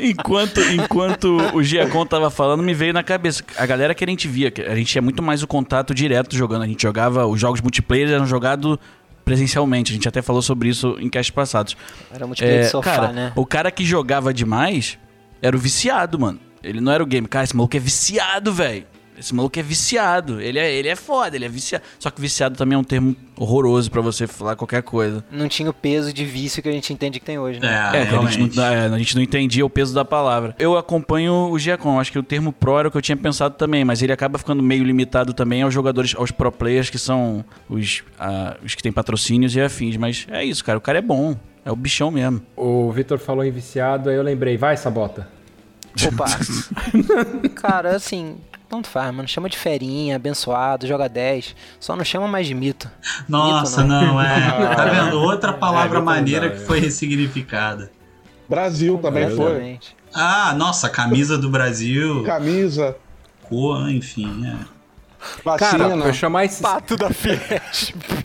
enquanto, 0.00 0.60
enquanto 0.72 1.36
o 1.54 1.62
Giacon 1.62 2.06
tava 2.06 2.30
falando, 2.30 2.62
me 2.62 2.72
veio 2.72 2.94
na 2.94 3.02
cabeça. 3.02 3.44
A 3.58 3.66
galera 3.66 3.94
que 3.94 4.04
a 4.04 4.08
gente 4.08 4.26
via, 4.26 4.50
a 4.66 4.74
gente 4.74 4.86
tinha 4.86 5.02
muito 5.02 5.22
mais 5.22 5.42
o 5.42 5.46
contato 5.46 5.94
direto 5.94 6.34
jogando. 6.34 6.62
A 6.62 6.66
gente 6.66 6.82
jogava, 6.82 7.26
os 7.26 7.38
jogos 7.38 7.60
multiplayer 7.60 8.10
eram 8.10 8.26
jogados 8.26 8.78
presencialmente. 9.28 9.92
A 9.92 9.94
gente 9.94 10.08
até 10.08 10.22
falou 10.22 10.40
sobre 10.40 10.70
isso 10.70 10.96
em 10.98 11.08
castes 11.10 11.34
passados. 11.34 11.76
Era 12.10 12.26
multiplayer 12.26 12.60
é, 12.60 12.64
de 12.64 12.70
sofá, 12.70 12.90
cara, 12.90 13.12
né? 13.12 13.32
O 13.36 13.44
cara 13.44 13.70
que 13.70 13.84
jogava 13.84 14.32
demais 14.32 14.98
era 15.42 15.54
o 15.54 15.58
viciado, 15.58 16.18
mano. 16.18 16.40
Ele 16.62 16.80
não 16.80 16.90
era 16.90 17.02
o 17.02 17.06
game. 17.06 17.28
Cara, 17.28 17.44
esse 17.44 17.54
maluco 17.54 17.76
é 17.76 17.80
viciado, 17.80 18.52
velho. 18.52 18.86
Esse 19.18 19.34
maluco 19.34 19.58
é 19.58 19.62
viciado. 19.62 20.40
Ele 20.40 20.58
é, 20.58 20.72
ele 20.72 20.88
é 20.88 20.96
foda, 20.96 21.36
ele 21.36 21.44
é 21.44 21.48
viciado. 21.48 21.84
Só 21.98 22.10
que 22.10 22.20
viciado 22.20 22.56
também 22.56 22.76
é 22.76 22.78
um 22.78 22.84
termo 22.84 23.16
horroroso 23.36 23.90
pra 23.90 24.00
você 24.00 24.26
falar 24.26 24.56
qualquer 24.56 24.82
coisa. 24.82 25.24
Não 25.30 25.48
tinha 25.48 25.68
o 25.68 25.72
peso 25.72 26.12
de 26.12 26.24
vício 26.24 26.62
que 26.62 26.68
a 26.68 26.72
gente 26.72 26.92
entende 26.92 27.18
que 27.18 27.26
tem 27.26 27.38
hoje, 27.38 27.60
né? 27.60 27.90
É, 27.94 28.06
que 28.06 28.14
a, 28.14 28.30
gente 28.30 28.56
não, 28.56 28.64
é, 28.64 28.86
a 28.86 28.98
gente 28.98 29.14
não 29.14 29.22
entendia 29.22 29.64
o 29.64 29.70
peso 29.70 29.94
da 29.94 30.04
palavra. 30.04 30.54
Eu 30.58 30.76
acompanho 30.76 31.50
o 31.50 31.58
Giacom, 31.58 31.98
acho 32.00 32.12
que 32.12 32.18
o 32.18 32.22
termo 32.22 32.52
pro 32.52 32.78
era 32.78 32.88
o 32.88 32.90
que 32.90 32.96
eu 32.96 33.02
tinha 33.02 33.16
pensado 33.16 33.54
também, 33.56 33.84
mas 33.84 34.02
ele 34.02 34.12
acaba 34.12 34.38
ficando 34.38 34.62
meio 34.62 34.84
limitado 34.84 35.32
também 35.32 35.62
aos 35.62 35.74
jogadores, 35.74 36.14
aos 36.16 36.30
pro 36.30 36.52
players, 36.52 36.90
que 36.90 36.98
são 36.98 37.44
os, 37.68 38.02
ah, 38.18 38.56
os 38.64 38.74
que 38.74 38.82
têm 38.82 38.92
patrocínios 38.92 39.54
e 39.54 39.60
afins. 39.60 39.96
Mas 39.96 40.26
é 40.30 40.44
isso, 40.44 40.64
cara, 40.64 40.78
o 40.78 40.80
cara 40.80 40.98
é 40.98 41.02
bom. 41.02 41.36
É 41.64 41.70
o 41.70 41.76
bichão 41.76 42.10
mesmo. 42.10 42.40
O 42.56 42.90
Vitor 42.92 43.18
falou 43.18 43.44
em 43.44 43.50
viciado, 43.50 44.08
aí 44.08 44.16
eu 44.16 44.22
lembrei, 44.22 44.56
vai, 44.56 44.74
Sabota. 44.76 45.28
Opa. 46.06 46.26
Cara, 47.54 47.96
assim, 47.96 48.36
tanto 48.68 48.88
faz, 48.88 49.14
mano. 49.14 49.28
Chama 49.28 49.48
de 49.48 49.56
ferinha, 49.56 50.16
abençoado, 50.16 50.86
joga 50.86 51.08
10. 51.08 51.56
Só 51.80 51.96
não 51.96 52.04
chama 52.04 52.28
mais 52.28 52.46
de 52.46 52.54
mito. 52.54 52.90
Nossa, 53.28 53.82
Mito, 53.82 53.88
não. 53.88 54.20
é. 54.20 54.74
Tá 54.76 54.84
vendo? 54.84 55.20
Outra 55.20 55.50
É, 55.50 55.54
palavra 55.54 55.98
vou 55.98 56.04
maneira 56.04 56.46
mudar, 56.46 56.56
que 56.56 56.62
é. 56.62 56.66
foi 56.66 56.80
ressignificada. 56.80 57.90
Brasil 58.48 58.98
também 58.98 59.30
foi. 59.30 59.78
Ah, 60.14 60.54
nossa, 60.54 60.88
camisa 60.88 61.36
do 61.36 61.50
Brasil, 61.50 62.24
Camisa, 62.24 62.96
cor, 63.42 63.88
enfim. 63.90 64.46
É. 64.46 64.78
Cara, 65.58 65.78
vacina. 65.88 66.06
eu 66.06 66.12
chamar 66.14 66.44
esse... 66.44 66.62
Pato 66.62 66.96
da 66.96 67.10
Fiat. 67.10 67.94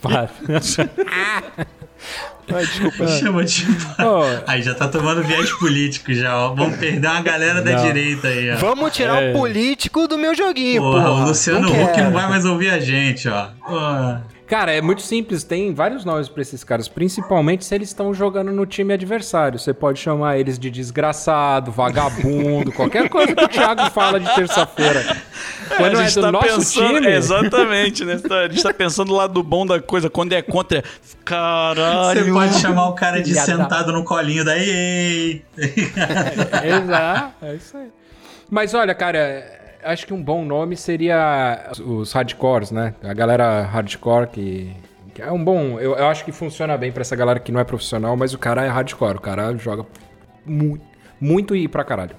Ai, 2.52 2.66
desculpa. 2.66 3.06
Chama 3.18 3.44
de. 3.44 3.64
Ô, 3.66 4.22
Aí 4.46 4.62
já 4.62 4.74
tá 4.74 4.88
tomando 4.88 5.22
viés 5.22 5.50
político 5.52 6.12
já, 6.12 6.36
ó. 6.36 6.54
Vamos 6.54 6.76
perder 6.76 7.06
uma 7.08 7.22
galera 7.22 7.62
da 7.62 7.72
Não. 7.72 7.82
direita 7.82 8.28
aí, 8.28 8.50
ó. 8.52 8.56
Vamos 8.56 8.92
tirar 8.94 9.22
É. 9.22 9.30
o 9.30 9.38
político 9.38 10.06
do 10.06 10.18
meu 10.18 10.34
joguinho, 10.34 10.82
Porra, 10.82 11.04
porra. 11.04 11.22
o 11.22 11.28
Luciano 11.28 11.68
Huck 11.68 12.00
não 12.00 12.12
vai 12.12 12.28
mais 12.28 12.44
ouvir 12.44 12.70
a 12.70 12.78
gente, 12.80 13.28
ó. 13.28 13.46
Porra. 13.66 14.22
Cara, 14.46 14.72
é 14.72 14.80
muito 14.82 15.00
simples, 15.00 15.42
tem 15.42 15.72
vários 15.72 16.04
nomes 16.04 16.28
pra 16.28 16.42
esses 16.42 16.62
caras, 16.62 16.86
principalmente 16.86 17.64
se 17.64 17.74
eles 17.74 17.88
estão 17.88 18.12
jogando 18.12 18.52
no 18.52 18.66
time 18.66 18.92
adversário. 18.92 19.58
Você 19.58 19.72
pode 19.72 19.98
chamar 19.98 20.38
eles 20.38 20.58
de 20.58 20.70
desgraçado, 20.70 21.72
vagabundo, 21.72 22.70
qualquer 22.72 23.08
coisa 23.08 23.34
que 23.34 23.42
o 23.42 23.48
Thiago 23.48 23.90
fala 23.90 24.20
de 24.20 24.34
terça-feira. 24.34 25.16
Quando 25.76 25.98
é, 25.98 26.10
do 26.10 26.32
nosso 26.32 26.72
time, 26.72 27.06
Exatamente, 27.06 28.04
né? 28.04 28.20
A 28.44 28.48
gente 28.48 28.62
tá 28.62 28.74
pensando 28.74 29.08
do 29.08 29.14
lado 29.14 29.42
bom 29.42 29.64
da 29.64 29.80
coisa. 29.80 30.10
Quando 30.10 30.34
é 30.34 30.42
contra, 30.42 30.78
é. 30.78 30.82
Caralho. 31.24 32.24
Você 32.24 32.32
pode 32.32 32.54
chamar 32.60 32.88
o 32.88 32.92
cara 32.92 33.22
de 33.22 33.34
sentado 33.34 33.92
no 33.92 34.04
colinho 34.04 34.44
da 34.44 34.58
EA. 34.58 35.40
Exato, 36.82 37.34
é 37.42 37.54
isso 37.54 37.76
aí. 37.76 37.88
Mas 38.50 38.74
olha, 38.74 38.94
cara, 38.94 39.63
acho 39.84 40.06
que 40.06 40.12
um 40.14 40.22
bom 40.22 40.44
nome 40.44 40.76
seria 40.76 41.70
os 41.84 42.12
hardcores, 42.12 42.70
né? 42.70 42.94
A 43.02 43.12
galera 43.12 43.62
hardcore 43.62 44.26
que. 44.28 44.74
que 45.14 45.22
é 45.22 45.30
um 45.30 45.42
bom. 45.42 45.78
Eu, 45.78 45.94
eu 45.96 46.06
acho 46.06 46.24
que 46.24 46.32
funciona 46.32 46.76
bem 46.76 46.90
pra 46.90 47.02
essa 47.02 47.14
galera 47.14 47.38
que 47.38 47.52
não 47.52 47.60
é 47.60 47.64
profissional, 47.64 48.16
mas 48.16 48.34
o 48.34 48.38
cara 48.38 48.64
é 48.64 48.68
hardcore. 48.68 49.16
O 49.16 49.20
cara 49.20 49.56
joga 49.56 49.86
muito, 50.44 50.84
muito 51.20 51.54
e 51.54 51.68
pra 51.68 51.84
caralho. 51.84 52.16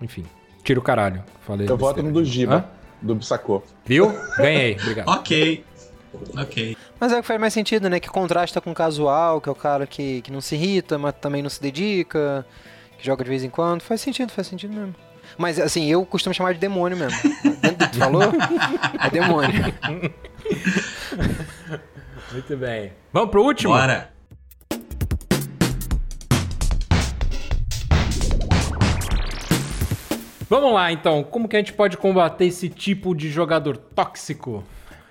Enfim, 0.00 0.24
tira 0.62 0.80
o 0.80 0.82
caralho. 0.82 1.22
Falei. 1.40 1.66
Eu 1.68 1.76
voto 1.76 1.96
besteira. 1.96 2.08
no 2.08 2.14
do 2.14 2.24
Giba, 2.24 2.56
Hã? 2.56 2.64
do 3.00 3.14
Bissacô. 3.14 3.62
Viu? 3.84 4.12
Ganhei, 4.36 4.76
obrigado. 4.80 5.08
ok. 5.12 5.64
Ok. 6.36 6.76
Mas 6.98 7.12
é 7.12 7.18
o 7.18 7.20
que 7.20 7.26
faz 7.26 7.38
mais 7.38 7.52
sentido, 7.52 7.90
né? 7.90 8.00
Que 8.00 8.08
contrasta 8.08 8.60
com 8.60 8.70
o 8.70 8.74
casual, 8.74 9.40
que 9.40 9.48
é 9.48 9.52
o 9.52 9.54
cara 9.54 9.86
que, 9.86 10.22
que 10.22 10.32
não 10.32 10.40
se 10.40 10.54
irrita, 10.54 10.96
mas 10.96 11.14
também 11.20 11.42
não 11.42 11.50
se 11.50 11.60
dedica, 11.60 12.46
que 12.98 13.04
joga 13.04 13.22
de 13.22 13.28
vez 13.28 13.44
em 13.44 13.50
quando. 13.50 13.82
Faz 13.82 14.00
sentido, 14.00 14.32
faz 14.32 14.46
sentido 14.46 14.72
mesmo. 14.72 14.94
Mas 15.38 15.60
assim, 15.60 15.86
eu 15.90 16.04
costumo 16.06 16.34
chamar 16.34 16.54
de 16.54 16.60
demônio 16.60 16.96
mesmo. 16.96 17.18
Dentro 17.60 17.76
do 17.76 17.86
que 17.86 17.92
tu 17.92 17.98
falou, 17.98 18.22
é 19.00 19.10
demônio. 19.10 19.74
Muito 22.32 22.56
bem. 22.56 22.92
Vamos 23.12 23.30
pro 23.30 23.42
último? 23.42 23.72
Bora. 23.72 24.10
Vamos 30.48 30.72
lá, 30.72 30.92
então. 30.92 31.24
Como 31.24 31.48
que 31.48 31.56
a 31.56 31.58
gente 31.58 31.72
pode 31.72 31.96
combater 31.96 32.46
esse 32.46 32.68
tipo 32.68 33.14
de 33.14 33.28
jogador 33.28 33.76
tóxico? 33.76 34.62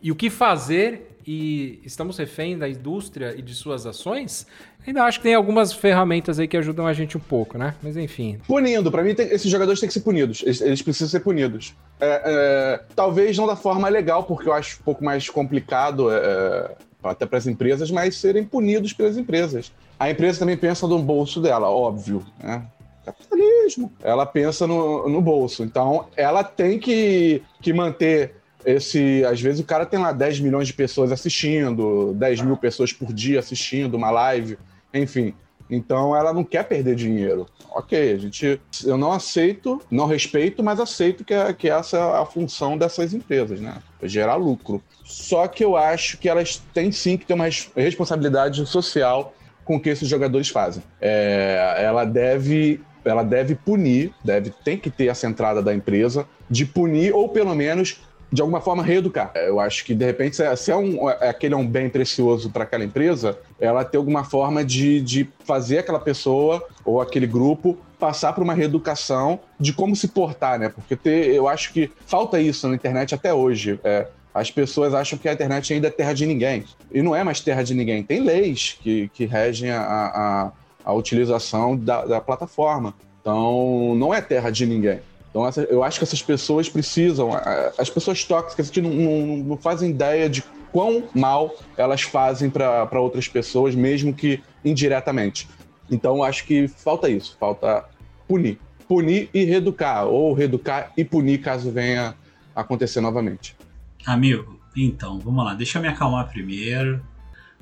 E 0.02 0.12
o 0.12 0.16
que 0.16 0.30
fazer? 0.30 1.15
E 1.28 1.80
estamos 1.84 2.18
refém 2.18 2.58
da 2.58 2.70
indústria 2.70 3.34
e 3.36 3.42
de 3.42 3.56
suas 3.56 3.86
ações? 3.88 4.46
Ainda 4.86 5.04
acho 5.04 5.18
que 5.20 5.24
tem 5.24 5.34
algumas 5.34 5.74
ferramentas 5.74 6.40
aí 6.40 6.48
que 6.48 6.56
ajudam 6.56 6.86
a 6.86 6.94
gente 6.94 7.18
um 7.18 7.20
pouco, 7.20 7.58
né? 7.58 7.74
Mas 7.82 7.98
enfim. 7.98 8.40
Punindo, 8.48 8.92
pra 8.92 9.04
mim 9.04 9.16
tem- 9.16 9.28
esses 9.30 9.50
jogadores 9.50 9.80
têm 9.80 9.88
que 9.88 9.94
ser 9.94 10.02
punidos. 10.02 10.44
Eles, 10.44 10.62
eles 10.62 10.82
precisam 10.84 11.10
ser 11.10 11.22
punidos. 11.22 11.74
É, 12.00 12.22
é, 12.26 12.82
talvez 12.96 13.36
não 13.38 13.48
da 13.48 13.56
forma 13.56 13.90
legal, 13.90 14.24
porque 14.24 14.48
eu 14.48 14.54
acho 14.54 14.80
um 14.80 14.84
pouco 14.84 15.04
mais 15.04 15.28
complicado 15.28 16.12
é, 16.12 16.76
até 17.04 17.26
para 17.26 17.40
as 17.40 17.48
empresas, 17.48 17.90
mas 17.90 18.18
serem 18.18 18.44
punidos 18.44 18.94
pelas 18.94 19.18
empresas. 19.18 19.72
A 20.00 20.12
empresa 20.12 20.40
também 20.40 20.58
pensa 20.58 20.86
no 20.88 21.00
bolso 21.00 21.42
dela, 21.42 21.70
óbvio. 21.70 22.24
Né? 22.44 22.64
Capitalismo. 23.04 23.92
Ela 24.04 24.26
pensa 24.26 24.68
no, 24.68 25.10
no 25.10 25.22
bolso. 25.22 25.64
Então, 25.64 26.08
ela 26.16 26.44
tem 26.44 26.78
que, 26.78 27.42
que 27.62 27.74
manter 27.74 28.36
esse. 28.66 29.24
Às 29.26 29.40
vezes 29.42 29.60
o 29.60 29.64
cara 29.66 29.86
tem 29.86 30.00
lá 30.00 30.12
10 30.12 30.40
milhões 30.40 30.68
de 30.68 30.74
pessoas 30.74 31.12
assistindo, 31.12 32.14
10 32.16 32.42
mil 32.42 32.58
pessoas 32.58 32.92
por 32.92 33.14
dia 33.14 33.40
assistindo 33.40 33.96
uma 33.96 34.12
live, 34.12 34.58
enfim. 34.94 35.34
Então 35.70 36.16
ela 36.16 36.32
não 36.32 36.44
quer 36.44 36.64
perder 36.64 36.96
dinheiro. 36.96 37.48
Ok, 37.72 38.14
a 38.14 38.18
gente. 38.18 38.62
Eu 38.84 38.98
não 38.98 39.12
aceito, 39.12 39.82
não 39.90 40.06
respeito, 40.06 40.64
mas 40.64 40.80
aceito 40.80 41.26
que, 41.26 41.34
é- 41.34 41.52
que 41.54 41.70
essa 41.70 41.98
é 41.98 42.22
a 42.22 42.26
função 42.26 42.78
dessas 42.78 43.14
empresas, 43.14 43.60
né? 43.60 43.78
Gerar 44.04 44.36
lucro. 44.36 44.82
Só 45.04 45.48
que 45.48 45.64
eu 45.66 45.76
acho 45.76 46.18
que 46.20 46.30
elas 46.30 46.62
têm 46.74 46.92
sim 46.92 47.18
que 47.18 47.26
ter 47.26 47.34
uma 47.34 47.46
res- 47.46 47.70
responsabilidade 47.76 48.66
social 48.68 49.34
com 49.66 49.78
o 49.78 49.80
que 49.80 49.90
esses 49.90 50.08
jogadores 50.08 50.50
fazem. 50.50 50.84
É, 51.02 51.78
ela 51.80 52.06
deve. 52.06 52.80
Ela 53.04 53.22
deve 53.22 53.54
punir, 53.54 54.12
deve, 54.24 54.50
tem 54.64 54.78
que 54.80 54.90
ter 54.90 55.08
essa 55.08 55.28
entrada 55.28 55.62
da 55.62 55.74
empresa 55.76 56.28
de 56.50 56.66
punir 56.66 57.14
ou 57.14 57.30
pelo 57.30 57.54
menos 57.54 58.00
de 58.32 58.42
alguma 58.42 58.62
forma 58.62 58.84
reeducar. 58.84 59.32
É, 59.34 59.50
Eu 59.50 59.60
acho 59.60 59.86
que 59.86 59.94
de 59.94 60.06
repente 60.06 60.36
se 60.36 60.44
é, 60.44 60.74
é 60.74 60.78
um, 60.78 61.10
é, 61.10 61.30
aquele 61.30 61.54
é 61.54 61.58
um 61.58 61.68
bem 61.68 61.90
precioso 61.90 62.50
para 62.50 62.64
aquela 62.64 62.84
empresa, 62.84 63.38
ela 63.60 63.84
ter 63.84 63.98
alguma 63.98 64.24
forma 64.24 64.64
de, 64.64 65.02
de 65.02 65.30
fazer 65.46 65.80
aquela 65.80 66.00
pessoa 66.00 66.66
ou 66.84 67.02
aquele 67.02 67.28
grupo 67.28 67.78
passar 68.00 68.34
por 68.34 68.44
uma 68.44 68.54
reeducação 68.54 69.40
de 69.60 69.74
como 69.74 69.96
se 69.96 70.10
portar, 70.10 70.60
né? 70.60 70.70
Porque 70.70 70.96
ter, 70.96 71.34
eu 71.34 71.48
acho 71.48 71.72
que 71.72 71.90
falta 72.06 72.40
isso 72.40 72.68
na 72.68 72.76
internet 72.76 73.16
até 73.16 73.34
hoje. 73.34 73.80
É, 73.84 74.08
as 74.34 74.52
pessoas 74.52 74.94
acham 74.94 75.18
que 75.18 75.30
a 75.30 75.34
internet 75.34 75.74
ainda 75.74 75.88
é 75.88 75.92
terra 75.92 76.12
de 76.12 76.26
ninguém. 76.26 76.66
E 76.92 77.02
não 77.02 77.16
é 77.16 77.24
mais 77.24 77.40
terra 77.40 77.64
de 77.64 77.74
ninguém. 77.74 78.04
Tem 78.04 78.20
leis 78.20 78.78
que, 78.82 79.10
que 79.14 79.26
regem 79.26 79.72
a, 79.72 79.82
a, 79.82 80.52
a 80.84 80.94
utilização 80.94 81.78
da, 81.78 82.04
da 82.04 82.20
plataforma. 82.20 82.94
Então, 83.22 83.96
não 83.96 84.14
é 84.14 84.22
terra 84.22 84.50
de 84.52 84.66
ninguém. 84.66 85.00
Então, 85.36 85.46
essa- 85.46 85.64
eu 85.64 85.84
acho 85.84 85.98
que 86.00 86.06
essas 86.06 86.22
pessoas 86.22 86.70
precisam. 86.70 87.32
As 87.78 87.90
pessoas 87.90 88.24
tóxicas 88.24 88.70
que 88.70 88.80
não, 88.80 88.90
não, 88.90 89.38
não 89.40 89.58
fazem 89.58 89.90
ideia 89.90 90.30
de 90.30 90.42
quão 90.72 91.10
mal 91.14 91.54
elas 91.76 92.04
fazem 92.04 92.50
para 92.50 93.02
outras 93.02 93.28
pessoas, 93.28 93.76
mesmo 93.76 94.14
que 94.14 94.42
indiretamente. 94.64 95.46
Então, 95.92 96.24
acho 96.24 96.46
que 96.46 96.70
falta 96.70 97.10
isso. 97.10 97.36
Falta 97.38 97.84
punir. 98.26 98.58
Punir 98.88 99.30
e 99.34 99.44
reeducar. 99.44 100.06
Ou 100.06 100.34
reeducar 100.34 100.94
e 100.96 101.04
punir 101.04 101.42
caso 101.42 101.70
venha 101.70 102.16
acontecer 102.56 103.02
novamente. 103.02 103.58
Amigo, 104.06 104.58
então, 104.74 105.20
vamos 105.20 105.44
lá. 105.44 105.54
Deixa 105.54 105.80
eu 105.80 105.82
me 105.82 105.90
acalmar 105.90 106.30
primeiro. 106.30 107.06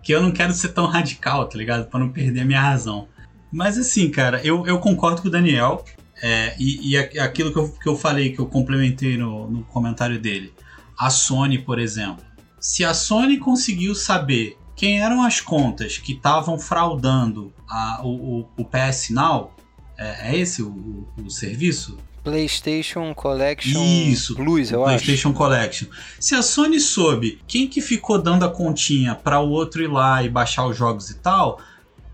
Que 0.03 0.11
eu 0.11 0.21
não 0.21 0.31
quero 0.31 0.53
ser 0.53 0.73
tão 0.73 0.85
radical, 0.85 1.49
tá 1.49 1.57
ligado? 1.57 1.89
Pra 1.89 1.99
não 1.99 2.09
perder 2.09 2.45
minha 2.45 2.61
razão. 2.61 3.07
Mas 3.51 3.79
assim, 3.79 4.11
cara, 4.11 4.39
eu, 4.45 4.67
eu 4.67 4.77
concordo 4.77 5.23
com 5.23 5.27
o 5.27 5.31
Daniel. 5.31 5.83
É, 6.23 6.55
e 6.57 6.91
e 6.91 6.97
aquilo 6.97 7.51
que 7.51 7.59
eu, 7.59 7.69
que 7.69 7.87
eu 7.89 7.97
falei, 7.97 8.31
que 8.31 8.39
eu 8.39 8.45
complementei 8.47 9.17
no, 9.17 9.49
no 9.51 9.63
comentário 9.65 10.17
dele. 10.19 10.53
A 10.97 11.09
Sony, 11.09 11.57
por 11.59 11.77
exemplo. 11.79 12.23
Se 12.59 12.85
a 12.85 12.93
Sony 12.93 13.37
conseguiu 13.37 13.93
saber 13.93 14.57
quem 14.75 15.01
eram 15.01 15.21
as 15.21 15.41
contas 15.41 15.97
que 15.97 16.13
estavam 16.13 16.57
fraudando 16.57 17.53
a- 17.69 17.99
o, 18.03 18.39
o- 18.39 18.49
o 18.57 18.63
PS 18.65 19.09
Now, 19.11 19.53
é, 19.97 20.31
é 20.31 20.37
esse 20.37 20.61
o- 20.63 21.05
o- 21.21 21.29
serviço? 21.29 21.97
PlayStation 22.23 23.13
Collection 23.13 23.83
Isso, 23.83 24.33
Plus, 24.33 24.71
eu 24.71 24.79
o 24.79 24.85
acho. 24.85 25.03
PlayStation 25.03 25.33
Collection. 25.33 25.87
Se 26.19 26.33
a 26.35 26.41
Sony 26.41 26.79
soube 26.79 27.39
quem 27.45 27.67
que 27.67 27.81
ficou 27.81 28.17
dando 28.21 28.45
a 28.45 28.49
continha 28.49 29.13
para 29.13 29.39
o 29.41 29.49
outro 29.49 29.83
ir 29.83 29.87
lá 29.91 30.23
e 30.23 30.29
baixar 30.29 30.65
os 30.65 30.75
jogos 30.77 31.09
e 31.09 31.15
tal, 31.15 31.59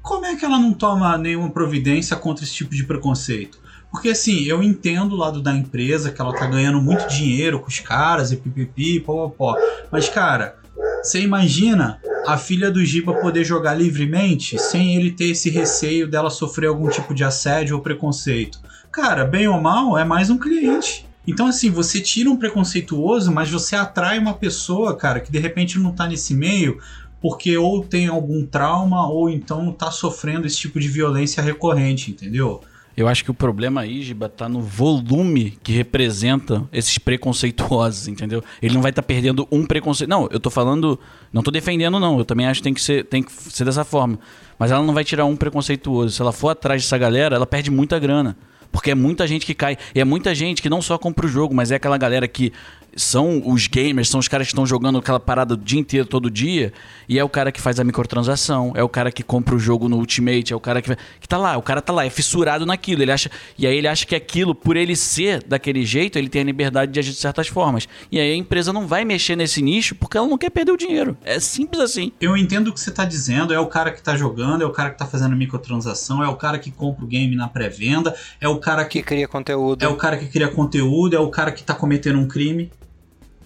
como 0.01 0.25
é 0.25 0.35
que 0.35 0.43
ela 0.43 0.57
não 0.59 0.73
toma 0.73 1.15
nenhuma 1.17 1.51
providência 1.51 2.15
contra 2.17 2.43
esse 2.43 2.55
tipo 2.55 2.73
de 2.73 2.83
preconceito? 2.85 3.59
Porque 3.91 4.09
assim, 4.09 4.43
eu 4.43 4.61
entendo 4.61 5.13
o 5.13 5.17
lado 5.17 5.41
da 5.41 5.53
empresa 5.53 6.11
que 6.11 6.21
ela 6.21 6.33
tá 6.33 6.45
ganhando 6.45 6.81
muito 6.81 7.07
dinheiro 7.07 7.59
com 7.59 7.67
os 7.67 7.79
caras 7.79 8.31
e 8.31 8.37
pipipi, 8.37 8.99
pó, 8.99 9.29
pó, 9.29 9.53
pó. 9.53 9.57
Mas 9.91 10.07
cara, 10.07 10.57
você 11.01 11.21
imagina 11.21 11.99
a 12.27 12.37
filha 12.37 12.69
do 12.69 12.83
Giba 12.83 13.13
poder 13.15 13.43
jogar 13.43 13.73
livremente 13.73 14.59
sem 14.59 14.95
ele 14.95 15.11
ter 15.11 15.29
esse 15.29 15.49
receio 15.49 16.07
dela 16.07 16.29
sofrer 16.29 16.67
algum 16.67 16.89
tipo 16.89 17.13
de 17.13 17.23
assédio 17.23 17.75
ou 17.75 17.81
preconceito. 17.81 18.59
Cara, 18.91 19.25
bem 19.25 19.47
ou 19.47 19.59
mal, 19.59 19.97
é 19.97 20.03
mais 20.03 20.29
um 20.29 20.37
cliente. 20.37 21.07
Então, 21.27 21.47
assim, 21.47 21.69
você 21.69 22.01
tira 22.01 22.29
um 22.29 22.37
preconceituoso, 22.37 23.31
mas 23.31 23.49
você 23.49 23.75
atrai 23.75 24.17
uma 24.17 24.33
pessoa, 24.33 24.95
cara, 24.95 25.19
que 25.19 25.31
de 25.31 25.37
repente 25.37 25.77
não 25.77 25.91
tá 25.91 26.07
nesse 26.07 26.33
meio, 26.33 26.79
porque 27.21 27.57
ou 27.57 27.83
tem 27.83 28.07
algum 28.07 28.45
trauma 28.45 29.07
ou 29.07 29.29
então 29.29 29.71
tá 29.71 29.91
sofrendo 29.91 30.47
esse 30.47 30.57
tipo 30.57 30.79
de 30.79 30.87
violência 30.87 31.43
recorrente, 31.43 32.11
entendeu? 32.11 32.61
Eu 32.99 33.07
acho 33.07 33.23
que 33.23 33.31
o 33.31 33.33
problema 33.33 33.79
aí, 33.79 34.01
Giba, 34.01 34.27
tá 34.27 34.49
no 34.49 34.59
volume 34.59 35.57
que 35.63 35.71
representa 35.71 36.67
esses 36.69 36.97
preconceituosos, 36.97 38.09
entendeu? 38.09 38.43
Ele 38.61 38.73
não 38.73 38.81
vai 38.81 38.91
estar 38.91 39.01
tá 39.01 39.05
perdendo 39.07 39.47
um 39.49 39.65
preconceito. 39.65 40.09
Não, 40.09 40.27
eu 40.29 40.37
tô 40.37 40.49
falando. 40.49 40.99
Não 41.31 41.41
tô 41.41 41.49
defendendo, 41.49 41.97
não. 41.97 42.17
Eu 42.17 42.25
também 42.25 42.45
acho 42.45 42.59
que 42.59 42.63
tem 42.65 42.73
que 42.73 42.81
ser, 42.81 43.05
tem 43.05 43.23
que 43.23 43.31
ser 43.31 43.63
dessa 43.63 43.85
forma. 43.85 44.19
Mas 44.59 44.69
ela 44.69 44.83
não 44.83 44.93
vai 44.93 45.05
tirar 45.05 45.23
um 45.23 45.37
preconceituoso. 45.37 46.13
Se 46.13 46.21
ela 46.21 46.33
for 46.33 46.49
atrás 46.49 46.81
dessa 46.81 46.97
galera, 46.97 47.37
ela 47.37 47.47
perde 47.47 47.71
muita 47.71 47.97
grana. 47.97 48.35
Porque 48.69 48.91
é 48.91 48.95
muita 48.95 49.25
gente 49.25 49.45
que 49.45 49.53
cai. 49.53 49.77
E 49.95 50.01
é 50.01 50.03
muita 50.03 50.35
gente 50.35 50.61
que 50.61 50.69
não 50.69 50.81
só 50.81 50.97
compra 50.97 51.25
o 51.25 51.29
jogo, 51.29 51.55
mas 51.55 51.71
é 51.71 51.75
aquela 51.75 51.97
galera 51.97 52.27
que 52.27 52.51
são 52.95 53.41
os 53.45 53.67
gamers, 53.67 54.09
são 54.09 54.19
os 54.19 54.27
caras 54.27 54.47
que 54.47 54.53
estão 54.53 54.65
jogando 54.65 54.99
aquela 54.99 55.19
parada 55.19 55.53
o 55.53 55.57
dia 55.57 55.79
inteiro, 55.79 56.07
todo 56.07 56.29
dia, 56.29 56.73
e 57.07 57.17
é 57.17 57.23
o 57.23 57.29
cara 57.29 57.51
que 57.51 57.61
faz 57.61 57.79
a 57.79 57.83
microtransação, 57.83 58.73
é 58.75 58.83
o 58.83 58.89
cara 58.89 59.11
que 59.11 59.23
compra 59.23 59.55
o 59.55 59.59
jogo 59.59 59.87
no 59.87 59.97
Ultimate, 59.97 60.53
é 60.53 60.55
o 60.55 60.59
cara 60.59 60.81
que, 60.81 60.95
que 61.19 61.27
tá 61.27 61.37
lá, 61.37 61.57
o 61.57 61.61
cara 61.61 61.81
tá 61.81 61.93
lá, 61.93 62.05
é 62.05 62.09
fissurado 62.09 62.65
naquilo, 62.65 63.01
ele 63.01 63.11
acha, 63.11 63.29
e 63.57 63.65
aí 63.65 63.77
ele 63.77 63.87
acha 63.87 64.05
que 64.05 64.15
aquilo, 64.15 64.53
por 64.53 64.77
ele 64.77 64.95
ser 64.95 65.43
daquele 65.43 65.85
jeito, 65.85 66.17
ele 66.17 66.29
tem 66.29 66.41
a 66.41 66.45
liberdade 66.45 66.91
de 66.91 66.99
agir 66.99 67.11
de 67.11 67.17
certas 67.17 67.47
formas. 67.47 67.87
E 68.11 68.19
aí 68.19 68.31
a 68.31 68.35
empresa 68.35 68.71
não 68.73 68.87
vai 68.87 69.05
mexer 69.05 69.35
nesse 69.35 69.61
nicho 69.61 69.95
porque 69.95 70.17
ela 70.17 70.27
não 70.27 70.37
quer 70.37 70.49
perder 70.49 70.71
o 70.71 70.77
dinheiro. 70.77 71.17
É 71.23 71.39
simples 71.39 71.81
assim. 71.81 72.11
Eu 72.19 72.35
entendo 72.35 72.69
o 72.69 72.73
que 72.73 72.79
você 72.79 72.91
tá 72.91 73.05
dizendo, 73.05 73.53
é 73.53 73.59
o 73.59 73.67
cara 73.67 73.91
que 73.91 74.01
tá 74.01 74.15
jogando, 74.15 74.63
é 74.63 74.65
o 74.65 74.71
cara 74.71 74.89
que 74.89 74.97
tá 74.97 75.05
fazendo 75.05 75.35
microtransação, 75.35 76.23
é 76.23 76.27
o 76.27 76.35
cara 76.35 76.59
que 76.59 76.71
compra 76.71 77.03
o 77.03 77.07
game 77.07 77.35
na 77.35 77.47
pré-venda, 77.47 78.15
é 78.39 78.47
o 78.47 78.57
cara 78.57 78.85
que, 78.85 78.99
que 78.99 79.05
cria 79.05 79.27
conteúdo. 79.27 79.83
É 79.83 79.87
o 79.87 79.95
cara 79.95 80.17
que 80.17 80.27
cria 80.27 80.47
conteúdo, 80.47 81.15
é 81.15 81.19
o 81.19 81.29
cara 81.29 81.51
que 81.51 81.63
tá 81.63 81.73
cometendo 81.73 82.19
um 82.19 82.27
crime. 82.27 82.71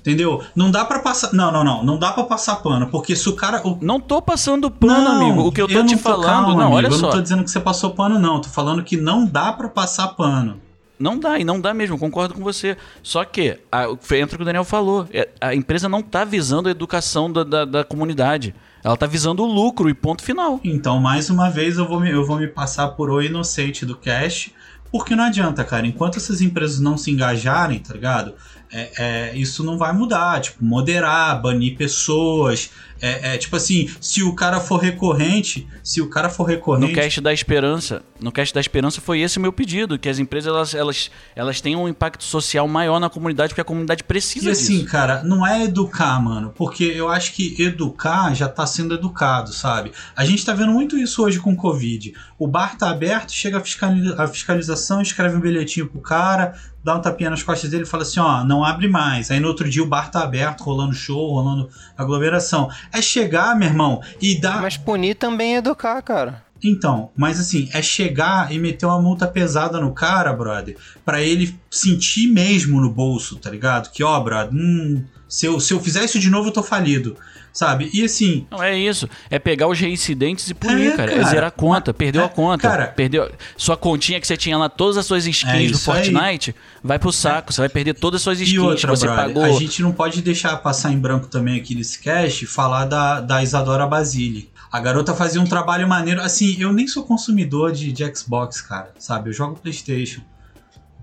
Entendeu? 0.03 0.43
Não 0.53 0.69
dá 0.69 0.83
para 0.83 0.99
passar. 0.99 1.31
Não, 1.31 1.49
não, 1.49 1.63
não. 1.63 1.81
Não 1.81 1.97
dá 1.97 2.11
para 2.11 2.25
passar 2.25 2.57
pano. 2.57 2.87
Porque 2.87 3.15
se 3.15 3.29
o 3.29 3.35
cara. 3.37 3.65
O... 3.65 3.77
Não 3.81 4.01
tô 4.01 4.21
passando 4.21 4.69
pano, 4.69 5.01
não, 5.01 5.21
amigo. 5.21 5.47
O 5.47 5.51
que 5.51 5.61
eu 5.61 5.67
tô 5.67 5.75
eu 5.75 5.85
te 5.85 5.95
falando. 5.95 6.25
Calma, 6.25 6.49
não, 6.49 6.61
amigo, 6.61 6.75
olha 6.75 6.87
eu 6.87 6.91
só. 6.91 6.97
Eu 6.97 7.01
não 7.03 7.09
tô 7.11 7.21
dizendo 7.21 7.43
que 7.43 7.49
você 7.49 7.59
passou 7.61 7.91
pano, 7.91 8.19
não. 8.19 8.41
Tô 8.41 8.49
falando 8.49 8.83
que 8.83 8.97
não 8.97 9.25
dá 9.25 9.53
para 9.53 9.69
passar 9.69 10.09
pano. 10.09 10.59
Não 10.99 11.17
dá, 11.17 11.39
e 11.39 11.43
não 11.43 11.59
dá 11.59 11.73
mesmo, 11.73 11.97
concordo 11.97 12.33
com 12.33 12.41
você. 12.41 12.77
Só 13.01 13.25
que, 13.25 13.59
a, 13.71 13.85
entra 14.15 14.35
o 14.35 14.37
que 14.37 14.41
o 14.41 14.45
Daniel 14.45 14.63
falou, 14.63 15.07
é, 15.11 15.27
a 15.41 15.55
empresa 15.55 15.89
não 15.89 15.99
está 15.99 16.23
visando 16.23 16.69
a 16.69 16.71
educação 16.71 17.31
da, 17.31 17.43
da, 17.43 17.65
da 17.65 17.83
comunidade. 17.83 18.53
Ela 18.83 18.93
está 18.93 19.05
visando 19.05 19.43
o 19.43 19.45
lucro 19.45 19.89
e 19.89 19.93
ponto 19.93 20.23
final. 20.23 20.59
Então, 20.63 20.99
mais 20.99 21.29
uma 21.29 21.49
vez, 21.49 21.77
eu 21.77 21.87
vou 21.87 21.99
me, 21.99 22.11
eu 22.11 22.25
vou 22.25 22.37
me 22.37 22.47
passar 22.47 22.89
por 22.89 23.09
o 23.09 23.21
inocente 23.21 23.85
do 23.85 23.95
cash, 23.95 24.51
porque 24.91 25.15
não 25.15 25.23
adianta, 25.23 25.63
cara. 25.63 25.87
Enquanto 25.87 26.17
essas 26.17 26.41
empresas 26.41 26.79
não 26.79 26.97
se 26.97 27.09
engajarem, 27.09 27.79
tá 27.79 27.93
ligado? 27.93 28.33
É, 28.73 28.91
é, 28.97 29.37
isso 29.37 29.63
não 29.63 29.77
vai 29.77 29.93
mudar. 29.93 30.41
Tipo, 30.41 30.65
moderar, 30.65 31.39
banir 31.41 31.77
pessoas. 31.77 32.71
É, 32.99 33.35
é, 33.35 33.37
tipo 33.37 33.55
assim, 33.55 33.89
se 33.99 34.23
o 34.23 34.33
cara 34.33 34.61
for 34.61 34.77
recorrente, 34.77 35.67
se 35.83 36.01
o 36.01 36.09
cara 36.09 36.29
for 36.29 36.45
recorrente. 36.45 36.87
No 36.87 36.95
cast 36.95 37.19
da 37.19 37.33
esperança, 37.33 38.01
no 38.17 38.31
cast 38.31 38.53
da 38.53 38.61
esperança 38.61 39.01
foi 39.01 39.19
esse 39.19 39.37
o 39.37 39.41
meu 39.41 39.51
pedido, 39.51 39.99
que 39.99 40.07
as 40.07 40.19
empresas 40.19 40.47
elas, 40.47 40.73
elas, 40.73 41.11
elas 41.35 41.59
tenham 41.59 41.83
um 41.83 41.89
impacto 41.89 42.23
social 42.23 42.65
maior 42.65 43.01
na 43.01 43.09
comunidade, 43.09 43.49
porque 43.49 43.59
a 43.59 43.65
comunidade 43.65 44.05
precisa 44.05 44.47
e 44.47 44.51
assim, 44.51 44.77
disso. 44.77 44.89
cara, 44.89 45.21
não 45.21 45.45
é 45.45 45.65
educar, 45.65 46.17
mano, 46.23 46.53
porque 46.55 46.85
eu 46.85 47.09
acho 47.09 47.33
que 47.33 47.61
educar 47.61 48.33
já 48.33 48.47
tá 48.47 48.65
sendo 48.65 48.93
educado, 48.93 49.51
sabe? 49.51 49.91
A 50.15 50.23
gente 50.23 50.45
tá 50.45 50.53
vendo 50.53 50.71
muito 50.71 50.97
isso 50.97 51.21
hoje 51.21 51.39
com 51.39 51.51
o 51.51 51.57
Covid. 51.57 52.13
O 52.39 52.47
bar 52.47 52.77
tá 52.77 52.89
aberto, 52.89 53.33
chega 53.33 53.57
a, 53.57 54.23
a 54.23 54.27
fiscalização, 54.27 55.01
escreve 55.01 55.35
um 55.35 55.41
bilhetinho 55.41 55.87
pro 55.87 55.99
cara, 55.99 56.55
dá 56.83 56.95
um 56.95 57.01
tapinha 57.01 57.29
nas 57.29 57.41
costas 57.41 57.69
dele 57.69 57.83
e 57.83 57.87
fala 57.87 58.03
assim, 58.03 58.19
ó, 58.19 58.43
não 58.43 58.63
abre 58.63 58.87
mais. 58.87 59.31
Aí 59.31 59.39
no 59.39 59.47
outro 59.47 59.69
dia 59.69 59.81
o 59.81 59.87
bar 59.87 60.11
tá 60.11 60.23
aberto, 60.23 60.63
rolando 60.63 60.93
show, 60.93 61.31
rolando 61.31 61.69
aglomeração. 61.97 62.69
É 62.91 63.01
chegar, 63.01 63.55
meu 63.55 63.69
irmão, 63.69 64.01
e 64.21 64.39
dar... 64.39 64.61
Mas 64.61 64.77
punir 64.77 65.15
também 65.15 65.55
é 65.55 65.57
educar, 65.57 66.01
cara. 66.01 66.43
Então, 66.63 67.09
mas 67.15 67.39
assim, 67.39 67.69
é 67.73 67.81
chegar 67.81 68.51
e 68.51 68.57
meter 68.57 68.85
uma 68.85 69.01
multa 69.01 69.27
pesada 69.27 69.79
no 69.81 69.93
cara, 69.93 70.31
brother, 70.31 70.77
para 71.03 71.21
ele 71.21 71.57
sentir 71.69 72.27
mesmo 72.27 72.79
no 72.79 72.89
bolso, 72.89 73.35
tá 73.35 73.49
ligado? 73.49 73.91
Que, 73.91 74.01
ó, 74.01 74.17
brother, 74.21 74.53
hum, 74.53 75.03
se 75.27 75.45
eu, 75.45 75.59
se 75.59 75.73
eu 75.73 75.79
fizer 75.79 76.05
isso 76.05 76.19
de 76.19 76.29
novo, 76.29 76.49
eu 76.49 76.53
tô 76.53 76.63
falido 76.63 77.17
sabe? 77.53 77.89
E 77.93 78.03
assim. 78.03 78.47
Não 78.49 78.61
é 78.61 78.75
isso. 78.77 79.07
É 79.29 79.37
pegar 79.37 79.67
os 79.67 79.79
reincidentes 79.79 80.49
e 80.49 80.53
punir, 80.55 80.87
é, 80.87 80.97
cara. 80.97 81.11
É 81.11 81.15
cara. 81.15 81.27
É 81.27 81.29
zerar 81.29 81.47
a 81.47 81.51
conta. 81.51 81.93
Perdeu 81.93 82.23
é, 82.23 82.25
a 82.25 82.29
conta. 82.29 82.67
Cara, 82.67 82.87
perdeu. 82.87 83.31
Sua 83.55 83.77
continha 83.77 84.19
que 84.19 84.25
você 84.25 84.35
tinha 84.35 84.57
lá, 84.57 84.67
todas 84.67 84.97
as 84.97 85.05
suas 85.05 85.27
skins 85.27 85.69
é 85.69 85.71
do 85.71 85.77
Fortnite, 85.77 86.49
aí. 86.49 86.55
vai 86.83 86.97
pro 86.97 87.11
saco. 87.11 87.53
Você 87.53 87.61
vai 87.61 87.69
perder 87.69 87.93
todas 87.93 88.19
as 88.19 88.23
suas 88.23 88.41
skins 88.41 88.55
e 88.55 88.59
outra, 88.59 88.77
que 88.77 88.87
você 88.87 89.05
brother, 89.05 89.25
pagou. 89.27 89.43
A 89.43 89.59
gente 89.59 89.81
não 89.83 89.91
pode 89.91 90.21
deixar 90.23 90.57
passar 90.57 90.91
em 90.91 90.97
branco 90.97 91.27
também 91.27 91.55
aqui 91.55 91.75
nesse 91.75 91.99
cast 91.99 92.45
falar 92.47 92.85
da, 92.85 93.21
da 93.21 93.43
Isadora 93.43 93.85
Basile. 93.85 94.51
A 94.71 94.79
garota 94.79 95.13
fazia 95.13 95.39
um 95.39 95.45
trabalho 95.45 95.87
maneiro. 95.87 96.19
Assim, 96.21 96.59
eu 96.59 96.73
nem 96.73 96.87
sou 96.87 97.03
consumidor 97.03 97.71
de, 97.71 97.91
de 97.91 98.15
Xbox, 98.15 98.59
cara. 98.59 98.91
Sabe? 98.97 99.29
Eu 99.29 99.33
jogo 99.33 99.59
PlayStation. 99.59 100.21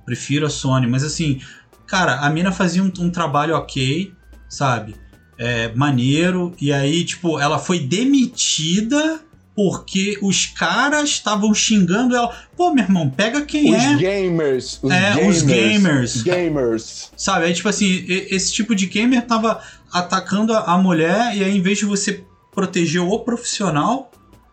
Prefiro 0.04 0.46
a 0.46 0.50
Sony. 0.50 0.88
Mas 0.88 1.04
assim, 1.04 1.40
cara, 1.86 2.16
a 2.16 2.28
mina 2.28 2.50
fazia 2.50 2.82
um, 2.82 2.90
um 2.98 3.10
trabalho 3.10 3.54
ok, 3.54 4.12
sabe? 4.48 4.96
É, 5.40 5.72
maneiro. 5.74 6.52
E 6.60 6.70
aí, 6.70 7.02
tipo, 7.02 7.40
ela 7.40 7.58
foi 7.58 7.80
demitida 7.80 9.20
porque 9.56 10.18
os 10.22 10.46
caras 10.46 11.08
estavam 11.08 11.52
xingando 11.54 12.14
ela. 12.14 12.34
Pô, 12.56 12.72
meu 12.72 12.84
irmão, 12.84 13.08
pega 13.08 13.40
quem 13.40 13.74
os 13.74 13.82
é. 13.82 13.96
Gamers, 13.96 14.78
os 14.82 14.90
é, 14.90 15.14
gamers. 15.14 15.36
Os 15.36 15.42
gamers. 15.42 16.22
Gamers. 16.22 17.12
Sabe? 17.16 17.46
Aí, 17.46 17.54
tipo 17.54 17.68
assim, 17.68 18.04
esse 18.06 18.52
tipo 18.52 18.74
de 18.74 18.86
gamer 18.86 19.22
tava 19.22 19.60
atacando 19.90 20.52
a 20.52 20.78
mulher 20.78 21.36
e 21.36 21.42
aí, 21.42 21.56
em 21.56 21.62
vez 21.62 21.78
de 21.78 21.86
você 21.86 22.22
proteger 22.52 23.00
o 23.00 23.18
profissional, 23.20 24.10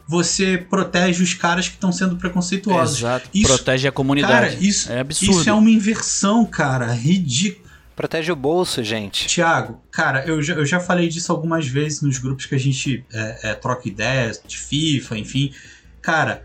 você 0.07 0.57
protege 0.57 1.21
os 1.21 1.33
caras 1.33 1.67
que 1.67 1.75
estão 1.75 1.91
sendo 1.91 2.15
preconceituosos. 2.15 2.99
Exato. 2.99 3.29
Isso, 3.33 3.47
protege 3.47 3.87
a 3.87 3.91
comunidade. 3.91 4.55
Cara, 4.55 4.63
isso 4.63 4.91
é 4.91 5.01
absurdo. 5.01 5.39
Isso 5.41 5.49
é 5.49 5.53
uma 5.53 5.69
inversão, 5.69 6.45
cara, 6.45 6.91
ridículo. 6.93 7.66
Protege 7.97 8.31
o 8.31 8.35
bolso, 8.35 8.83
gente. 8.83 9.25
Tiago, 9.25 9.81
cara, 9.89 10.23
eu 10.23 10.39
já, 10.39 10.53
eu 10.53 10.67
já 10.67 10.79
falei 10.79 11.09
disso 11.09 11.31
algumas 11.31 11.67
vezes 11.67 11.99
nos 12.03 12.19
grupos 12.19 12.45
que 12.45 12.53
a 12.53 12.59
gente 12.59 13.03
é, 13.11 13.39
é, 13.49 13.53
troca 13.55 13.87
ideias 13.87 14.39
de 14.45 14.55
FIFA, 14.55 15.17
enfim. 15.17 15.51
Cara, 15.99 16.43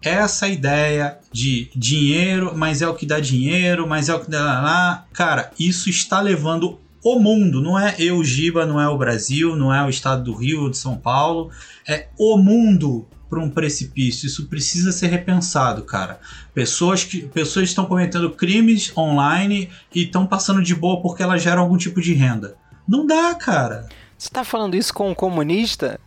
essa 0.00 0.48
ideia 0.48 1.18
de 1.30 1.70
dinheiro, 1.76 2.56
mas 2.56 2.80
é 2.80 2.88
o 2.88 2.94
que 2.94 3.04
dá 3.04 3.20
dinheiro, 3.20 3.86
mas 3.86 4.08
é 4.08 4.14
o 4.14 4.20
que 4.20 4.30
dá 4.30 4.62
lá. 4.62 5.06
Cara, 5.12 5.50
isso 5.58 5.90
está 5.90 6.22
levando 6.22 6.80
o 7.04 7.18
mundo, 7.18 7.60
não 7.60 7.78
é 7.78 7.94
eu, 7.98 8.24
Giba, 8.24 8.64
não 8.64 8.80
é 8.80 8.88
o 8.88 8.96
Brasil, 8.96 9.54
não 9.54 9.74
é 9.74 9.84
o 9.84 9.90
estado 9.90 10.24
do 10.24 10.34
Rio, 10.34 10.70
de 10.70 10.78
São 10.78 10.96
Paulo, 10.96 11.50
é 11.86 12.08
o 12.18 12.38
mundo 12.38 13.06
para 13.28 13.40
um 13.40 13.50
precipício. 13.50 14.26
Isso 14.26 14.46
precisa 14.46 14.92
ser 14.92 15.08
repensado, 15.08 15.82
cara. 15.82 16.20
Pessoas 16.52 17.04
que 17.04 17.22
pessoas 17.22 17.68
estão 17.68 17.86
cometendo 17.86 18.30
crimes 18.30 18.92
online 18.96 19.70
e 19.94 20.02
estão 20.04 20.26
passando 20.26 20.62
de 20.62 20.74
boa 20.74 21.00
porque 21.00 21.22
elas 21.22 21.42
geram 21.42 21.62
algum 21.62 21.76
tipo 21.76 22.00
de 22.00 22.14
renda. 22.14 22.56
Não 22.86 23.06
dá, 23.06 23.34
cara. 23.34 23.88
Você 24.16 24.30
tá 24.30 24.44
falando 24.44 24.74
isso 24.74 24.92
com 24.92 25.10
um 25.10 25.14
comunista? 25.14 25.98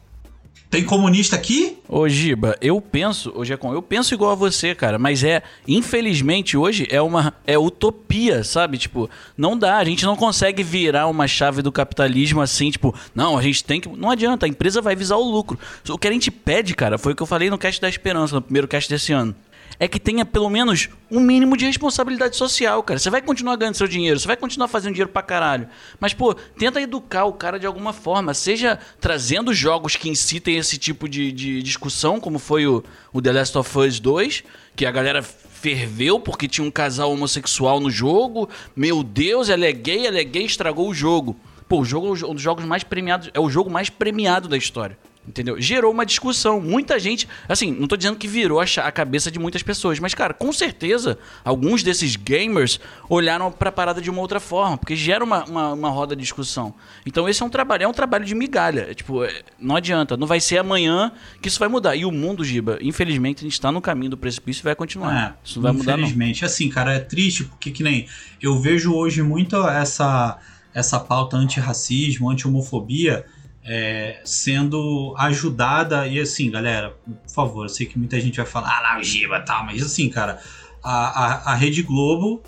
Tem 0.69 0.83
comunista 0.83 1.35
aqui? 1.35 1.77
Ô, 1.87 2.09
Giba, 2.09 2.57
eu 2.61 2.81
penso, 2.81 3.31
hoje 3.33 3.53
é 3.53 3.57
com 3.57 3.73
eu 3.73 3.81
penso 3.81 4.13
igual 4.13 4.31
a 4.31 4.35
você, 4.35 4.75
cara, 4.75 4.99
mas 4.99 5.23
é, 5.23 5.41
infelizmente, 5.65 6.57
hoje 6.57 6.85
é 6.91 7.01
uma 7.01 7.33
é 7.45 7.57
utopia, 7.57 8.43
sabe? 8.43 8.77
Tipo, 8.77 9.09
não 9.37 9.57
dá, 9.57 9.77
a 9.77 9.85
gente 9.85 10.05
não 10.05 10.17
consegue 10.17 10.63
virar 10.63 11.07
uma 11.07 11.25
chave 11.25 11.61
do 11.61 11.71
capitalismo 11.71 12.41
assim, 12.41 12.69
tipo, 12.69 12.93
não, 13.15 13.37
a 13.37 13.41
gente 13.41 13.63
tem 13.63 13.79
que, 13.79 13.87
não 13.87 14.09
adianta, 14.09 14.45
a 14.45 14.49
empresa 14.49 14.81
vai 14.81 14.95
visar 14.95 15.15
o 15.15 15.23
lucro. 15.23 15.57
O 15.87 15.97
que 15.97 16.07
a 16.07 16.11
gente 16.11 16.29
pede, 16.29 16.75
cara, 16.75 16.97
foi 16.97 17.13
o 17.13 17.15
que 17.15 17.23
eu 17.23 17.27
falei 17.27 17.49
no 17.49 17.57
cast 17.57 17.79
da 17.79 17.87
esperança, 17.87 18.35
no 18.35 18.41
primeiro 18.41 18.67
cast 18.67 18.89
desse 18.89 19.13
ano 19.13 19.33
é 19.79 19.87
que 19.87 19.99
tenha 19.99 20.25
pelo 20.25 20.49
menos 20.49 20.89
um 21.09 21.19
mínimo 21.19 21.55
de 21.55 21.65
responsabilidade 21.65 22.35
social, 22.35 22.81
cara. 22.83 22.99
Você 22.99 23.09
vai 23.09 23.21
continuar 23.21 23.55
ganhando 23.55 23.75
seu 23.75 23.87
dinheiro, 23.87 24.19
você 24.19 24.27
vai 24.27 24.37
continuar 24.37 24.67
fazendo 24.67 24.93
dinheiro 24.93 25.11
pra 25.11 25.21
caralho. 25.21 25.67
Mas, 25.99 26.13
pô, 26.13 26.33
tenta 26.33 26.81
educar 26.81 27.25
o 27.25 27.33
cara 27.33 27.59
de 27.59 27.65
alguma 27.65 27.93
forma. 27.93 28.33
Seja 28.33 28.79
trazendo 28.99 29.53
jogos 29.53 29.95
que 29.95 30.09
incitem 30.09 30.57
esse 30.57 30.77
tipo 30.77 31.07
de, 31.07 31.31
de 31.31 31.61
discussão, 31.61 32.19
como 32.19 32.39
foi 32.39 32.65
o, 32.65 32.83
o 33.13 33.21
The 33.21 33.31
Last 33.31 33.57
of 33.57 33.77
Us 33.77 33.99
2, 33.99 34.43
que 34.75 34.85
a 34.85 34.91
galera 34.91 35.21
ferveu 35.21 36.19
porque 36.19 36.47
tinha 36.47 36.65
um 36.65 36.71
casal 36.71 37.11
homossexual 37.11 37.79
no 37.79 37.89
jogo. 37.89 38.49
Meu 38.75 39.03
Deus, 39.03 39.49
ela 39.49 39.65
é 39.65 39.71
gay, 39.71 40.07
ela 40.07 40.19
é 40.19 40.23
gay, 40.23 40.45
estragou 40.45 40.89
o 40.89 40.93
jogo. 40.93 41.35
Pô, 41.67 41.81
o 41.81 41.85
jogo 41.85 42.07
é 42.15 42.25
um 42.25 42.33
dos 42.33 42.41
jogos 42.41 42.65
mais 42.65 42.83
premiados, 42.83 43.29
é 43.33 43.39
o 43.39 43.49
jogo 43.49 43.69
mais 43.69 43.89
premiado 43.89 44.47
da 44.47 44.57
história. 44.57 44.97
Entendeu? 45.27 45.59
Gerou 45.59 45.91
uma 45.91 46.05
discussão. 46.05 46.61
Muita 46.61 46.97
gente. 46.97 47.27
Assim, 47.49 47.71
não 47.71 47.87
tô 47.87 47.97
dizendo 47.97 48.17
que 48.17 48.27
virou 48.27 48.61
a, 48.61 48.91
cabeça 48.91 49.29
de 49.29 49.37
muitas 49.37 49.61
pessoas, 49.61 49.99
mas, 49.99 50.13
cara, 50.13 50.33
com 50.33 50.53
certeza, 50.53 51.19
alguns 51.43 51.83
desses 51.83 52.15
gamers 52.15 52.79
olharam 53.09 53.51
pra 53.51 53.71
parada 53.71 54.01
de 54.01 54.09
uma 54.09 54.21
outra 54.21 54.39
forma, 54.39 54.77
porque 54.77 54.95
gera 54.95 55.23
uma, 55.23 55.43
uma, 55.43 55.73
uma 55.73 55.89
roda 55.89 56.15
de 56.15 56.21
discussão. 56.21 56.73
Então, 57.05 57.27
esse 57.27 57.43
é 57.43 57.45
um 57.45 57.49
trabalho, 57.49 57.83
é 57.83 57.87
um 57.87 57.93
trabalho 57.93 58.23
de 58.23 58.33
migalha. 58.33 58.87
É, 58.89 58.93
tipo, 58.93 59.23
é, 59.23 59.41
não 59.59 59.75
adianta. 59.75 60.15
Não 60.15 60.25
vai 60.25 60.39
ser 60.39 60.59
amanhã 60.59 61.11
que 61.41 61.49
isso 61.49 61.59
vai 61.59 61.67
mudar. 61.67 61.95
E 61.95 62.05
o 62.05 62.11
mundo, 62.11 62.43
Giba, 62.45 62.77
infelizmente, 62.81 63.39
a 63.39 63.43
gente 63.43 63.59
tá 63.59 63.69
no 63.69 63.81
caminho 63.81 64.11
do 64.11 64.17
precipício 64.17 64.61
e 64.61 64.63
vai 64.63 64.75
continuar. 64.75 65.13
É, 65.13 65.33
isso 65.43 65.59
não 65.59 65.63
vai 65.63 65.73
mudar, 65.73 65.93
infelizmente. 65.99 66.45
Assim, 66.45 66.69
cara, 66.69 66.93
é 66.93 66.99
triste 66.99 67.43
porque 67.43 67.71
que 67.71 67.83
nem 67.83 68.07
eu 68.41 68.57
vejo 68.59 68.93
hoje 68.93 69.21
muito 69.21 69.55
essa 69.67 70.39
essa 70.73 70.99
pauta 70.99 71.35
antirracismo, 71.35 72.29
anti-homofobia 72.29 73.25
é, 73.67 74.21
sendo 74.23 75.13
ajudada 75.17 76.07
e 76.07 76.19
assim, 76.19 76.49
galera, 76.49 76.95
por 77.05 77.33
favor, 77.33 77.65
eu 77.65 77.69
sei 77.69 77.85
que 77.85 77.99
muita 77.99 78.19
gente 78.19 78.37
vai 78.37 78.45
falar, 78.45 78.69
ah, 78.69 78.81
lá 78.81 78.99
o 78.99 79.03
Giba 79.03 79.41
tal, 79.41 79.65
mas 79.65 79.83
assim, 79.83 80.09
cara, 80.09 80.39
a, 80.81 81.49
a, 81.49 81.51
a 81.51 81.55
Rede 81.55 81.83
Globo 81.83 82.41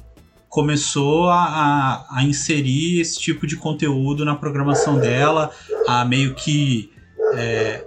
começou 0.47 1.29
a, 1.29 1.43
a, 1.43 2.19
a 2.19 2.23
inserir 2.23 3.01
esse 3.01 3.19
tipo 3.19 3.45
de 3.45 3.57
conteúdo 3.57 4.23
na 4.23 4.33
programação 4.33 4.97
dela, 4.97 5.51
a 5.85 6.05
meio 6.05 6.33
que 6.35 6.91
é, 7.35 7.85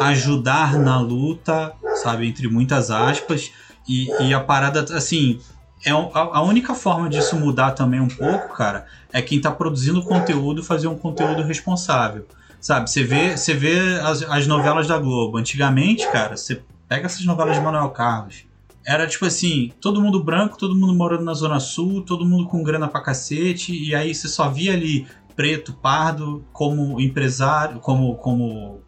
ajudar 0.00 0.78
na 0.78 0.98
luta, 0.98 1.74
sabe, 1.96 2.26
entre 2.26 2.48
muitas 2.48 2.90
aspas, 2.90 3.52
e, 3.86 4.08
e 4.24 4.32
a 4.32 4.40
parada, 4.40 4.96
assim, 4.96 5.38
é 5.84 5.90
a, 5.90 5.94
a 5.94 6.42
única 6.42 6.74
forma 6.74 7.08
disso 7.08 7.36
mudar 7.36 7.72
também 7.72 8.00
um 8.00 8.08
pouco, 8.08 8.54
cara, 8.54 8.86
é 9.12 9.20
quem 9.20 9.40
tá 9.40 9.50
produzindo 9.50 10.02
conteúdo 10.02 10.64
fazer 10.64 10.88
um 10.88 10.96
conteúdo 10.96 11.42
responsável. 11.42 12.26
Sabe, 12.62 12.88
você 12.88 13.02
vê, 13.02 13.36
você 13.36 13.54
vê 13.54 13.98
as, 14.04 14.22
as 14.22 14.46
novelas 14.46 14.86
da 14.86 14.96
Globo. 14.96 15.36
Antigamente, 15.36 16.08
cara, 16.12 16.36
você 16.36 16.62
pega 16.88 17.06
essas 17.06 17.24
novelas 17.24 17.56
de 17.56 17.60
Manuel 17.60 17.90
Carlos. 17.90 18.44
Era 18.86 19.04
tipo 19.08 19.26
assim, 19.26 19.72
todo 19.80 20.00
mundo 20.00 20.22
branco, 20.22 20.56
todo 20.56 20.76
mundo 20.76 20.94
morando 20.94 21.24
na 21.24 21.34
Zona 21.34 21.58
Sul, 21.58 22.02
todo 22.02 22.24
mundo 22.24 22.46
com 22.46 22.62
grana 22.62 22.86
pra 22.86 23.00
cacete, 23.00 23.72
e 23.76 23.96
aí 23.96 24.14
você 24.14 24.28
só 24.28 24.48
via 24.48 24.74
ali 24.74 25.08
preto, 25.34 25.72
pardo, 25.72 26.44
como 26.52 27.00
empresário, 27.00 27.80
como, 27.80 28.14
como 28.16 28.80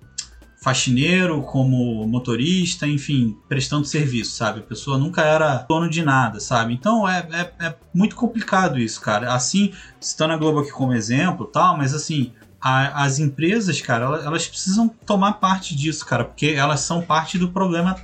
faxineiro, 0.63 1.43
como 1.43 2.07
motorista, 2.07 2.87
enfim, 2.87 3.37
prestando 3.49 3.85
serviço, 3.85 4.37
sabe? 4.37 4.61
A 4.61 4.63
pessoa 4.63 4.97
nunca 4.97 5.23
era 5.23 5.59
dono 5.69 5.91
de 5.91 6.03
nada, 6.03 6.39
sabe? 6.39 6.73
Então 6.73 7.09
é, 7.09 7.27
é, 7.33 7.67
é 7.67 7.75
muito 7.93 8.15
complicado 8.15 8.79
isso, 8.79 9.01
cara. 9.01 9.35
Assim, 9.35 9.73
citando 10.01 10.33
a 10.33 10.37
Globo 10.37 10.61
aqui 10.61 10.71
como 10.71 10.95
exemplo, 10.95 11.45
tal, 11.47 11.77
mas 11.77 11.93
assim, 11.93 12.33
a- 12.65 13.05
as 13.05 13.19
empresas, 13.19 13.81
cara, 13.83 14.07
elas, 14.07 14.25
elas 14.25 14.49
precisam 14.49 14.89
tomar 15.07 15.35
parte 15.35 15.77
disso, 15.77 16.05
cara, 16.07 16.25
porque 16.25 16.47
elas 16.47 16.81
são 16.81 17.03
parte 17.03 17.39
do 17.39 17.51
problema 17.51 17.97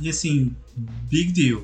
e 0.00 0.10
assim, 0.10 0.52
big 0.76 1.32
deal. 1.32 1.62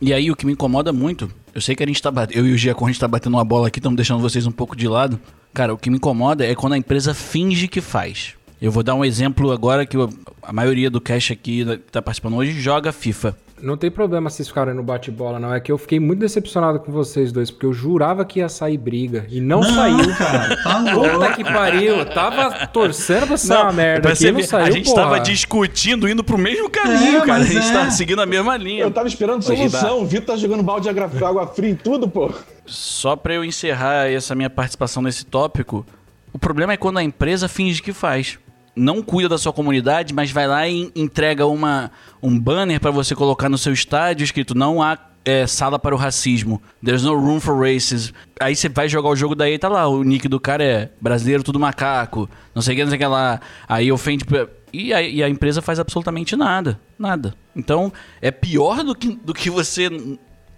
E 0.00 0.12
aí, 0.12 0.30
o 0.30 0.36
que 0.36 0.46
me 0.46 0.52
incomoda 0.52 0.92
muito, 0.92 1.30
eu 1.54 1.60
sei 1.60 1.76
que 1.76 1.82
a 1.82 1.86
gente 1.86 2.00
tá 2.02 2.10
batendo, 2.10 2.38
eu 2.38 2.46
e 2.46 2.52
o 2.52 2.56
Giacom, 2.58 2.86
a 2.86 2.88
gente 2.88 2.98
tá 2.98 3.06
batendo 3.06 3.34
uma 3.36 3.44
bola 3.44 3.68
aqui, 3.68 3.78
estamos 3.78 3.96
deixando 3.96 4.20
vocês 4.20 4.46
um 4.46 4.50
pouco 4.50 4.74
de 4.74 4.88
lado. 4.88 5.20
Cara, 5.54 5.74
o 5.74 5.78
que 5.78 5.90
me 5.90 5.96
incomoda 5.96 6.44
é 6.46 6.54
quando 6.54 6.72
a 6.72 6.78
empresa 6.78 7.12
finge 7.14 7.68
que 7.68 7.80
faz. 7.80 8.34
Eu 8.60 8.72
vou 8.72 8.82
dar 8.82 8.94
um 8.94 9.04
exemplo 9.04 9.52
agora 9.52 9.84
que 9.84 9.96
a 10.42 10.52
maioria 10.52 10.88
do 10.90 11.00
cash 11.00 11.30
aqui 11.32 11.64
que 11.64 11.76
tá 11.90 12.00
participando 12.00 12.36
hoje 12.36 12.58
joga 12.60 12.90
FIFA. 12.92 13.36
Não 13.62 13.76
tem 13.76 13.92
problema 13.92 14.28
vocês 14.28 14.48
ficarem 14.48 14.74
no 14.74 14.82
bate-bola, 14.82 15.38
não. 15.38 15.54
É 15.54 15.60
que 15.60 15.70
eu 15.70 15.78
fiquei 15.78 16.00
muito 16.00 16.18
decepcionado 16.18 16.80
com 16.80 16.90
vocês 16.90 17.30
dois, 17.30 17.48
porque 17.48 17.64
eu 17.64 17.72
jurava 17.72 18.24
que 18.24 18.40
ia 18.40 18.48
sair 18.48 18.76
briga. 18.76 19.24
E 19.30 19.40
não, 19.40 19.62
saiu. 19.62 20.14
cara, 20.18 20.56
tá 20.64 20.82
Puta 20.92 21.32
que 21.32 21.44
pariu. 21.44 21.96
Eu 21.98 22.06
tava 22.06 22.66
torcendo 22.66 23.28
pra 23.28 23.36
sair 23.36 23.62
uma 23.62 23.72
merda 23.72 24.08
aqui 24.08 24.18
você 24.18 24.32
não 24.32 24.42
saiu, 24.42 24.66
a 24.66 24.70
gente 24.72 24.90
porra. 24.90 25.02
tava 25.02 25.20
discutindo, 25.20 26.08
indo 26.08 26.24
pro 26.24 26.36
mesmo 26.36 26.68
caminho, 26.68 27.18
É, 27.18 27.26
cara. 27.26 27.42
A 27.42 27.44
gente 27.44 27.68
é. 27.68 27.72
tá 27.72 27.88
seguindo 27.92 28.20
a 28.20 28.26
mesma 28.26 28.56
linha. 28.56 28.82
Eu 28.82 28.90
tava 28.90 29.06
esperando 29.06 29.42
solução. 29.42 30.02
O 30.02 30.06
Vitor 30.06 30.26
tá 30.26 30.36
jogando 30.36 30.64
balde 30.64 30.92
de 30.92 31.24
água 31.24 31.46
fria 31.46 31.70
em 31.70 31.76
tudo, 31.76 32.08
pô. 32.08 32.32
Só 32.66 33.14
pra 33.14 33.34
eu 33.34 33.44
encerrar 33.44 34.10
essa 34.10 34.34
minha 34.34 34.50
participação 34.50 35.02
nesse 35.02 35.24
tópico, 35.24 35.86
o 36.32 36.38
problema 36.38 36.72
é 36.72 36.76
quando 36.76 36.98
a 36.98 37.02
empresa 37.02 37.46
finge 37.46 37.80
que 37.80 37.92
faz. 37.92 38.38
Não 38.74 39.02
cuida 39.02 39.28
da 39.28 39.38
sua 39.38 39.52
comunidade, 39.52 40.14
mas 40.14 40.30
vai 40.30 40.46
lá 40.46 40.66
e 40.68 40.90
entrega 40.96 41.46
uma, 41.46 41.90
um 42.22 42.38
banner 42.38 42.80
pra 42.80 42.90
você 42.90 43.14
colocar 43.14 43.48
no 43.48 43.58
seu 43.58 43.72
estádio 43.72 44.24
escrito 44.24 44.54
não 44.54 44.82
há 44.82 44.98
é, 45.24 45.46
sala 45.46 45.78
para 45.78 45.94
o 45.94 45.98
racismo. 45.98 46.60
There's 46.82 47.02
no 47.04 47.14
room 47.14 47.38
for 47.38 47.54
racism. 47.60 48.12
Aí 48.40 48.56
você 48.56 48.68
vai 48.68 48.88
jogar 48.88 49.10
o 49.10 49.16
jogo 49.16 49.34
daí, 49.34 49.58
tá 49.58 49.68
lá, 49.68 49.86
o 49.86 50.02
nick 50.02 50.26
do 50.26 50.40
cara 50.40 50.64
é 50.64 50.90
brasileiro 51.00 51.42
tudo 51.42 51.60
macaco, 51.60 52.28
não 52.54 52.62
sei 52.62 52.74
o 52.74 52.76
que, 52.78 52.82
não 52.84 52.90
sei 52.90 52.96
o 52.96 53.00
que 53.00 53.06
lá. 53.06 53.40
Aí 53.68 53.92
ofende... 53.92 54.24
E 54.72 54.94
a, 54.94 55.02
e 55.02 55.22
a 55.22 55.28
empresa 55.28 55.60
faz 55.60 55.78
absolutamente 55.78 56.34
nada. 56.34 56.80
Nada. 56.98 57.34
Então, 57.54 57.92
é 58.22 58.30
pior 58.30 58.82
do 58.82 58.94
que, 58.94 59.14
do 59.22 59.34
que 59.34 59.50
você 59.50 59.90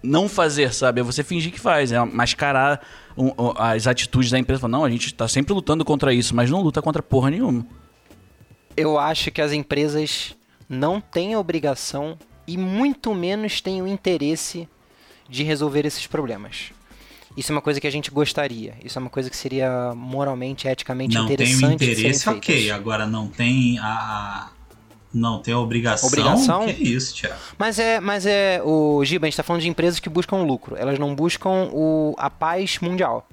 não 0.01 0.29
fazer, 0.29 0.73
sabe? 0.73 1.01
É 1.01 1.03
você 1.03 1.21
fingir 1.21 1.51
que 1.51 1.59
faz, 1.59 1.91
é 1.91 1.99
mascarar 2.05 2.79
um- 3.17 3.33
as 3.57 3.87
atitudes 3.87 4.31
da 4.31 4.39
empresa. 4.39 4.69
Não, 4.69 4.85
a 4.85 4.89
gente 4.89 5.13
tá 5.13 5.27
sempre 5.27 5.53
lutando 5.53 5.83
contra 5.83 6.13
isso, 6.13 6.33
mas 6.33 6.49
não 6.49 6.61
luta 6.61 6.81
contra 6.81 7.03
porra 7.03 7.29
nenhuma. 7.29 7.65
Eu 8.77 8.99
acho 8.99 9.31
que 9.31 9.41
as 9.41 9.51
empresas 9.51 10.35
não 10.67 10.99
têm 10.99 11.35
obrigação 11.35 12.17
e 12.47 12.57
muito 12.57 13.13
menos 13.13 13.61
têm 13.61 13.81
o 13.81 13.87
interesse 13.87 14.67
de 15.29 15.43
resolver 15.43 15.85
esses 15.85 16.05
problemas. 16.07 16.71
Isso 17.35 17.51
é 17.51 17.55
uma 17.55 17.61
coisa 17.61 17.81
que 17.81 17.87
a 17.87 17.91
gente 17.91 18.09
gostaria. 18.11 18.75
Isso 18.83 18.97
é 18.97 19.01
uma 19.01 19.09
coisa 19.09 19.29
que 19.29 19.35
seria 19.35 19.93
moralmente, 19.95 20.67
eticamente 20.67 21.15
Não 21.15 21.25
tem 21.25 21.31
o 21.31 21.35
interessante 21.35 21.77
de 21.79 21.95
serem 21.95 22.11
interesse, 22.11 22.29
ok. 22.29 22.71
Agora 22.71 23.05
não 23.05 23.27
tem 23.27 23.77
a. 23.79 24.49
Não 25.13 25.41
tem 25.41 25.53
a 25.53 25.59
obrigação. 25.59 26.07
Obrigação? 26.07 26.65
Que 26.65 26.71
é 26.71 26.77
isso, 26.77 27.15
Thiago. 27.15 27.39
Mas 27.57 27.79
é, 27.79 27.99
mas 28.01 28.25
é 28.25 28.61
o 28.63 29.03
Giba, 29.05 29.25
a 29.25 29.29
gente 29.29 29.37
tá 29.37 29.43
falando 29.43 29.61
de 29.61 29.69
empresas 29.69 29.99
que 29.99 30.09
buscam 30.09 30.37
lucro. 30.43 30.75
Elas 30.77 30.99
não 30.99 31.15
buscam 31.15 31.69
o, 31.71 32.13
a 32.17 32.29
paz 32.29 32.79
mundial. 32.79 33.27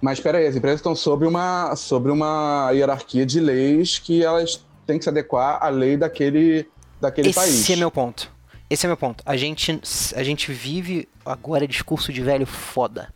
Mas 0.00 0.20
peraí, 0.20 0.46
as 0.46 0.54
empresas 0.54 0.78
estão 0.78 0.94
sob 0.94 1.26
uma, 1.26 1.74
sobre 1.74 2.12
uma 2.12 2.70
hierarquia 2.72 3.26
de 3.26 3.40
leis 3.40 3.98
que 3.98 4.22
elas 4.22 4.64
têm 4.86 4.98
que 4.98 5.04
se 5.04 5.10
adequar 5.10 5.58
à 5.60 5.68
lei 5.68 5.96
daquele, 5.96 6.66
daquele 7.00 7.30
Esse 7.30 7.38
país. 7.38 7.70
é 7.70 7.76
meu 7.76 7.90
ponto. 7.90 8.30
Esse 8.70 8.86
é 8.86 8.88
meu 8.88 8.96
ponto. 8.96 9.22
A 9.24 9.36
gente, 9.36 9.80
a 10.14 10.22
gente 10.22 10.52
vive. 10.52 11.08
Agora 11.24 11.64
é 11.64 11.66
discurso 11.66 12.12
de 12.12 12.22
velho 12.22 12.46
foda. 12.46 13.12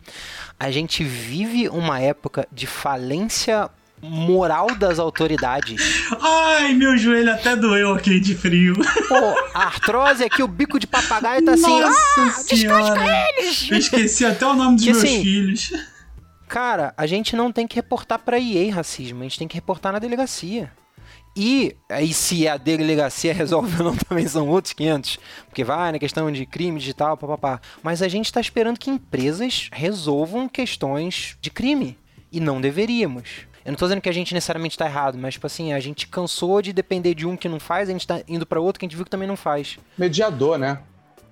A 0.59 0.71
gente 0.71 1.05
vive 1.05 1.69
uma 1.69 2.01
época 2.01 2.47
de 2.51 2.67
falência 2.67 3.71
moral 4.03 4.75
das 4.75 4.99
autoridades. 4.99 6.05
Ai, 6.21 6.75
meu 6.75 6.97
joelho 6.97 7.33
até 7.33 7.55
doeu 7.55 7.93
aqui 7.93 8.19
de 8.19 8.35
frio. 8.35 8.75
Pô, 9.09 9.35
a 9.55 9.67
artrose 9.67 10.25
aqui, 10.25 10.43
o 10.43 10.49
bico 10.49 10.79
de 10.79 10.87
papagaio 10.87 11.45
tá 11.45 11.53
assim. 11.53 11.81
Nossa 11.81 12.23
ah, 12.23 12.31
senhora. 12.31 13.29
eles! 13.39 13.71
Eu 13.71 13.79
esqueci 13.79 14.25
até 14.25 14.45
o 14.45 14.55
nome 14.55 14.77
dos 14.77 14.85
Que 14.85 14.91
meus 14.91 15.05
assim, 15.05 15.23
filhos. 15.23 15.73
Cara, 16.53 16.93
a 16.99 17.07
gente 17.07 17.35
não 17.35 17.51
tem 17.51 17.67
que 17.67 17.77
reportar 17.77 18.19
pra 18.19 18.39
EA 18.39 18.75
racismo, 18.75 19.21
a 19.21 19.23
gente 19.23 19.39
tem 19.39 19.49
que 19.49 19.55
reportar 19.55 19.91
na 19.91 19.99
delegacia. 19.99 20.71
E 21.35 21.75
aí 21.89 22.13
se 22.13 22.47
a 22.47 22.59
delegacia 22.59 23.33
resolve 23.35 23.79
ou 23.83 23.85
não 23.91 23.97
também 23.97 24.29
são 24.29 24.47
outros 24.51 24.75
500, 24.75 25.19
porque 25.47 25.65
vai 25.65 25.93
na 25.93 25.99
questão 25.99 26.31
de 26.31 26.45
crime 26.45 26.79
digital, 26.79 27.17
papapá. 27.17 27.59
Mas 27.83 28.03
a 28.03 28.09
gente 28.09 28.31
tá 28.31 28.39
esperando 28.39 28.79
que 28.79 28.91
empresas 28.91 29.71
resolvam 29.73 30.47
questões 30.47 31.39
de 31.41 31.51
crime 31.51 31.97
e 32.31 32.39
não 32.39 32.61
deveríamos. 32.61 33.47
Eu 33.65 33.73
não 33.73 33.79
tô 33.79 33.87
dizendo 33.87 34.03
que 34.03 34.09
a 34.11 34.13
gente 34.13 34.35
necessariamente 34.35 34.77
tá 34.77 34.85
errado, 34.85 35.17
mas 35.17 35.33
tipo 35.33 35.47
assim, 35.47 35.73
a 35.73 35.81
gente 35.81 36.07
cansou 36.07 36.61
de 36.61 36.75
depender 36.75 37.15
de 37.15 37.27
um 37.27 37.35
que 37.35 37.49
não 37.49 37.59
faz, 37.59 37.89
a 37.89 37.93
gente 37.93 38.07
tá 38.07 38.21
indo 38.29 38.45
pra 38.45 38.61
outro 38.61 38.79
que 38.79 38.85
a 38.85 38.89
gente 38.89 38.97
viu 38.97 39.07
que 39.07 39.11
também 39.11 39.27
não 39.29 39.37
faz. 39.39 39.79
Mediador, 39.97 40.59
né? 40.59 40.81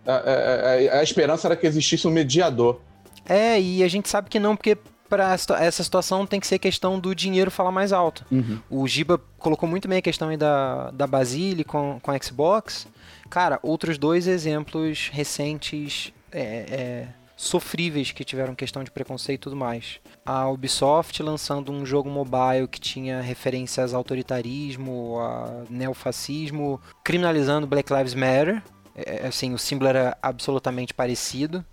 A, 0.06 0.12
a- 0.14 0.96
a- 0.96 1.00
a 1.00 1.02
esperança 1.02 1.46
era 1.46 1.56
que 1.56 1.66
existisse 1.66 2.08
um 2.08 2.10
mediador. 2.10 2.80
É, 3.28 3.60
e 3.60 3.82
a 3.84 3.88
gente 3.88 4.08
sabe 4.08 4.30
que 4.30 4.40
não, 4.40 4.56
porque 4.56 4.78
para 5.10 5.36
essa 5.58 5.82
situação 5.82 6.24
tem 6.24 6.38
que 6.38 6.46
ser 6.46 6.60
questão 6.60 6.98
do 6.98 7.12
dinheiro 7.14 7.50
falar 7.50 7.72
mais 7.72 7.92
alto. 7.92 8.24
O 8.70 8.86
Giba 8.86 9.20
colocou 9.38 9.68
muito 9.68 9.88
bem 9.88 9.98
a 9.98 10.02
questão 10.02 10.28
aí 10.28 10.36
da, 10.36 10.92
da 10.92 11.06
Basile 11.06 11.64
com, 11.64 11.98
com 12.00 12.12
a 12.12 12.18
Xbox. 12.18 12.86
Cara, 13.28 13.58
outros 13.60 13.98
dois 13.98 14.28
exemplos 14.28 15.10
recentes 15.12 16.12
é, 16.30 16.42
é, 16.42 17.08
sofríveis 17.36 18.12
que 18.12 18.24
tiveram 18.24 18.54
questão 18.54 18.84
de 18.84 18.90
preconceito 18.90 19.40
e 19.40 19.42
tudo 19.42 19.56
mais. 19.56 19.98
A 20.24 20.48
Ubisoft 20.48 21.20
lançando 21.22 21.72
um 21.72 21.84
jogo 21.84 22.08
mobile 22.08 22.68
que 22.70 22.80
tinha 22.80 23.20
referências 23.20 23.92
ao 23.92 23.98
autoritarismo, 23.98 25.18
a 25.18 25.64
neofascismo, 25.68 26.80
criminalizando 27.02 27.66
Black 27.66 27.92
Lives 27.92 28.14
Matter. 28.14 28.62
É, 28.94 29.26
assim, 29.26 29.52
o 29.52 29.58
símbolo 29.58 29.88
era 29.88 30.16
absolutamente 30.22 30.94
parecido. 30.94 31.64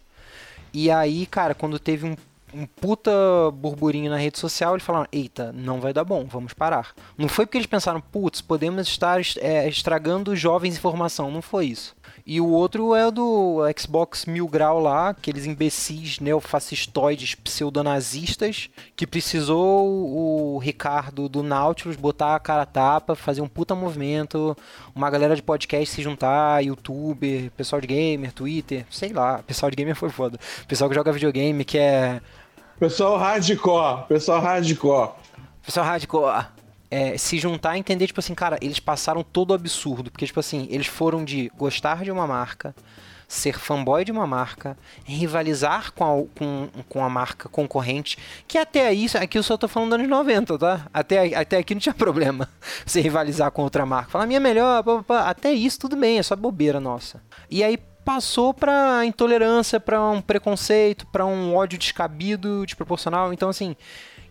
E 0.73 0.89
aí, 0.89 1.25
cara, 1.25 1.53
quando 1.53 1.79
teve 1.79 2.05
um, 2.07 2.15
um 2.57 2.65
puta 2.65 3.11
burburinho 3.53 4.09
na 4.09 4.17
rede 4.17 4.39
social, 4.39 4.73
eles 4.73 4.83
falaram: 4.83 5.07
Eita, 5.11 5.51
não 5.53 5.79
vai 5.79 5.93
dar 5.93 6.03
bom, 6.03 6.25
vamos 6.25 6.53
parar. 6.53 6.93
Não 7.17 7.27
foi 7.27 7.45
porque 7.45 7.57
eles 7.57 7.67
pensaram, 7.67 8.01
putz, 8.01 8.41
podemos 8.41 8.87
estar 8.87 9.21
é, 9.39 9.67
estragando 9.69 10.35
jovens 10.35 10.75
informação. 10.75 11.29
Não 11.29 11.41
foi 11.41 11.67
isso. 11.67 11.95
E 12.25 12.41
o 12.41 12.47
outro 12.47 12.93
é 12.93 13.07
o 13.07 13.11
do 13.11 13.59
Xbox 13.77 14.25
Mil 14.25 14.47
Grau 14.47 14.81
lá, 14.81 15.09
aqueles 15.09 15.45
imbecis 15.45 16.19
neofascistoides 16.19 17.35
pseudonazistas, 17.35 18.69
que 18.95 19.07
precisou 19.07 19.87
o 19.87 20.57
Ricardo 20.57 21.29
do 21.29 21.41
Nautilus 21.41 21.95
botar 21.95 22.35
a 22.35 22.39
cara 22.39 22.63
a 22.63 22.65
tapa, 22.65 23.15
fazer 23.15 23.41
um 23.41 23.47
puta 23.47 23.73
movimento, 23.75 24.57
uma 24.93 25.09
galera 25.09 25.37
de 25.37 25.41
podcast 25.41 25.95
se 25.95 26.01
juntar, 26.01 26.63
youtuber, 26.65 27.49
pessoal 27.51 27.79
de 27.79 27.87
gamer, 27.87 28.33
Twitter, 28.33 28.85
sei 28.89 29.13
lá, 29.13 29.41
pessoal 29.43 29.69
de 29.69 29.77
gamer 29.77 29.95
foi 29.95 30.09
foda. 30.09 30.37
Pessoal 30.67 30.89
que 30.89 30.95
joga 30.95 31.13
videogame, 31.13 31.63
que 31.63 31.77
é. 31.77 32.19
Pessoal 32.79 33.17
hardcore, 33.17 34.05
pessoal 34.07 34.39
hardcore. 34.39 35.09
Pessoal 35.65 35.83
hardcore 35.83 36.45
é, 36.91 37.17
se 37.17 37.39
juntar 37.39 37.75
e 37.75 37.79
entender, 37.79 38.05
tipo 38.05 38.19
assim, 38.19 38.35
cara, 38.35 38.57
eles 38.61 38.79
passaram 38.79 39.23
todo 39.23 39.49
o 39.49 39.53
absurdo. 39.55 40.11
Porque, 40.11 40.27
tipo 40.27 40.39
assim, 40.39 40.67
eles 40.69 40.85
foram 40.85 41.25
de 41.25 41.51
gostar 41.57 42.03
de 42.03 42.11
uma 42.11 42.27
marca, 42.27 42.75
ser 43.27 43.57
fanboy 43.57 44.05
de 44.05 44.11
uma 44.11 44.27
marca, 44.27 44.77
rivalizar 45.03 45.91
com 45.91 46.03
a, 46.03 46.37
com, 46.37 46.69
com 46.87 47.03
a 47.03 47.09
marca 47.09 47.49
concorrente, 47.49 48.15
que 48.47 48.59
até 48.59 48.87
aí, 48.87 49.07
aqui 49.19 49.39
eu 49.39 49.43
só 49.43 49.57
tô 49.57 49.67
falando 49.67 49.89
dos 49.89 49.99
anos 49.99 50.09
90, 50.09 50.57
tá? 50.59 50.87
Até, 50.93 51.35
até 51.35 51.57
aqui 51.57 51.73
não 51.73 51.81
tinha 51.81 51.93
problema 51.95 52.47
você 52.85 53.01
rivalizar 53.01 53.49
com 53.49 53.63
outra 53.63 53.87
marca. 53.87 54.11
Falar, 54.11 54.27
minha 54.27 54.39
melhor, 54.39 54.83
pá, 54.83 55.03
pá, 55.03 55.29
até 55.29 55.51
isso 55.51 55.79
tudo 55.79 55.95
bem, 55.95 56.19
é 56.19 56.23
só 56.23 56.35
bobeira 56.35 56.79
nossa. 56.79 57.21
E 57.49 57.63
aí 57.63 57.79
passou 58.07 58.53
para 58.53 59.05
intolerância, 59.05 59.81
para 59.81 60.01
um 60.01 60.21
preconceito, 60.21 61.05
para 61.07 61.25
um 61.25 61.53
ódio 61.53 61.77
descabido, 61.77 62.65
desproporcional. 62.65 63.33
Então, 63.33 63.49
assim, 63.49 63.75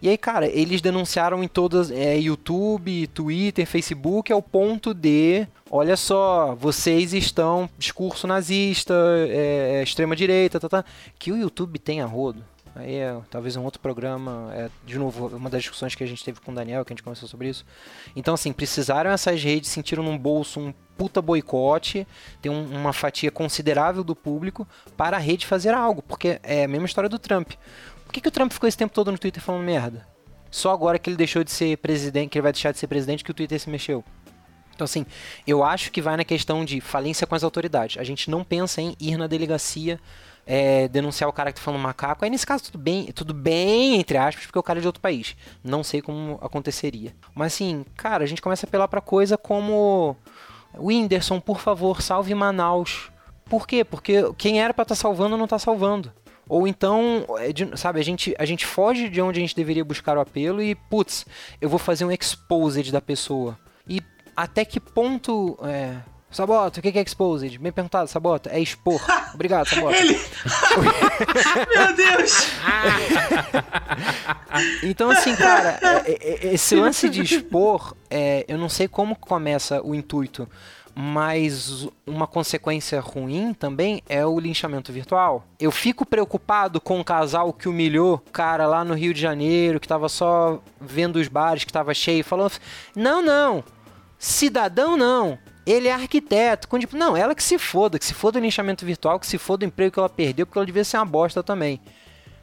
e 0.01 0.09
aí, 0.09 0.17
cara, 0.17 0.47
eles 0.47 0.81
denunciaram 0.81 1.45
em 1.45 1.47
todas, 1.47 1.91
é, 1.91 2.19
YouTube, 2.19 3.07
Twitter, 3.09 3.67
Facebook, 3.67 4.33
ao 4.33 4.41
ponto 4.41 4.95
de, 4.95 5.47
olha 5.71 5.95
só, 5.95 6.55
vocês 6.55 7.13
estão 7.13 7.69
discurso 7.77 8.27
nazista, 8.27 8.95
é, 9.29 9.83
extrema 9.83 10.17
direita, 10.17 10.59
tá, 10.59 10.71
tá, 10.71 10.85
que 11.19 11.31
o 11.31 11.37
YouTube 11.37 11.79
tem 11.79 12.01
a 12.01 12.07
rodo. 12.07 12.43
Aí 12.77 12.97
é 12.97 13.17
talvez 13.31 13.57
um 13.57 13.65
outro 13.65 13.81
programa, 13.81 14.51
é, 14.55 14.69
de 14.85 14.99
novo, 14.99 15.29
uma 15.35 15.49
das 15.49 15.63
discussões 15.63 15.95
que 15.95 16.05
a 16.05 16.07
gente 16.07 16.23
teve 16.23 16.41
com 16.41 16.53
o 16.53 16.55
Daniel, 16.55 16.85
que 16.85 16.93
a 16.93 16.95
gente 16.95 17.03
conversou 17.03 17.27
sobre 17.27 17.49
isso. 17.49 17.65
Então, 18.15 18.35
assim, 18.35 18.53
precisaram 18.53 19.11
essas 19.11 19.43
redes, 19.43 19.71
sentiram 19.71 20.03
num 20.03 20.19
bolso 20.19 20.61
um 20.61 20.75
puta 20.97 21.23
boicote, 21.23 22.07
tem 22.41 22.53
um, 22.53 22.67
uma 22.67 22.93
fatia 22.93 23.31
considerável 23.31 24.05
do 24.05 24.15
público 24.15 24.69
para 24.95 25.17
a 25.17 25.21
rede 25.21 25.47
fazer 25.47 25.73
algo, 25.73 26.03
porque 26.03 26.39
é 26.43 26.65
a 26.65 26.69
mesma 26.69 26.87
história 26.87 27.09
do 27.09 27.19
Trump. 27.19 27.53
Por 28.05 28.13
que, 28.13 28.21
que 28.21 28.29
o 28.29 28.33
Trump 28.33 28.53
ficou 28.53 28.69
esse 28.69 28.77
tempo 28.77 28.93
todo 28.93 29.11
no 29.11 29.19
Twitter 29.19 29.43
falando 29.43 29.65
merda? 29.65 30.07
Só 30.51 30.71
agora 30.71 30.99
que 30.99 31.09
ele 31.09 31.17
deixou 31.17 31.43
de 31.43 31.51
ser 31.51 31.79
presidente, 31.79 32.31
que 32.31 32.39
ele 32.39 32.43
vai 32.43 32.53
deixar 32.53 32.73
de 32.73 32.79
ser 32.79 32.87
presidente, 32.87 33.25
que 33.25 33.31
o 33.31 33.35
Twitter 33.35 33.59
se 33.59 33.71
mexeu. 33.71 34.05
Então, 34.75 34.85
assim, 34.85 35.07
eu 35.47 35.65
acho 35.65 35.91
que 35.91 36.03
vai 36.03 36.19
na 36.19 36.25
questão 36.25 36.63
de 36.63 36.83
falência 36.83 37.27
com 37.27 37.35
as 37.35 37.43
autoridades. 37.43 37.99
A 37.99 38.05
gente 38.05 38.31
não 38.31 38.45
pensa 38.45 38.83
em 38.83 38.95
ir 39.01 39.17
na 39.17 39.27
delegacia 39.27 39.99
é, 40.47 40.87
denunciar 40.89 41.29
o 41.29 41.33
cara 41.33 41.53
que 41.53 41.59
tá 41.59 41.65
falando 41.65 41.83
macaco. 41.83 42.25
Aí, 42.25 42.31
nesse 42.31 42.47
caso, 42.47 42.65
tudo 42.65 42.79
bem, 42.79 43.07
tudo 43.07 43.35
bem, 43.35 43.99
entre 43.99 44.17
aspas, 44.17 44.47
porque 44.47 44.59
o 44.59 44.63
cara 44.63 44.79
é 44.79 44.83
de 44.83 44.87
outro 44.87 45.03
país. 45.03 45.37
Não 45.63 45.83
sei 45.83 46.01
como 46.01 46.39
aconteceria. 46.41 47.13
Mas, 47.35 47.55
assim, 47.55 47.85
cara, 47.97 48.23
a 48.25 48.27
gente 48.27 48.41
começa 48.41 48.65
a 48.65 48.69
apelar 48.69 48.89
pra 48.89 49.01
coisa 49.01 49.37
como... 49.37 50.17
Whindersson, 50.79 51.41
por 51.41 51.59
favor, 51.59 52.03
salve 52.03 52.35
Manaus. 52.35 53.11
Por 53.47 53.67
quê? 53.67 53.83
Porque 53.85 54.33
quem 54.37 54.61
era 54.61 54.75
para 54.75 54.83
estar 54.83 54.95
tá 54.95 55.01
salvando 55.01 55.37
não 55.37 55.47
tá 55.47 55.59
salvando. 55.59 56.13
Ou 56.49 56.67
então, 56.67 57.27
é 57.39 57.77
sabe, 57.77 57.99
a 57.99 58.05
gente, 58.05 58.35
a 58.39 58.45
gente 58.45 58.65
foge 58.65 59.09
de 59.09 59.21
onde 59.21 59.39
a 59.39 59.43
gente 59.43 59.57
deveria 59.57 59.85
buscar 59.85 60.17
o 60.17 60.21
apelo 60.21 60.63
e, 60.63 60.75
putz, 60.75 61.27
eu 61.61 61.69
vou 61.69 61.79
fazer 61.79 62.05
um 62.05 62.13
exposed 62.13 62.93
da 62.93 63.01
pessoa. 63.01 63.59
E 63.89 64.01
até 64.37 64.65
que 64.65 64.79
ponto. 64.79 65.59
É... 65.63 65.97
Sabota, 66.31 66.81
o 66.81 66.83
que 66.83 66.99
é 66.99 67.03
exposed? 67.03 67.59
Bem 67.59 67.73
perguntado, 67.73 68.09
Sabota. 68.09 68.51
É 68.51 68.61
expor. 68.61 69.01
Obrigado, 69.33 69.69
Sabota. 69.69 69.97
Ele... 69.97 70.15
Meu 71.75 71.97
Deus! 71.97 72.51
então, 74.83 75.11
assim, 75.11 75.35
cara, 75.37 75.79
é, 76.05 76.47
é, 76.49 76.55
esse 76.55 76.75
lance 76.75 77.09
de 77.09 77.23
expor, 77.23 77.95
é, 78.11 78.45
eu 78.49 78.59
não 78.59 78.69
sei 78.69 78.89
como 78.89 79.17
começa 79.17 79.81
o 79.83 79.95
intuito, 79.95 80.49
mas 80.95 81.87
uma 82.07 82.27
consequência 82.27 83.01
ruim 83.01 83.53
também 83.55 84.03
é 84.09 84.27
o 84.27 84.41
linchamento 84.41 84.93
virtual. 84.93 85.47
Eu 85.61 85.71
fico 85.71 86.05
preocupado 86.05 86.81
com 86.81 86.99
o 86.99 87.05
casal 87.05 87.53
que 87.53 87.69
humilhou 87.69 88.19
cara 88.33 88.67
lá 88.67 88.85
no 88.85 88.95
Rio 88.95 89.15
de 89.15 89.21
Janeiro, 89.21 89.79
que 89.79 89.87
tava 89.87 90.09
só 90.09 90.61
vendo 90.81 91.17
os 91.17 91.29
bares 91.29 91.65
que 91.65 91.73
tava 91.73 91.93
cheio, 91.95 92.25
falando: 92.25 92.53
"Não, 92.95 93.23
não. 93.23 93.63
Cidadão 94.19 94.97
não. 94.97 95.39
Ele 95.67 95.89
é 95.89 95.93
arquiteto. 95.93 96.69
Com, 96.69 96.79
tipo, 96.79 96.97
não, 96.97 97.17
ela 97.17 97.35
que 97.35 97.43
se 97.43 97.59
foda, 97.59 97.99
que 97.99 98.05
se 98.05 98.15
foda 98.15 98.39
o 98.39 98.43
linchamento 98.43 98.87
virtual, 98.87 99.19
que 99.19 99.27
se 99.27 99.37
foda 99.37 99.65
o 99.65 99.69
emprego 99.69 99.93
que 99.93 99.99
ela 99.99 100.09
perdeu, 100.09 100.47
porque 100.47 100.59
ela 100.59 100.67
devia 100.67 100.85
ser 100.85 100.99
uma 100.99 101.05
bosta 101.05 101.43
também. 101.43 101.81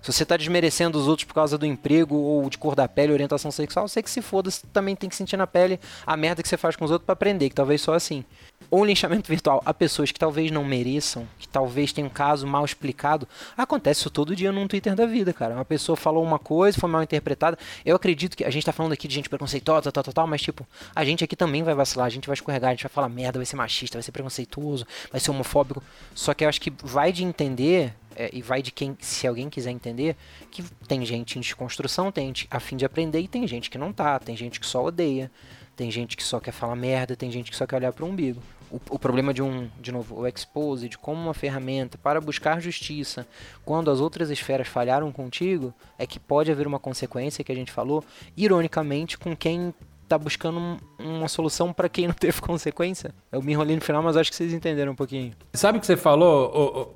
Se 0.02 0.12
você 0.12 0.24
está 0.24 0.36
desmerecendo 0.36 1.00
os 1.00 1.08
outros 1.08 1.26
por 1.26 1.34
causa 1.34 1.58
do 1.58 1.66
emprego 1.66 2.14
ou 2.18 2.50
de 2.50 2.58
cor 2.58 2.76
da 2.76 2.90
pele, 2.90 3.14
orientação 3.14 3.50
sexual, 3.50 3.88
você 3.88 4.04
que 4.04 4.12
se 4.12 4.22
foda, 4.22 4.52
você 4.52 4.68
também 4.74 4.98
tem 4.98 5.10
que 5.10 5.16
sentir 5.16 5.38
na 5.38 5.48
pele 5.48 5.80
a 6.06 6.18
merda 6.18 6.44
que 6.44 6.50
você 6.50 6.58
faz 6.58 6.76
com 6.76 6.84
os 6.84 6.92
outros 6.92 7.06
para 7.06 7.14
aprender, 7.14 7.48
que 7.48 7.56
talvez 7.56 7.80
só 7.80 7.94
assim. 7.94 8.26
Ou 8.70 8.82
um 8.82 8.86
linchamento 8.86 9.28
virtual 9.28 9.62
a 9.66 9.74
pessoas 9.74 10.12
que 10.12 10.20
talvez 10.20 10.52
não 10.52 10.64
mereçam, 10.64 11.28
que 11.40 11.48
talvez 11.48 11.92
tenham 11.92 12.08
um 12.08 12.12
caso 12.12 12.46
mal 12.48 12.66
explicado. 12.66 13.28
Acontece 13.58 14.02
isso 14.02 14.10
todo 14.10 14.36
dia 14.36 14.52
num 14.52 14.68
Twitter 14.68 14.96
da 14.96 15.06
vida, 15.06 15.34
cara. 15.34 15.56
Uma 15.56 15.66
pessoa 15.66 15.96
falou 15.96 16.24
uma 16.24 16.40
coisa, 16.40 16.80
foi 16.80 16.90
mal 16.90 17.04
interpretada. 17.04 17.58
Eu 17.86 17.96
acredito 17.96 18.36
que 18.36 18.44
a 18.44 18.50
gente 18.50 18.66
tá 18.66 18.72
falando 18.72 18.94
aqui 18.94 19.08
de 19.08 19.16
gente 19.16 19.30
preconceituosa, 19.30 19.92
tal, 19.92 20.04
tal, 20.04 20.14
tal, 20.14 20.28
mas 20.28 20.42
tipo, 20.42 20.68
a 20.96 21.06
gente 21.06 21.24
aqui 21.24 21.36
também 21.36 21.64
vai 21.64 21.76
vacilar, 21.76 22.08
a 22.08 22.10
gente 22.10 22.28
vai 22.28 22.34
escorregar, 22.34 22.70
a 22.72 22.74
gente 22.74 22.84
vai 22.84 22.92
falar 22.92 23.10
merda, 23.10 23.40
vai 23.40 23.46
ser 23.46 23.56
machista, 23.56 23.98
vai 23.98 24.04
ser 24.04 24.12
preconceituoso, 24.12 24.86
vai 25.12 25.20
ser 25.20 25.32
homofóbico. 25.32 25.84
Só 26.14 26.34
que 26.34 26.44
eu 26.44 26.50
acho 26.50 26.60
que 26.60 26.72
vai 26.84 27.12
de 27.12 27.24
entender 27.24 27.94
é, 28.16 28.30
e 28.34 28.42
vai 28.42 28.62
de 28.62 28.72
quem, 28.72 28.96
se 29.00 29.28
alguém 29.28 29.50
quiser 29.50 29.72
entender, 29.72 30.16
que 30.52 30.64
tem 30.88 31.06
gente 31.06 31.38
em 31.38 31.42
desconstrução, 31.42 32.12
tem 32.12 32.28
gente 32.28 32.48
a 32.50 32.60
fim 32.60 32.78
de 32.78 32.86
aprender 32.86 33.20
e 33.20 33.28
tem 33.28 33.48
gente 33.48 33.70
que 33.70 33.78
não 33.78 33.92
tá, 33.92 34.20
tem 34.20 34.36
gente 34.36 34.60
que 34.60 34.66
só 34.66 34.84
odeia, 34.84 35.32
tem 35.76 35.90
gente 35.90 36.16
que 36.16 36.24
só 36.24 36.40
quer 36.40 36.52
falar 36.52 36.76
merda, 36.76 37.16
tem 37.16 37.32
gente 37.32 37.52
que 37.52 37.58
só 37.58 37.66
quer 37.66 37.78
olhar 37.78 37.94
para 37.94 38.06
o 38.06 38.08
umbigo. 38.08 38.42
O, 38.90 38.98
problema 38.98 39.32
de 39.32 39.44
um, 39.44 39.70
de 39.80 39.92
novo, 39.92 40.22
o 40.22 40.28
expose, 40.28 40.90
de 40.90 40.98
como 40.98 41.22
uma 41.22 41.34
ferramenta 41.36 41.96
para 41.96 42.20
buscar 42.20 42.60
justiça, 42.60 43.28
quando 43.64 43.92
as 43.92 44.00
outras 44.00 44.32
esferas 44.32 44.68
falharam 44.68 45.12
contigo, 45.12 45.72
é 45.98 46.08
que 46.08 46.20
pode 46.20 46.52
haver 46.52 46.66
uma 46.66 46.80
consequência 46.80 47.44
que 47.44 47.52
a 47.52 47.56
gente 47.56 47.72
falou, 47.72 48.04
ironicamente, 48.36 49.16
com 49.16 49.36
quem 49.36 49.72
tá 50.08 50.18
buscando 50.18 50.60
um, 50.60 50.78
uma 51.00 51.28
solução 51.28 51.72
para 51.72 51.88
quem 51.88 52.08
não 52.08 52.16
teve 52.16 52.40
consequência. 52.42 53.14
Eu 53.32 53.42
me 53.42 53.52
enrolei 53.52 53.76
no 53.76 53.82
final, 53.82 54.02
mas 54.02 54.18
acho 54.18 54.32
que 54.32 54.36
vocês 54.36 54.54
entenderam 54.54 54.94
um 54.94 54.96
pouquinho. 54.96 55.34
Sabe 55.54 55.78
o 55.78 55.82
que 55.82 55.86
você 55.88 55.98
falou, 55.98 56.96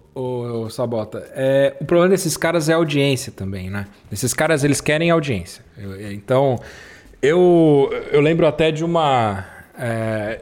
Sabota? 0.72 1.30
É, 1.34 1.76
o 1.80 1.86
problema 1.86 2.10
desses 2.10 2.36
caras 2.38 2.70
é 2.70 2.74
audiência 2.74 3.32
também, 3.32 3.70
né? 3.70 3.88
Esses 4.12 4.34
caras, 4.34 4.64
eles 4.64 4.82
querem 4.82 5.12
audiência. 5.12 5.64
Eu, 5.78 6.12
então, 6.12 6.60
eu, 7.22 7.89
eu 8.11 8.22
lembro 8.22 8.45
até 8.47 8.72
de 8.72 8.84
uma... 8.84 9.45
É, 9.78 10.41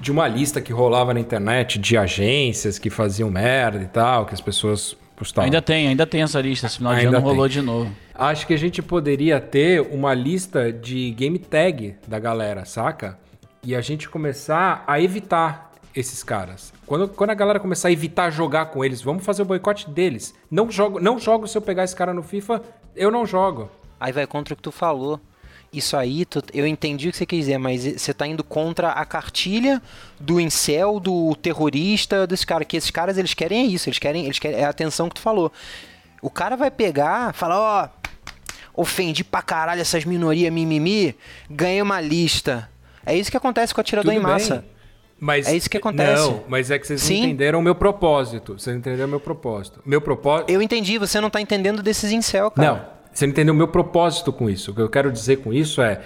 de 0.00 0.10
uma 0.10 0.26
lista 0.26 0.60
que 0.60 0.72
rolava 0.72 1.14
na 1.14 1.20
internet 1.20 1.78
de 1.78 1.96
agências 1.96 2.76
que 2.76 2.90
faziam 2.90 3.30
merda 3.30 3.80
e 3.80 3.86
tal, 3.86 4.26
que 4.26 4.34
as 4.34 4.40
pessoas 4.40 4.96
postavam. 5.14 5.44
Ainda 5.44 5.62
tem, 5.62 5.86
ainda 5.86 6.04
tem 6.04 6.22
essa 6.22 6.40
lista. 6.40 6.66
Esse 6.66 6.78
final 6.78 6.94
de 6.96 7.06
ano 7.06 7.20
rolou 7.20 7.46
de 7.46 7.62
novo. 7.62 7.88
Acho 8.12 8.46
que 8.46 8.52
a 8.52 8.58
gente 8.58 8.82
poderia 8.82 9.40
ter 9.40 9.80
uma 9.80 10.12
lista 10.12 10.72
de 10.72 11.12
game 11.12 11.38
tag 11.38 11.94
da 12.06 12.18
galera, 12.18 12.64
saca? 12.64 13.16
E 13.62 13.76
a 13.76 13.80
gente 13.80 14.08
começar 14.08 14.82
a 14.88 15.00
evitar 15.00 15.70
esses 15.94 16.24
caras. 16.24 16.72
Quando, 16.84 17.08
quando 17.08 17.30
a 17.30 17.34
galera 17.34 17.60
começar 17.60 17.88
a 17.88 17.92
evitar 17.92 18.30
jogar 18.30 18.66
com 18.66 18.84
eles, 18.84 19.00
vamos 19.00 19.24
fazer 19.24 19.42
o 19.42 19.44
boicote 19.44 19.88
deles. 19.88 20.34
Não 20.50 20.68
jogo, 20.68 20.98
não 20.98 21.18
jogo 21.18 21.46
se 21.46 21.56
eu 21.56 21.62
pegar 21.62 21.84
esse 21.84 21.94
cara 21.94 22.12
no 22.12 22.22
FIFA, 22.22 22.60
eu 22.96 23.10
não 23.10 23.24
jogo. 23.24 23.70
Aí 24.00 24.12
vai 24.12 24.26
contra 24.26 24.54
o 24.54 24.56
que 24.56 24.62
tu 24.62 24.72
falou. 24.72 25.20
Isso 25.72 25.96
aí, 25.96 26.26
tu, 26.26 26.42
eu 26.52 26.66
entendi 26.66 27.08
o 27.08 27.10
que 27.10 27.16
você 27.16 27.24
quer 27.24 27.36
dizer, 27.36 27.56
mas 27.56 27.82
você 27.82 28.12
tá 28.12 28.26
indo 28.26 28.44
contra 28.44 28.90
a 28.90 29.06
cartilha 29.06 29.80
do 30.20 30.38
incel, 30.38 31.00
do 31.00 31.34
terrorista, 31.36 32.26
desse 32.26 32.46
cara. 32.46 32.62
Que 32.62 32.76
esses 32.76 32.90
caras, 32.90 33.16
eles 33.16 33.32
querem 33.32 33.64
é 33.64 33.66
isso, 33.66 33.88
eles 33.88 33.98
querem, 33.98 34.26
eles 34.26 34.38
querem 34.38 34.60
é 34.60 34.64
a 34.64 34.68
atenção 34.68 35.08
que 35.08 35.14
tu 35.14 35.22
falou. 35.22 35.50
O 36.20 36.28
cara 36.28 36.56
vai 36.56 36.70
pegar, 36.70 37.32
falar, 37.32 37.58
ó, 37.58 37.88
oh, 38.76 38.82
ofendi 38.82 39.24
pra 39.24 39.40
caralho 39.40 39.80
essas 39.80 40.04
minorias 40.04 40.52
mimimi, 40.52 41.16
ganhei 41.48 41.80
uma 41.80 42.02
lista. 42.02 42.68
É 43.06 43.16
isso 43.16 43.30
que 43.30 43.36
acontece 43.38 43.74
com 43.74 43.80
a 43.80 43.84
tirador 43.84 44.12
em 44.12 44.20
massa. 44.20 44.56
Bem. 44.56 44.72
Mas, 45.18 45.46
é 45.46 45.56
isso 45.56 45.70
que 45.70 45.78
acontece. 45.78 46.20
Não, 46.20 46.44
mas 46.48 46.70
é 46.70 46.78
que 46.78 46.86
vocês 46.86 47.00
Sim. 47.00 47.20
não 47.20 47.24
entenderam 47.28 47.60
o 47.60 47.62
meu 47.62 47.74
propósito. 47.74 48.58
Vocês 48.58 48.76
entenderam 48.76 49.06
o 49.06 49.10
meu 49.10 49.20
propósito. 49.20 49.80
Meu 49.86 50.02
propósito. 50.02 50.50
Eu 50.50 50.60
entendi, 50.60 50.98
você 50.98 51.18
não 51.20 51.30
tá 51.30 51.40
entendendo 51.40 51.82
desses 51.82 52.12
incel, 52.12 52.50
cara. 52.50 52.68
Não, 52.68 52.86
você 53.12 53.26
não 53.26 53.32
entendeu 53.32 53.54
o 53.54 53.56
meu 53.56 53.68
propósito 53.68 54.32
com 54.32 54.48
isso. 54.48 54.70
O 54.70 54.74
que 54.74 54.80
eu 54.80 54.88
quero 54.88 55.12
dizer 55.12 55.38
com 55.38 55.52
isso 55.52 55.82
é. 55.82 56.00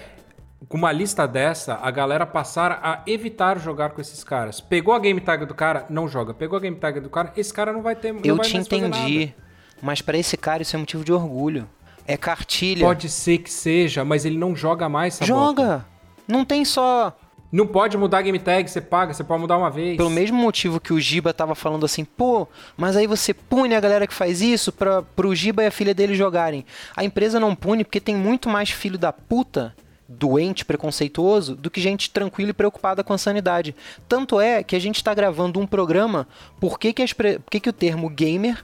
Com 0.67 0.77
uma 0.77 0.91
lista 0.91 1.27
dessa, 1.27 1.75
a 1.75 1.91
galera 1.91 2.25
passar 2.25 2.79
a 2.81 3.03
evitar 3.05 3.59
jogar 3.59 3.91
com 3.91 4.01
esses 4.01 4.23
caras. 4.23 4.59
Pegou 4.59 4.93
a 4.93 4.99
game 4.99 5.21
tag 5.21 5.45
do 5.45 5.53
cara, 5.53 5.85
não 5.87 6.07
joga. 6.07 6.33
Pegou 6.33 6.57
a 6.57 6.59
game 6.59 6.75
tag 6.75 6.99
do 6.99 7.09
cara, 7.09 7.31
esse 7.37 7.53
cara 7.53 7.71
não 7.71 7.83
vai 7.83 7.95
ter. 7.95 8.11
Não 8.11 8.21
eu 8.23 8.35
vai 8.35 8.45
te 8.47 8.57
entendi. 8.57 9.33
Mas 9.81 10.01
para 10.01 10.17
esse 10.17 10.35
cara 10.35 10.63
isso 10.63 10.75
é 10.75 10.79
motivo 10.79 11.03
de 11.03 11.13
orgulho. 11.13 11.69
É 12.07 12.17
cartilha. 12.17 12.85
Pode 12.85 13.07
ser 13.07 13.37
que 13.37 13.51
seja, 13.51 14.03
mas 14.03 14.25
ele 14.25 14.37
não 14.37 14.55
joga 14.55 14.89
mais, 14.89 15.15
Sabota. 15.15 15.27
Joga! 15.27 15.85
Não 16.27 16.43
tem 16.43 16.65
só 16.65 17.15
Não 17.51 17.65
pode 17.65 17.97
mudar 17.97 18.19
a 18.19 18.21
game 18.21 18.39
tag, 18.39 18.69
você 18.69 18.81
paga, 18.81 19.13
você 19.13 19.23
pode 19.23 19.39
mudar 19.39 19.57
uma 19.57 19.69
vez. 19.69 19.95
Pelo 19.95 20.09
mesmo 20.09 20.37
motivo 20.37 20.79
que 20.79 20.91
o 20.91 20.99
Giba 20.99 21.33
tava 21.33 21.55
falando 21.55 21.85
assim, 21.85 22.03
pô, 22.03 22.47
mas 22.75 22.97
aí 22.97 23.07
você 23.07 23.33
pune 23.33 23.73
a 23.73 23.79
galera 23.79 24.05
que 24.05 24.13
faz 24.13 24.41
isso 24.41 24.71
pra, 24.71 25.01
pro 25.01 25.33
Giba 25.33 25.63
e 25.63 25.67
a 25.67 25.71
filha 25.71 25.93
dele 25.93 26.13
jogarem. 26.13 26.65
A 26.95 27.05
empresa 27.05 27.39
não 27.39 27.55
pune 27.55 27.85
porque 27.85 28.01
tem 28.01 28.15
muito 28.15 28.49
mais 28.49 28.69
filho 28.69 28.97
da 28.97 29.13
puta, 29.13 29.73
doente, 30.07 30.65
preconceituoso, 30.65 31.55
do 31.55 31.69
que 31.71 31.79
gente 31.79 32.11
tranquila 32.11 32.49
e 32.49 32.53
preocupada 32.53 33.03
com 33.03 33.13
a 33.13 33.17
sanidade. 33.17 33.73
Tanto 34.09 34.41
é 34.41 34.61
que 34.61 34.75
a 34.75 34.79
gente 34.79 35.03
tá 35.03 35.13
gravando 35.13 35.59
um 35.59 35.67
programa, 35.67 36.27
por 36.59 36.77
que, 36.77 36.91
que, 36.91 37.01
as 37.01 37.13
por 37.13 37.49
que, 37.49 37.61
que 37.61 37.69
o 37.69 37.73
termo 37.73 38.09
gamer 38.09 38.63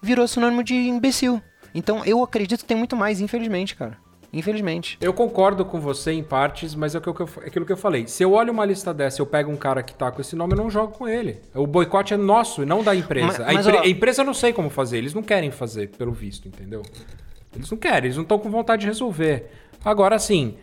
virou 0.00 0.26
sinônimo 0.26 0.64
de 0.64 0.74
imbecil? 0.74 1.42
Então 1.74 2.02
eu 2.04 2.22
acredito 2.22 2.60
que 2.60 2.66
tem 2.66 2.76
muito 2.76 2.96
mais, 2.96 3.20
infelizmente, 3.20 3.74
cara. 3.74 4.01
Infelizmente. 4.32 4.96
Eu 5.00 5.12
concordo 5.12 5.64
com 5.64 5.78
você 5.78 6.12
em 6.12 6.22
partes, 6.22 6.74
mas 6.74 6.94
é 6.94 6.98
aquilo 6.98 7.14
que, 7.14 7.20
eu, 7.22 7.28
é 7.42 7.46
aquilo 7.48 7.66
que 7.66 7.72
eu 7.72 7.76
falei. 7.76 8.06
Se 8.06 8.22
eu 8.22 8.32
olho 8.32 8.50
uma 8.52 8.64
lista 8.64 8.94
dessa 8.94 9.20
eu 9.20 9.26
pego 9.26 9.50
um 9.50 9.56
cara 9.56 9.82
que 9.82 9.94
tá 9.94 10.10
com 10.10 10.20
esse 10.22 10.34
nome, 10.34 10.54
eu 10.54 10.56
não 10.56 10.70
jogo 10.70 10.92
com 10.96 11.06
ele. 11.06 11.38
O 11.54 11.66
boicote 11.66 12.14
é 12.14 12.16
nosso 12.16 12.62
e 12.62 12.66
não 12.66 12.82
da 12.82 12.94
empresa. 12.96 13.26
Mas- 13.26 13.40
a, 13.40 13.52
mas, 13.52 13.66
empre- 13.66 13.78
ó- 13.78 13.82
a 13.82 13.88
empresa 13.88 14.22
eu 14.22 14.26
não 14.26 14.32
sei 14.34 14.52
como 14.52 14.70
fazer, 14.70 14.98
eles 14.98 15.12
não 15.12 15.22
querem 15.22 15.50
fazer, 15.50 15.88
pelo 15.90 16.12
visto, 16.12 16.48
entendeu? 16.48 16.82
Eles 17.54 17.70
não 17.70 17.76
querem, 17.76 18.04
eles 18.06 18.16
não 18.16 18.22
estão 18.22 18.38
com 18.38 18.50
vontade 18.50 18.80
de 18.82 18.86
resolver. 18.86 19.50
Agora, 19.84 20.18
sim, 20.18 20.54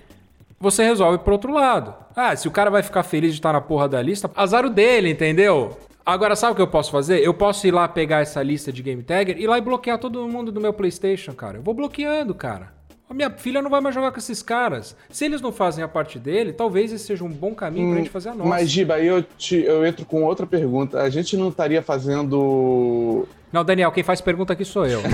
você 0.59 0.83
resolve 0.83 1.19
pro 1.19 1.33
outro 1.33 1.53
lado. 1.53 1.93
Ah, 2.15 2.35
se 2.35 2.47
o 2.47 2.51
cara 2.51 2.71
vai 2.71 2.81
ficar 2.81 3.03
feliz 3.03 3.31
de 3.33 3.37
estar 3.39 3.53
na 3.53 3.61
porra 3.61 3.87
da 3.87 4.01
lista, 4.01 4.29
azar 4.35 4.65
o 4.65 4.69
dele, 4.69 5.09
entendeu? 5.11 5.77
Agora, 6.03 6.35
sabe 6.35 6.53
o 6.53 6.55
que 6.55 6.61
eu 6.63 6.67
posso 6.67 6.89
fazer? 6.89 7.19
Eu 7.19 7.35
posso 7.35 7.67
ir 7.67 7.71
lá 7.71 7.87
pegar 7.87 8.21
essa 8.21 8.41
lista 8.41 8.71
de 8.73 8.81
Game 8.81 9.03
Tagger 9.03 9.37
e 9.37 9.43
ir 9.43 9.47
lá 9.47 9.59
e 9.59 9.61
bloquear 9.61 9.99
todo 9.99 10.27
mundo 10.27 10.51
do 10.51 10.59
meu 10.59 10.73
PlayStation, 10.73 11.33
cara. 11.33 11.59
Eu 11.59 11.61
vou 11.61 11.75
bloqueando, 11.75 12.33
cara. 12.33 12.73
A 13.09 13.13
minha 13.13 13.31
filha 13.31 13.59
não 13.59 13.71
vai 13.71 13.81
mais 13.81 13.95
jogar 13.95 14.11
com 14.11 14.19
esses 14.19 14.43
caras. 14.43 14.95
Se 15.09 15.25
eles 15.25 15.41
não 15.41 15.51
fazem 15.51 15.83
a 15.83 15.87
parte 15.87 16.19
dele, 16.19 16.53
talvez 16.53 16.91
esse 16.93 17.05
seja 17.05 17.23
um 17.23 17.29
bom 17.29 17.55
caminho 17.55 17.89
pra 17.89 17.97
gente 17.97 18.11
fazer 18.11 18.29
a 18.29 18.35
nossa. 18.35 18.47
Mas, 18.47 18.69
Giba, 18.69 18.93
aí 18.93 19.07
eu, 19.07 19.23
te, 19.23 19.55
eu 19.63 19.83
entro 19.83 20.05
com 20.05 20.23
outra 20.23 20.45
pergunta. 20.45 21.01
A 21.01 21.09
gente 21.09 21.35
não 21.35 21.49
estaria 21.49 21.81
fazendo. 21.81 23.27
Não, 23.51 23.65
Daniel, 23.65 23.91
quem 23.91 24.03
faz 24.03 24.21
pergunta 24.21 24.53
aqui 24.53 24.63
sou 24.63 24.85
eu. 24.85 25.01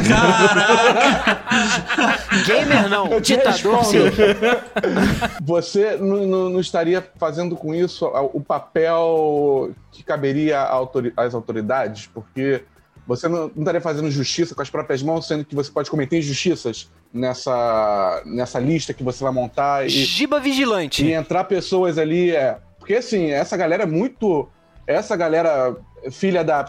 Gamer 2.46 2.90
não, 2.90 3.08
Eu 3.14 3.22
ditador 3.22 3.86
sim. 3.86 4.00
Você 5.42 5.96
não, 5.96 6.26
não- 6.28 6.50
não 6.50 6.60
estaria 6.60 7.02
fazendo 7.18 7.56
com 7.56 7.74
isso 7.74 8.06
o 8.34 8.42
papel 8.42 9.72
que 9.92 10.04
caberia 10.04 10.68
às 11.16 11.34
autoridades? 11.34 12.10
Porque 12.14 12.62
você 13.08 13.28
não, 13.28 13.52
não 13.56 13.60
estaria 13.60 13.82
fazendo 13.82 14.10
justiça 14.10 14.56
com 14.56 14.62
as 14.62 14.70
próprias 14.70 15.04
mãos, 15.04 15.28
sendo 15.28 15.46
que 15.46 15.56
você 15.56 15.72
pode 15.72 15.90
cometer 15.90 16.20
injustiças 16.20 16.90
nessa, 17.14 18.24
nessa 18.26 18.60
lista 18.60 18.94
que 18.94 19.04
você 19.04 19.24
vai 19.24 19.32
montar 19.32 19.86
e, 19.86 19.90
Giba 19.90 20.40
vigilante. 20.40 21.06
e 21.06 21.12
entrar 21.12 21.44
pessoas 21.44 21.98
ali. 21.98 22.32
É, 22.32 22.58
porque 22.80 22.96
assim, 22.96 23.30
essa 23.32 23.56
galera 23.56 23.84
é 23.84 23.86
muito. 23.86 24.48
Essa 24.88 25.16
galera, 25.16 25.76
filha 26.12 26.44
da. 26.44 26.64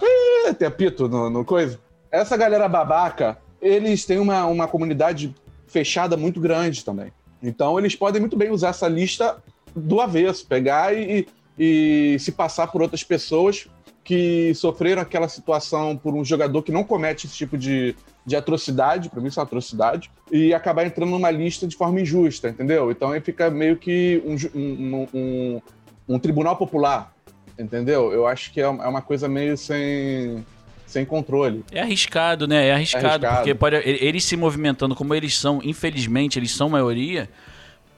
Tem 0.58 0.68
apito 0.68 1.08
no, 1.08 1.30
no 1.30 1.44
coisa. 1.44 1.78
Essa 2.10 2.36
galera 2.36 2.68
babaca, 2.68 3.38
eles 3.60 4.04
têm 4.04 4.18
uma, 4.18 4.46
uma 4.46 4.68
comunidade 4.68 5.34
fechada 5.66 6.16
muito 6.16 6.40
grande 6.40 6.84
também. 6.84 7.12
Então 7.42 7.78
eles 7.78 7.94
podem 7.94 8.20
muito 8.20 8.36
bem 8.36 8.50
usar 8.50 8.68
essa 8.68 8.88
lista 8.88 9.42
do 9.74 10.00
avesso, 10.00 10.46
pegar 10.46 10.94
e, 10.94 11.26
e 11.58 12.16
se 12.18 12.32
passar 12.32 12.68
por 12.68 12.80
outras 12.80 13.02
pessoas 13.02 13.68
que 14.06 14.54
sofreram 14.54 15.02
aquela 15.02 15.28
situação 15.28 15.96
por 15.96 16.14
um 16.14 16.24
jogador 16.24 16.62
que 16.62 16.70
não 16.70 16.84
comete 16.84 17.26
esse 17.26 17.34
tipo 17.34 17.58
de, 17.58 17.92
de 18.24 18.36
atrocidade, 18.36 19.08
pra 19.08 19.20
mim 19.20 19.26
isso 19.26 19.40
é 19.40 19.42
uma 19.42 19.46
atrocidade, 19.46 20.12
e 20.30 20.54
acabar 20.54 20.86
entrando 20.86 21.10
numa 21.10 21.28
lista 21.28 21.66
de 21.66 21.76
forma 21.76 22.00
injusta, 22.00 22.48
entendeu? 22.48 22.88
Então 22.92 23.10
aí 23.10 23.20
fica 23.20 23.50
meio 23.50 23.76
que 23.76 24.22
um, 24.24 24.36
um, 24.60 25.08
um, 25.12 25.62
um 26.08 26.18
tribunal 26.20 26.56
popular, 26.56 27.12
entendeu? 27.58 28.12
Eu 28.12 28.28
acho 28.28 28.52
que 28.52 28.60
é 28.60 28.68
uma 28.68 28.84
é 28.84 28.86
uma 28.86 29.02
coisa 29.02 29.28
meio 29.28 29.56
sem, 29.56 30.46
sem 30.86 31.04
controle. 31.04 31.64
É 31.72 31.80
arriscado, 31.80 32.46
né? 32.46 32.68
É 32.68 32.74
arriscado, 32.74 33.06
arriscado. 33.06 33.36
porque 33.38 33.54
pode, 33.56 33.76
eles 33.84 34.22
se 34.22 34.36
movimentando 34.36 34.94
como 34.94 35.16
eles 35.16 35.36
são, 35.36 35.60
infelizmente, 35.64 36.38
eles 36.38 36.52
são 36.52 36.68
maioria, 36.68 37.28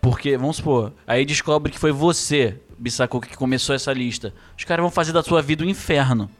porque, 0.00 0.38
vamos 0.38 0.56
supor, 0.56 0.94
aí 1.06 1.26
descobre 1.26 1.70
que 1.70 1.78
foi 1.78 1.92
você, 1.92 2.58
Bissaco, 2.78 3.20
que 3.20 3.36
começou 3.36 3.74
essa 3.74 3.92
lista. 3.92 4.32
Os 4.56 4.64
caras 4.64 4.82
vão 4.82 4.90
fazer 4.90 5.12
da 5.12 5.22
sua 5.22 5.42
vida 5.42 5.64
um 5.64 5.68
inferno. 5.68 6.30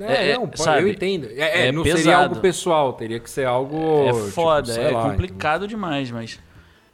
É, 0.00 0.30
É, 0.32 0.34
não, 0.38 0.50
sabe? 0.54 0.82
eu 0.82 0.88
entendo. 0.88 1.28
É, 1.30 1.62
é, 1.62 1.66
É 1.68 1.72
não 1.72 1.82
seria 1.84 1.96
pesado. 1.96 2.22
algo 2.24 2.36
pessoal, 2.40 2.92
teria 2.94 3.20
que 3.20 3.30
ser 3.30 3.46
algo. 3.46 4.08
é 4.08 4.12
tipo, 4.12 4.26
foda, 4.32 4.72
sei 4.72 4.84
é 4.84 4.90
lá, 4.90 5.10
complicado 5.10 5.68
demais, 5.68 6.10
mas. 6.10 6.38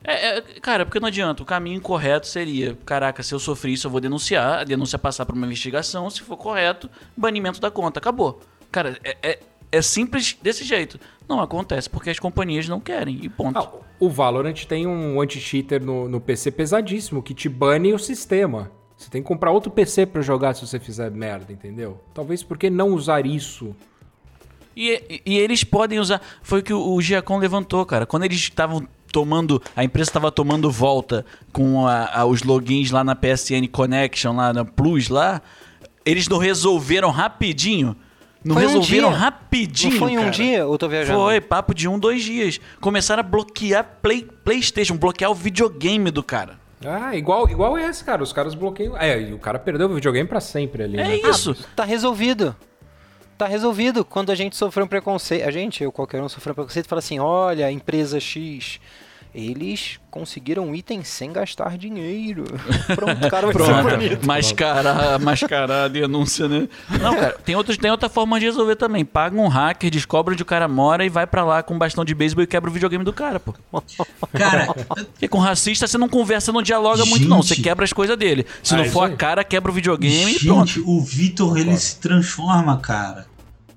É, 0.04 0.38
é, 0.38 0.40
cara, 0.60 0.84
porque 0.84 1.00
não 1.00 1.08
adianta. 1.08 1.42
O 1.42 1.46
caminho 1.46 1.80
correto 1.80 2.26
seria: 2.26 2.76
caraca, 2.84 3.22
se 3.22 3.34
eu 3.34 3.38
sofri 3.38 3.72
isso, 3.72 3.86
eu 3.86 3.90
vou 3.90 4.00
denunciar. 4.00 4.60
A 4.60 4.64
denúncia 4.64 4.98
passar 4.98 5.24
por 5.26 5.34
uma 5.34 5.46
investigação. 5.46 6.08
Se 6.10 6.20
for 6.22 6.36
correto, 6.36 6.90
banimento 7.16 7.60
da 7.60 7.70
conta. 7.70 7.98
Acabou. 7.98 8.40
Cara, 8.70 8.98
é, 9.02 9.38
é, 9.72 9.80
simples 9.82 10.36
desse 10.42 10.64
jeito. 10.64 10.98
Não 11.28 11.40
acontece 11.40 11.88
porque 11.88 12.10
as 12.10 12.18
companhias 12.18 12.68
não 12.68 12.80
querem. 12.80 13.18
E 13.22 13.28
ponto. 13.28 13.58
Ah, 13.58 13.70
o 14.00 14.08
Valorant 14.08 14.64
tem 14.64 14.86
um 14.86 15.20
anti-cheater 15.20 15.82
no, 15.84 16.08
no 16.08 16.20
PC 16.20 16.50
pesadíssimo 16.50 17.22
que 17.22 17.32
te 17.34 17.48
bane 17.48 17.92
o 17.92 17.98
sistema. 17.98 18.70
Você 18.96 19.08
tem 19.08 19.22
que 19.22 19.28
comprar 19.28 19.50
outro 19.52 19.70
PC 19.70 20.06
pra 20.06 20.20
jogar 20.22 20.54
se 20.54 20.66
você 20.66 20.78
fizer 20.78 21.10
merda, 21.10 21.52
entendeu? 21.52 22.00
Talvez 22.12 22.42
por 22.42 22.58
que 22.58 22.68
não 22.68 22.88
usar 22.90 23.24
isso? 23.24 23.74
E, 24.76 25.02
e- 25.08 25.22
e 25.34 25.38
eles 25.38 25.64
podem 25.64 25.98
usar. 25.98 26.20
Foi 26.42 26.60
o 26.60 26.62
que 26.62 26.72
o, 26.72 26.94
o 26.94 27.00
Giacom 27.00 27.38
levantou, 27.38 27.84
cara. 27.86 28.04
Quando 28.06 28.24
eles 28.24 28.38
estavam 28.38 28.86
tomando. 29.12 29.60
A 29.74 29.82
empresa 29.84 30.10
estava 30.10 30.30
tomando 30.30 30.70
volta 30.70 31.24
com 31.52 31.86
a- 31.86 32.10
a- 32.20 32.24
os 32.24 32.42
logins 32.42 32.90
lá 32.90 33.02
na 33.02 33.14
PSN 33.14 33.66
Connection, 33.70 34.36
lá 34.36 34.52
na 34.52 34.64
Plus 34.64 35.08
lá. 35.08 35.40
Eles 36.04 36.28
não 36.28 36.38
resolveram 36.38 37.10
rapidinho. 37.10 37.96
Não 38.42 38.54
Foi 38.54 38.64
um 38.64 38.68
resolveram 38.68 39.08
dia. 39.10 39.18
rapidinho. 39.18 39.92
Não 39.92 39.98
foi 39.98 40.12
em 40.12 40.16
um 40.16 40.20
cara. 40.20 40.30
dia? 40.30 40.58
Eu 40.58 40.78
tô 40.78 40.88
viajando. 40.88 41.18
Foi, 41.18 41.40
papo 41.40 41.74
de 41.74 41.86
um, 41.86 41.98
dois 41.98 42.22
dias. 42.22 42.58
Começaram 42.80 43.20
a 43.20 43.22
bloquear 43.22 43.98
Play, 44.00 44.26
PlayStation, 44.44 44.96
bloquear 44.96 45.30
o 45.30 45.34
videogame 45.34 46.10
do 46.10 46.22
cara. 46.22 46.58
Ah, 46.84 47.14
igual, 47.14 47.48
igual 47.50 47.76
esse, 47.78 48.02
cara. 48.02 48.22
Os 48.22 48.32
caras 48.32 48.54
bloqueiam. 48.54 48.96
É, 48.96 49.20
e 49.20 49.34
o 49.34 49.38
cara 49.38 49.58
perdeu 49.58 49.88
o 49.88 49.94
videogame 49.94 50.26
pra 50.26 50.40
sempre 50.40 50.84
ali. 50.84 50.98
É 50.98 51.04
né? 51.04 51.16
isso. 51.16 51.54
Tá 51.76 51.84
resolvido. 51.84 52.56
Tá 53.36 53.46
resolvido. 53.46 54.04
Quando 54.04 54.30
a 54.30 54.34
gente 54.34 54.56
sofreu 54.56 54.86
um 54.86 54.88
preconceito, 54.88 55.46
a 55.46 55.50
gente, 55.50 55.84
eu 55.84 55.92
qualquer 55.92 56.22
um 56.22 56.28
sofreu 56.28 56.52
um 56.52 56.54
preconceito, 56.54 56.88
fala 56.88 57.00
assim: 57.00 57.18
olha, 57.18 57.70
empresa 57.70 58.18
X, 58.18 58.80
eles 59.34 60.00
conseguiram 60.10 60.64
um 60.66 60.74
item 60.74 61.04
sem 61.04 61.32
gastar 61.32 61.78
dinheiro. 61.78 62.44
Pronto, 62.96 63.26
o 63.26 63.30
cara 63.30 63.46
vai 63.52 63.82
bonito. 63.82 64.10
Pronto, 64.10 64.26
mascarar, 64.26 65.18
mascarar 65.20 65.84
a 65.84 65.88
denúncia, 65.88 66.48
né? 66.48 66.68
Não, 67.00 67.14
cara, 67.14 67.36
tem, 67.44 67.54
outros, 67.54 67.76
tem 67.76 67.90
outra 67.90 68.08
forma 68.08 68.40
de 68.40 68.46
resolver 68.46 68.74
também. 68.76 69.04
Paga 69.04 69.36
um 69.40 69.46
hacker, 69.46 69.88
descobre 69.90 70.34
onde 70.34 70.42
o 70.42 70.46
cara 70.46 70.66
mora 70.66 71.04
e 71.04 71.08
vai 71.08 71.26
pra 71.28 71.44
lá 71.44 71.62
com 71.62 71.74
um 71.74 71.78
bastão 71.78 72.04
de 72.04 72.14
beisebol 72.14 72.42
e 72.42 72.46
quebra 72.46 72.68
o 72.68 72.72
videogame 72.72 73.04
do 73.04 73.12
cara, 73.12 73.38
pô. 73.38 73.54
Cara, 74.32 74.74
Porque 75.12 75.28
com 75.28 75.38
racista 75.38 75.86
você 75.86 75.96
não 75.96 76.08
conversa, 76.08 76.50
não 76.52 76.62
dialoga 76.62 77.04
muito, 77.04 77.28
não. 77.28 77.40
Você 77.42 77.54
Gente. 77.54 77.64
quebra 77.64 77.84
as 77.84 77.92
coisas 77.92 78.16
dele. 78.16 78.44
Se 78.62 78.74
Ah, 78.74 78.78
não 78.78 78.84
for 78.86 79.04
a 79.04 79.14
cara, 79.16 79.44
quebra 79.44 79.70
o 79.70 79.74
videogame 79.74 80.32
e 80.34 80.44
pronto. 80.44 80.66
gente, 80.66 80.80
o 80.84 81.00
Vitor 81.00 81.56
ele 81.56 81.76
se 81.76 82.00
transforma, 82.00 82.76
cara. 82.78 83.26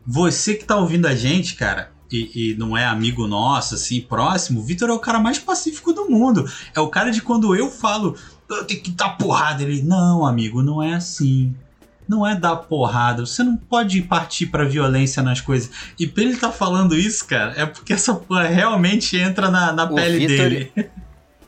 Você 0.06 0.56
que 0.56 0.66
tá 0.66 0.76
ouvindo 0.78 1.08
a 1.08 1.16
gente, 1.16 1.56
cara, 1.56 1.93
e, 2.14 2.52
e 2.52 2.56
não 2.56 2.78
é 2.78 2.86
amigo 2.86 3.28
nosso, 3.28 3.76
assim, 3.76 4.00
próximo, 4.02 4.60
o 4.60 4.64
Vitor 4.64 4.90
é 4.90 4.94
o 4.94 5.00
cara 5.00 5.20
mais 5.20 5.40
pacífico 5.40 5.92
do 5.92 6.10
mundo. 6.10 6.46
É 6.76 6.80
o 6.80 6.88
cara 6.88 7.10
de 7.12 7.22
quando 7.22 7.56
eu 7.56 7.70
falo, 7.72 8.16
eu 8.50 8.64
tenho 8.66 8.82
que 8.82 8.92
dar 8.92 9.18
porrada. 9.18 9.64
Ele, 9.64 9.82
não, 9.82 10.26
amigo, 10.26 10.62
não 10.62 10.82
é 10.82 10.94
assim. 10.94 11.54
Não 12.08 12.28
é 12.28 12.36
dar 12.36 12.56
porrada. 12.58 13.26
Você 13.26 13.42
não 13.44 13.56
pode 13.58 14.02
partir 14.02 14.48
pra 14.48 14.66
violência 14.66 15.24
nas 15.24 15.40
coisas. 15.42 15.72
E 15.98 16.06
pra 16.06 16.24
ele 16.24 16.36
tá 16.36 16.52
falando 16.52 16.96
isso, 16.96 17.26
cara, 17.26 17.54
é 17.56 17.66
porque 17.66 17.94
essa 17.94 18.14
porra 18.14 18.44
realmente 18.44 19.18
entra 19.18 19.50
na, 19.50 19.72
na 19.72 19.86
O 19.86 19.96
pele 19.96 20.28
Vitor- 20.28 20.50
dele. 20.50 20.72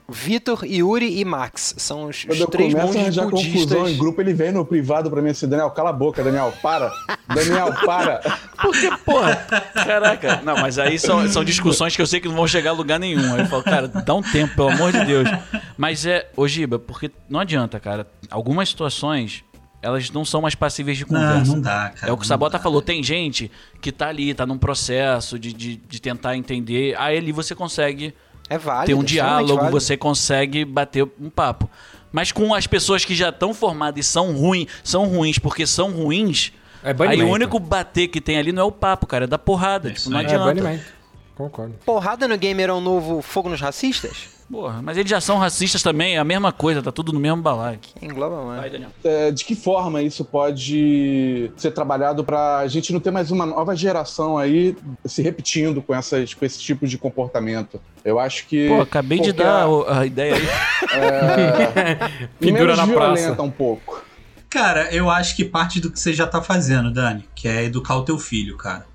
Vitor, 0.08 0.64
Yuri 0.64 1.20
e 1.20 1.26
Max 1.26 1.74
são 1.78 2.06
os, 2.06 2.24
Quando 2.24 2.34
os 2.34 2.40
eu 2.42 2.48
três 2.48 2.74
monges 2.74 3.16
confusão 3.16 3.28
em 3.28 3.30
budistas. 3.32 3.98
grupo, 3.98 4.22
ele 4.22 4.34
vem 4.34 4.52
no 4.52 4.64
privado 4.64 5.10
pra 5.10 5.20
mim 5.22 5.32
assim, 5.32 5.48
Daniel, 5.48 5.72
cala 5.72 5.90
a 5.90 5.94
boca, 5.94 6.24
Daniel, 6.24 6.54
para. 6.62 6.92
Daniel, 7.34 7.74
para. 7.86 8.20
Porque, 8.62 8.90
porra, 9.04 9.36
caraca. 9.74 10.42
Não, 10.44 10.56
mas 10.58 10.78
aí 10.78 11.00
são, 11.00 11.28
são 11.28 11.44
discussões 11.44 11.96
que 11.96 12.02
eu 12.02 12.08
sei 12.08 12.20
que 12.20 12.28
não 12.28 12.36
vão 12.36 12.48
chegar 12.48 12.70
a 12.70 12.74
lugar 12.74 13.00
nenhum. 13.00 13.34
Aí 13.34 13.42
eu 13.42 13.46
falo, 13.48 13.64
cara, 13.64 13.88
dá 13.88 14.14
um 14.14 14.22
tempo, 14.22 14.56
pelo 14.56 14.70
amor 14.70 14.92
de 14.92 15.04
Deus. 15.06 15.28
Mas 15.78 16.06
é, 16.06 16.30
ô 16.38 16.48
Giba, 16.48 16.78
porque 16.78 17.10
não 17.28 17.40
adianta, 17.40 17.80
cara. 17.80 18.08
Algumas 18.30 18.70
situações, 18.70 19.44
elas 19.82 20.12
não 20.12 20.24
são 20.24 20.40
mais 20.42 20.54
passíveis 20.54 20.98
de 21.00 21.06
Não, 21.12 21.20
conversa. 21.20 21.52
não 21.52 21.62
dá, 21.62 21.90
cara. 21.96 22.10
É 22.10 22.14
o 22.14 22.16
que 22.18 22.22
o 22.22 22.24
não 22.24 22.28
Sabota 22.28 22.58
dá. 22.58 22.64
falou. 22.64 22.82
Tem 22.82 23.02
gente 23.04 23.52
que 23.82 23.92
tá 23.92 24.08
ali, 24.10 24.34
tá 24.36 24.46
num 24.46 24.58
processo 24.60 25.40
de, 25.40 25.52
de, 25.52 25.76
de 25.78 26.00
tentar 26.00 26.38
entender. 26.38 26.96
Aí 27.00 27.18
ali 27.18 27.32
você 27.32 27.56
consegue 27.56 28.14
É 28.50 28.58
válido. 28.58 28.86
ter 28.88 28.94
um 28.94 29.04
diálogo, 29.04 29.56
válido. 29.56 29.80
você 29.80 29.98
consegue 29.98 30.64
bater 30.66 31.08
um 31.20 31.30
papo. 31.30 31.70
Mas 32.12 32.32
com 32.32 32.54
as 32.54 32.66
pessoas 32.68 33.04
que 33.04 33.16
já 33.16 33.30
estão 33.30 33.54
formadas 33.54 34.06
e 34.06 34.10
são 34.10 34.32
ruins, 34.34 34.68
são 34.84 35.06
ruins 35.06 35.38
porque 35.38 35.68
são 35.68 35.92
ruins. 35.92 36.54
É 36.84 36.96
Aí 37.08 37.22
o 37.24 37.28
único 37.28 37.60
bater 37.60 38.08
que 38.08 38.22
tem 38.22 38.38
ali 38.38 38.52
não 38.52 38.62
é 38.62 38.66
o 38.66 38.72
papo, 38.72 39.08
cara, 39.08 39.26
é 39.26 39.28
da 39.28 39.40
porrada. 39.40 39.90
É 39.90 39.94
tipo, 39.94 40.10
não. 40.12 40.20
É 40.20 40.24
adianta. 40.24 40.46
banimento. 40.46 40.86
Concordo. 41.36 41.76
Porrada 41.86 42.28
no 42.28 42.38
gamer 42.38 42.70
é 42.70 42.74
um 42.74 42.80
novo 42.80 43.22
fogo 43.22 43.50
nos 43.50 43.60
racistas? 43.60 44.35
Porra, 44.52 44.80
mas 44.82 44.96
eles 44.96 45.10
já 45.10 45.20
são 45.20 45.38
racistas 45.40 45.82
também, 45.82 46.16
é 46.16 46.20
a 46.20 46.24
mesma 46.24 46.52
coisa, 46.52 46.82
tá 46.82 46.92
tudo 46.92 47.12
no 47.12 47.20
mesmo 47.20 47.42
balaio. 47.42 47.80
Engloba 48.02 48.44
mais. 48.44 48.62
Vai, 48.62 48.70
Daniel. 48.70 48.92
É, 49.04 49.32
de 49.32 49.44
que 49.44 49.56
forma 49.56 50.02
isso 50.04 50.24
pode 50.24 51.52
ser 51.58 51.72
trabalhado 51.72 52.24
para 52.24 52.58
a 52.60 52.68
gente 52.68 52.94
não 52.94 53.00
ter 53.00 53.10
mais 53.12 53.32
uma 53.32 53.46
nova 53.46 53.76
geração 53.76 54.38
aí 54.38 54.78
se 55.04 55.22
repetindo 55.24 55.82
com, 55.82 55.96
essas, 55.96 56.34
com 56.36 56.46
esse 56.46 56.60
tipo 56.60 56.86
de 56.88 56.98
comportamento? 56.98 57.82
Eu 58.04 58.20
acho 58.20 58.46
que. 58.46 58.68
Pô, 58.68 58.82
acabei 58.82 59.20
de 59.20 59.34
dar 59.34 59.68
o- 59.68 59.86
a 59.90 60.06
ideia 60.06 60.36
aí. 60.36 60.48
É, 60.94 61.98
menos 62.40 62.78
na 62.78 62.88
praça. 62.88 63.42
um 63.42 63.50
pouco. 63.52 64.04
Cara, 64.50 64.94
eu 64.94 65.10
acho 65.10 65.36
que 65.36 65.44
parte 65.44 65.80
do 65.82 65.92
que 65.92 66.00
você 66.00 66.14
já 66.14 66.26
tá 66.28 66.42
fazendo, 66.42 66.92
Dani, 66.92 67.26
que 67.36 67.48
é 67.48 67.64
educar 67.64 67.96
o 67.98 68.04
teu 68.04 68.18
filho, 68.18 68.56
cara. 68.58 68.86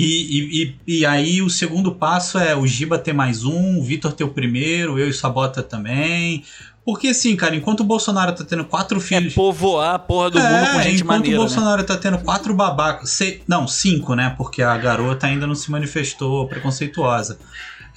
E, 0.00 0.74
e, 0.86 0.98
e, 0.98 1.06
aí 1.06 1.42
o 1.42 1.50
segundo 1.50 1.92
passo 1.92 2.38
é 2.38 2.54
o 2.54 2.64
Giba 2.64 2.96
ter 2.98 3.12
mais 3.12 3.42
um, 3.44 3.78
o 3.78 3.82
Vitor 3.82 4.12
ter 4.12 4.22
o 4.22 4.28
primeiro, 4.28 4.96
eu 4.96 5.08
e 5.08 5.12
Sabota 5.12 5.60
também. 5.60 6.44
Porque 6.84 7.08
assim, 7.08 7.34
cara, 7.34 7.56
enquanto 7.56 7.80
o 7.80 7.84
Bolsonaro 7.84 8.32
tá 8.32 8.44
tendo 8.44 8.64
quatro 8.64 8.98
É 8.98 9.00
filhos. 9.00 9.34
povoar 9.34 9.96
a 9.96 9.98
porra 9.98 10.30
do 10.30 10.38
mundo 10.38 10.54
É, 10.54 10.72
com 10.72 10.82
gente 10.82 11.02
enquanto 11.02 11.18
maneira, 11.18 11.36
o 11.36 11.40
né? 11.40 11.46
Bolsonaro 11.48 11.82
tá 11.82 11.96
tendo 11.96 12.18
quatro 12.18 12.54
babacas. 12.54 13.18
não, 13.48 13.66
cinco, 13.66 14.14
né? 14.14 14.32
Porque 14.38 14.62
a 14.62 14.78
garota 14.78 15.26
ainda 15.26 15.48
não 15.48 15.54
se 15.56 15.68
manifestou 15.68 16.46
preconceituosa. 16.46 17.36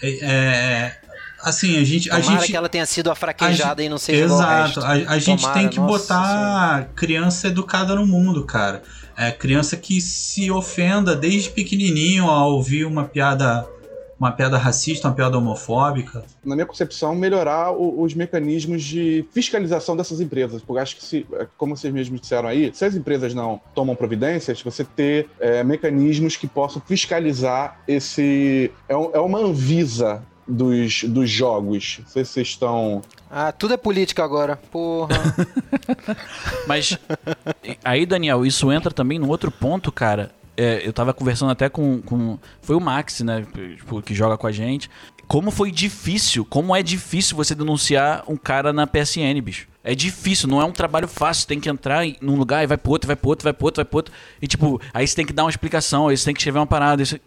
É, 0.01 0.09
é, 0.23 0.97
assim, 1.43 1.77
a 1.77 1.83
gente. 1.83 2.09
A 2.09 2.19
Tomara 2.19 2.39
gente 2.39 2.51
que 2.51 2.57
ela 2.57 2.67
tenha 2.67 2.85
sido 2.87 3.11
a 3.11 3.15
fraquejada 3.15 3.83
e 3.83 3.87
não 3.87 3.99
seja 3.99 4.25
Exato. 4.25 4.81
A, 4.81 4.91
a 4.91 5.19
gente 5.19 5.41
Tomara, 5.41 5.59
tem 5.59 5.69
que 5.69 5.79
nossa 5.79 5.91
botar 5.91 6.89
criança 6.95 7.47
educada 7.47 7.93
no 7.93 8.07
mundo, 8.07 8.43
cara. 8.43 8.81
É 9.17 9.31
criança 9.31 9.77
que 9.77 9.99
se 10.01 10.49
ofenda 10.51 11.15
desde 11.15 11.49
pequenininho 11.49 12.25
ao 12.25 12.53
ouvir 12.53 12.85
uma 12.85 13.03
piada, 13.05 13.67
uma 14.19 14.31
piada 14.31 14.57
racista, 14.57 15.07
uma 15.07 15.13
piada 15.15 15.37
homofóbica. 15.37 16.23
na 16.43 16.55
minha 16.55 16.65
concepção, 16.65 17.13
melhorar 17.15 17.71
o- 17.71 18.01
os 18.01 18.13
mecanismos 18.15 18.83
de 18.83 19.23
fiscalização 19.31 19.95
dessas 19.95 20.19
empresas. 20.19 20.61
Porque 20.61 20.81
acho 20.81 20.95
que, 20.95 21.03
se, 21.03 21.25
é, 21.33 21.47
como 21.57 21.77
vocês 21.77 21.93
mesmos 21.93 22.19
disseram 22.19 22.49
aí, 22.49 22.71
se 22.73 22.83
as 22.83 22.95
empresas 22.95 23.33
não 23.33 23.61
tomam 23.75 23.95
providências, 23.95 24.61
você 24.61 24.83
ter 24.83 25.27
é, 25.39 25.63
mecanismos 25.63 26.35
que 26.35 26.47
possam 26.47 26.81
fiscalizar 26.85 27.79
esse. 27.87 28.71
É, 28.89 28.93
é 28.93 29.19
uma 29.19 29.39
Anvisa 29.39 30.23
dos, 30.51 31.03
dos 31.05 31.29
jogos. 31.29 31.97
Não 32.01 32.07
sei 32.07 32.25
se 32.25 32.31
vocês 32.31 32.47
estão. 32.49 33.01
Ah, 33.29 33.51
tudo 33.51 33.73
é 33.73 33.77
política 33.77 34.23
agora. 34.23 34.57
Porra. 34.71 35.09
Mas 36.67 36.97
aí, 37.83 38.05
Daniel, 38.05 38.45
isso 38.45 38.71
entra 38.71 38.91
também 38.91 39.19
num 39.19 39.29
outro 39.29 39.51
ponto, 39.51 39.91
cara. 39.91 40.31
É, 40.57 40.85
eu 40.85 40.91
tava 40.93 41.13
conversando 41.13 41.51
até 41.51 41.69
com, 41.69 42.01
com. 42.01 42.37
Foi 42.61 42.75
o 42.75 42.79
Max, 42.79 43.21
né? 43.21 43.45
tipo, 43.77 44.01
que 44.01 44.13
joga 44.13 44.37
com 44.37 44.47
a 44.47 44.51
gente. 44.51 44.89
Como 45.27 45.49
foi 45.49 45.71
difícil, 45.71 46.43
como 46.43 46.75
é 46.75 46.83
difícil 46.83 47.37
você 47.37 47.55
denunciar 47.55 48.23
um 48.27 48.35
cara 48.35 48.73
na 48.73 48.85
PSN, 48.85 49.39
bicho. 49.41 49.65
É 49.83 49.95
difícil, 49.95 50.47
não 50.49 50.61
é 50.61 50.65
um 50.65 50.71
trabalho 50.73 51.07
fácil. 51.07 51.47
Tem 51.47 51.57
que 51.59 51.69
entrar 51.69 52.05
em- 52.05 52.17
num 52.21 52.35
lugar 52.35 52.63
e 52.63 52.67
vai 52.67 52.77
pro 52.77 52.91
outro, 52.91 53.07
vai 53.07 53.15
pro 53.15 53.29
outro, 53.29 53.43
vai 53.45 53.53
pro 53.53 53.65
outro, 53.65 53.77
vai 53.81 53.85
pro 53.85 53.97
outro. 53.97 54.13
E 54.41 54.45
tipo, 54.47 54.79
aí 54.93 55.07
você 55.07 55.15
tem 55.15 55.25
que 55.25 55.31
dar 55.33 55.43
uma 55.45 55.49
explicação, 55.49 56.09
aí 56.09 56.17
você 56.17 56.25
tem 56.25 56.33
que 56.33 56.41
escrever 56.41 56.59
uma 56.59 56.67
parada. 56.67 57.03
você- 57.05 57.19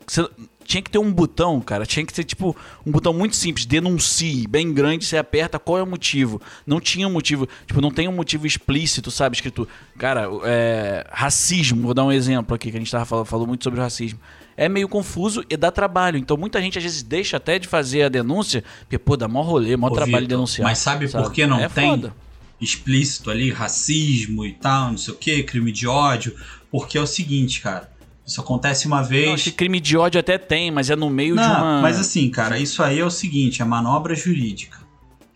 tinha 0.65 0.83
que 0.83 0.91
ter 0.91 0.99
um 0.99 1.13
botão, 1.13 1.61
cara. 1.61 1.85
Tinha 1.87 2.05
que 2.05 2.13
ter, 2.13 2.25
tipo, 2.25 2.57
um 2.85 2.91
botão 2.91 3.13
muito 3.13 3.37
simples, 3.37 3.65
denuncie, 3.67 4.47
bem 4.47 4.73
grande, 4.73 5.05
você 5.05 5.17
aperta 5.17 5.59
qual 5.59 5.79
é 5.79 5.83
o 5.83 5.87
motivo. 5.87 6.41
Não 6.67 6.81
tinha 6.81 7.07
um 7.07 7.13
motivo, 7.13 7.49
tipo, 7.67 7.81
não 7.81 7.91
tem 7.91 8.09
um 8.09 8.13
motivo 8.13 8.47
explícito, 8.47 9.11
sabe? 9.11 9.37
Escrito, 9.37 9.69
cara, 9.99 10.29
é, 10.45 11.07
racismo, 11.13 11.83
vou 11.83 11.95
dar 11.95 12.05
um 12.05 12.13
exemplo 12.13 12.55
aqui, 12.55 12.71
que 12.71 12.77
a 12.77 12.81
gente 12.81 12.91
tava 12.91 13.05
falando, 13.05 13.27
falou 13.27 13.47
muito 13.47 13.63
sobre 13.65 13.81
racismo. 13.81 14.19
É 14.57 14.69
meio 14.69 14.89
confuso 14.89 15.45
e 15.51 15.57
dá 15.57 15.71
trabalho. 15.71 16.17
Então 16.17 16.37
muita 16.37 16.61
gente 16.61 16.79
às 16.79 16.85
vezes 16.85 17.03
deixa 17.03 17.37
até 17.39 17.59
de 17.59 17.67
fazer 17.67 18.03
a 18.03 18.09
denúncia, 18.09 18.63
porque, 18.81 18.99
pô, 18.99 19.17
dá 19.17 19.27
mó 19.29 19.43
rolê, 19.43 19.77
mó 19.77 19.89
Ô, 19.89 19.91
trabalho 19.91 20.19
Vitor, 20.25 20.29
denunciar. 20.29 20.69
Mas 20.69 20.79
sabe, 20.79 21.09
por 21.09 21.33
que 21.33 21.45
não 21.47 21.59
É 21.59 21.69
tem 21.69 21.89
foda. 21.91 22.15
explícito 22.61 23.31
ali, 23.31 23.51
racismo 23.51 24.45
e 24.47 24.53
tal, 24.53 24.91
não 24.93 24.99
sei 24.99 25.13
o 25.13 25.17
que, 25.17 25.43
crime 25.43 25.73
de 25.73 25.87
ódio? 25.87 26.35
Porque 26.71 26.97
é 26.97 27.01
o 27.01 27.07
seguinte, 27.07 27.61
cara. 27.61 27.93
Isso 28.27 28.41
acontece 28.41 28.87
uma 28.87 29.03
vez. 29.03 29.27
Não, 29.27 29.35
acho 29.35 29.45
que 29.45 29.53
crime 29.53 29.81
de 29.81 29.97
ódio 29.97 30.19
até 30.19 30.39
tem, 30.39 30.71
mas 30.71 30.89
é 30.89 30.97
no 30.97 31.11
meio 31.11 31.37
de 31.37 31.43
Não, 31.43 31.57
uma. 31.57 31.83
mas 31.83 31.99
assim, 31.99 32.31
cara, 32.31 32.59
isso 32.59 32.83
aí 32.83 32.99
é 32.99 33.05
o 33.05 33.11
seguinte, 33.11 33.61
é 33.61 33.65
manobra 33.65 34.15
jurídica. 34.15 34.79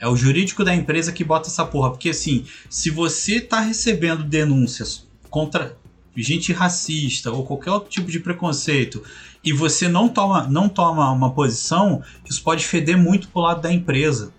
É 0.00 0.08
o 0.08 0.16
jurídico 0.16 0.64
da 0.64 0.74
empresa 0.74 1.12
que 1.12 1.24
bota 1.24 1.48
essa 1.48 1.64
porra. 1.66 1.90
Porque 1.90 2.10
assim, 2.10 2.44
se 2.70 2.88
você 2.88 3.40
tá 3.40 3.60
recebendo 3.60 4.22
denúncias 4.22 5.06
contra 5.28 5.76
gente 6.16 6.52
racista 6.52 7.30
ou 7.30 7.44
qualquer 7.44 7.70
outro 7.70 7.90
tipo 7.90 8.10
de 8.10 8.20
preconceito 8.20 9.02
e 9.44 9.52
você 9.52 9.88
não 9.88 10.08
toma, 10.08 10.46
não 10.48 10.68
toma 10.68 11.10
uma 11.12 11.30
posição, 11.30 12.02
isso 12.28 12.42
pode 12.42 12.66
feder 12.66 12.98
muito 12.98 13.28
pro 13.28 13.42
lado 13.42 13.60
da 13.60 13.72
empresa. 13.72 14.32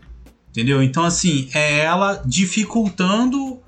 Entendeu? 0.50 0.82
Então, 0.82 1.04
assim, 1.04 1.48
é 1.54 1.80
ela 1.80 2.22
dificultando, 2.26 3.60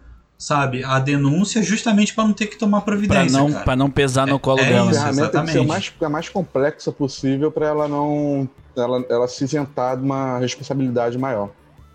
sabe, 0.41 0.83
a 0.83 0.97
denúncia 0.97 1.61
justamente 1.61 2.15
para 2.15 2.23
não 2.23 2.33
ter 2.33 2.47
que 2.47 2.57
tomar 2.57 2.81
providência. 2.81 3.37
não, 3.37 3.51
cara. 3.51 3.63
pra 3.63 3.75
não 3.75 3.91
pesar 3.91 4.25
no 4.25 4.39
colo 4.39 4.59
é 4.59 4.65
dela. 4.69 4.89
A 4.89 4.93
ferramenta 4.93 5.29
tem 5.29 5.41
que 5.45 5.51
ser 5.51 5.57
exatamente. 5.59 5.67
mais, 5.67 5.93
a 6.01 6.09
mais 6.09 6.29
complexa 6.29 6.91
possível 6.91 7.51
para 7.51 7.67
ela 7.67 7.87
não. 7.87 8.49
Ela, 8.75 9.05
ela 9.09 9.27
se 9.27 9.43
isentar 9.43 9.97
de 9.97 10.03
uma 10.03 10.39
responsabilidade 10.39 11.17
maior. 11.17 11.49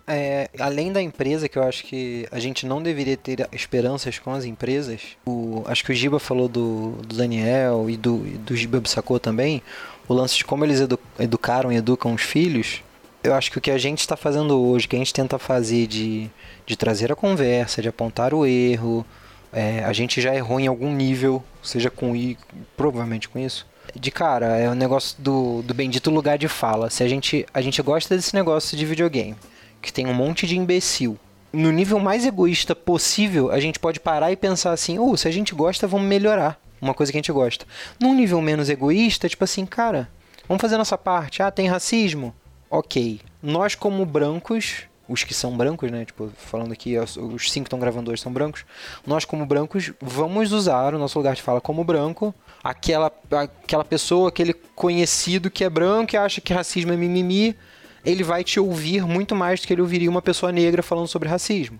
É, 0.07 0.49
além 0.57 0.93
da 0.93 1.01
empresa, 1.01 1.49
que 1.49 1.57
eu 1.59 1.63
acho 1.63 1.83
que 1.83 2.25
a 2.31 2.39
gente 2.39 2.65
não 2.65 2.81
deveria 2.81 3.17
ter 3.17 3.45
esperanças 3.51 4.17
com 4.17 4.31
as 4.31 4.45
empresas, 4.45 5.01
o- 5.25 5.63
acho 5.67 5.83
que 5.83 5.91
o 5.91 5.95
Giba 5.95 6.17
falou 6.17 6.47
do, 6.47 6.91
do 7.05 7.13
Daniel 7.17 7.89
e 7.89 7.97
do, 7.97 8.25
e 8.25 8.37
do 8.37 8.55
Giba 8.55 8.79
Bissacô 8.79 9.19
também, 9.19 9.61
o 10.07 10.13
lance 10.13 10.37
de 10.37 10.45
como 10.45 10.63
eles 10.63 10.79
edu- 10.79 10.97
educaram 11.19 11.73
e 11.73 11.75
educam 11.75 12.13
os 12.13 12.21
filhos, 12.21 12.81
eu 13.27 13.33
acho 13.33 13.51
que 13.51 13.57
o 13.57 13.61
que 13.61 13.71
a 13.71 13.77
gente 13.77 13.99
está 13.99 14.15
fazendo 14.15 14.59
hoje, 14.59 14.87
que 14.87 14.95
a 14.95 14.99
gente 14.99 15.13
tenta 15.13 15.37
fazer 15.37 15.85
de, 15.87 16.29
de 16.65 16.75
trazer 16.75 17.11
a 17.11 17.15
conversa, 17.15 17.81
de 17.81 17.89
apontar 17.89 18.33
o 18.33 18.45
erro, 18.45 19.05
é, 19.51 19.83
a 19.83 19.93
gente 19.93 20.21
já 20.21 20.33
errou 20.33 20.59
em 20.59 20.67
algum 20.67 20.93
nível, 20.93 21.43
seja 21.61 21.89
com 21.89 22.15
i, 22.15 22.37
provavelmente 22.75 23.27
com 23.27 23.37
isso. 23.37 23.67
De 23.95 24.11
cara, 24.11 24.57
é 24.57 24.69
o 24.69 24.75
negócio 24.75 25.15
do, 25.19 25.61
do 25.61 25.73
bendito 25.73 26.09
lugar 26.09 26.37
de 26.37 26.47
fala. 26.47 26.89
Se 26.89 27.03
a 27.03 27.07
gente, 27.07 27.45
a 27.53 27.61
gente 27.61 27.81
gosta 27.81 28.15
desse 28.15 28.33
negócio 28.33 28.77
de 28.77 28.85
videogame, 28.85 29.35
que 29.81 29.91
tem 29.91 30.07
um 30.07 30.13
monte 30.13 30.45
de 30.45 30.57
imbecil. 30.57 31.17
No 31.51 31.71
nível 31.71 31.99
mais 31.99 32.25
egoísta 32.25 32.75
possível, 32.75 33.51
a 33.51 33.59
gente 33.59 33.79
pode 33.79 33.99
parar 33.99 34.31
e 34.31 34.35
pensar 34.35 34.71
assim: 34.71 34.99
oh, 34.99 35.15
se 35.15 35.27
a 35.27 35.31
gente 35.31 35.55
gosta, 35.55 35.87
vamos 35.87 36.07
melhorar. 36.07 36.59
Uma 36.79 36.93
coisa 36.93 37.11
que 37.11 37.17
a 37.17 37.19
gente 37.19 37.31
gosta. 37.31 37.65
Num 37.99 38.13
nível 38.13 38.39
menos 38.41 38.69
egoísta, 38.69 39.27
tipo 39.27 39.43
assim, 39.43 39.65
cara, 39.65 40.07
vamos 40.47 40.61
fazer 40.61 40.77
nossa 40.77 40.97
parte. 40.97 41.41
Ah, 41.41 41.49
tem 41.49 41.67
racismo? 41.67 42.35
Ok. 42.69 43.21
Nós, 43.41 43.75
como 43.75 44.05
brancos, 44.05 44.83
os 45.07 45.23
que 45.23 45.33
são 45.33 45.55
brancos, 45.55 45.89
né? 45.89 46.05
Tipo, 46.05 46.29
falando 46.37 46.71
aqui, 46.71 46.97
os 46.97 47.51
cinco 47.51 47.63
que 47.63 47.67
estão 47.67 47.79
gravando 47.79 48.11
hoje 48.11 48.21
são 48.21 48.31
brancos. 48.31 48.65
Nós, 49.05 49.23
como 49.23 49.45
brancos, 49.45 49.93
vamos 50.01 50.51
usar 50.51 50.93
o 50.93 50.99
nosso 50.99 51.17
lugar 51.17 51.35
de 51.35 51.41
fala 51.41 51.61
como 51.61 51.83
branco. 51.83 52.33
Aquela, 52.63 53.11
aquela 53.31 53.85
pessoa, 53.85 54.29
aquele 54.29 54.53
conhecido 54.53 55.49
que 55.49 55.63
é 55.63 55.69
branco 55.69 56.15
e 56.15 56.17
acha 56.17 56.41
que 56.41 56.53
racismo 56.53 56.91
é 56.91 56.97
mimimi, 56.97 57.55
ele 58.03 58.23
vai 58.23 58.43
te 58.43 58.59
ouvir 58.59 59.05
muito 59.05 59.35
mais 59.35 59.61
do 59.61 59.67
que 59.67 59.73
ele 59.73 59.81
ouviria 59.81 60.09
uma 60.09 60.21
pessoa 60.21 60.51
negra 60.51 60.83
falando 60.83 61.07
sobre 61.07 61.29
racismo. 61.29 61.79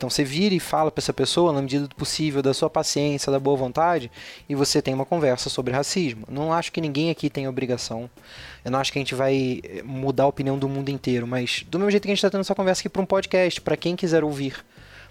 Então 0.00 0.08
você 0.08 0.24
vira 0.24 0.54
e 0.54 0.58
fala 0.58 0.90
para 0.90 1.02
essa 1.02 1.12
pessoa, 1.12 1.52
na 1.52 1.60
medida 1.60 1.86
do 1.86 1.94
possível, 1.94 2.40
da 2.40 2.54
sua 2.54 2.70
paciência, 2.70 3.30
da 3.30 3.38
boa 3.38 3.54
vontade, 3.54 4.10
e 4.48 4.54
você 4.54 4.80
tem 4.80 4.94
uma 4.94 5.04
conversa 5.04 5.50
sobre 5.50 5.74
racismo. 5.74 6.26
Não 6.26 6.54
acho 6.54 6.72
que 6.72 6.80
ninguém 6.80 7.10
aqui 7.10 7.28
tem 7.28 7.46
obrigação. 7.46 8.08
Eu 8.64 8.70
não 8.70 8.78
acho 8.78 8.90
que 8.90 8.98
a 8.98 9.02
gente 9.02 9.14
vai 9.14 9.60
eh, 9.62 9.82
mudar 9.82 10.22
a 10.22 10.26
opinião 10.26 10.58
do 10.58 10.66
mundo 10.66 10.88
inteiro, 10.88 11.26
mas 11.26 11.66
do 11.68 11.78
mesmo 11.78 11.90
jeito 11.90 12.04
que 12.04 12.08
a 12.08 12.12
gente 12.12 12.18
está 12.18 12.30
tendo 12.30 12.40
essa 12.40 12.54
conversa 12.54 12.80
aqui 12.80 12.88
para 12.88 13.02
um 13.02 13.04
podcast, 13.04 13.60
para 13.60 13.76
quem 13.76 13.94
quiser 13.94 14.24
ouvir, 14.24 14.64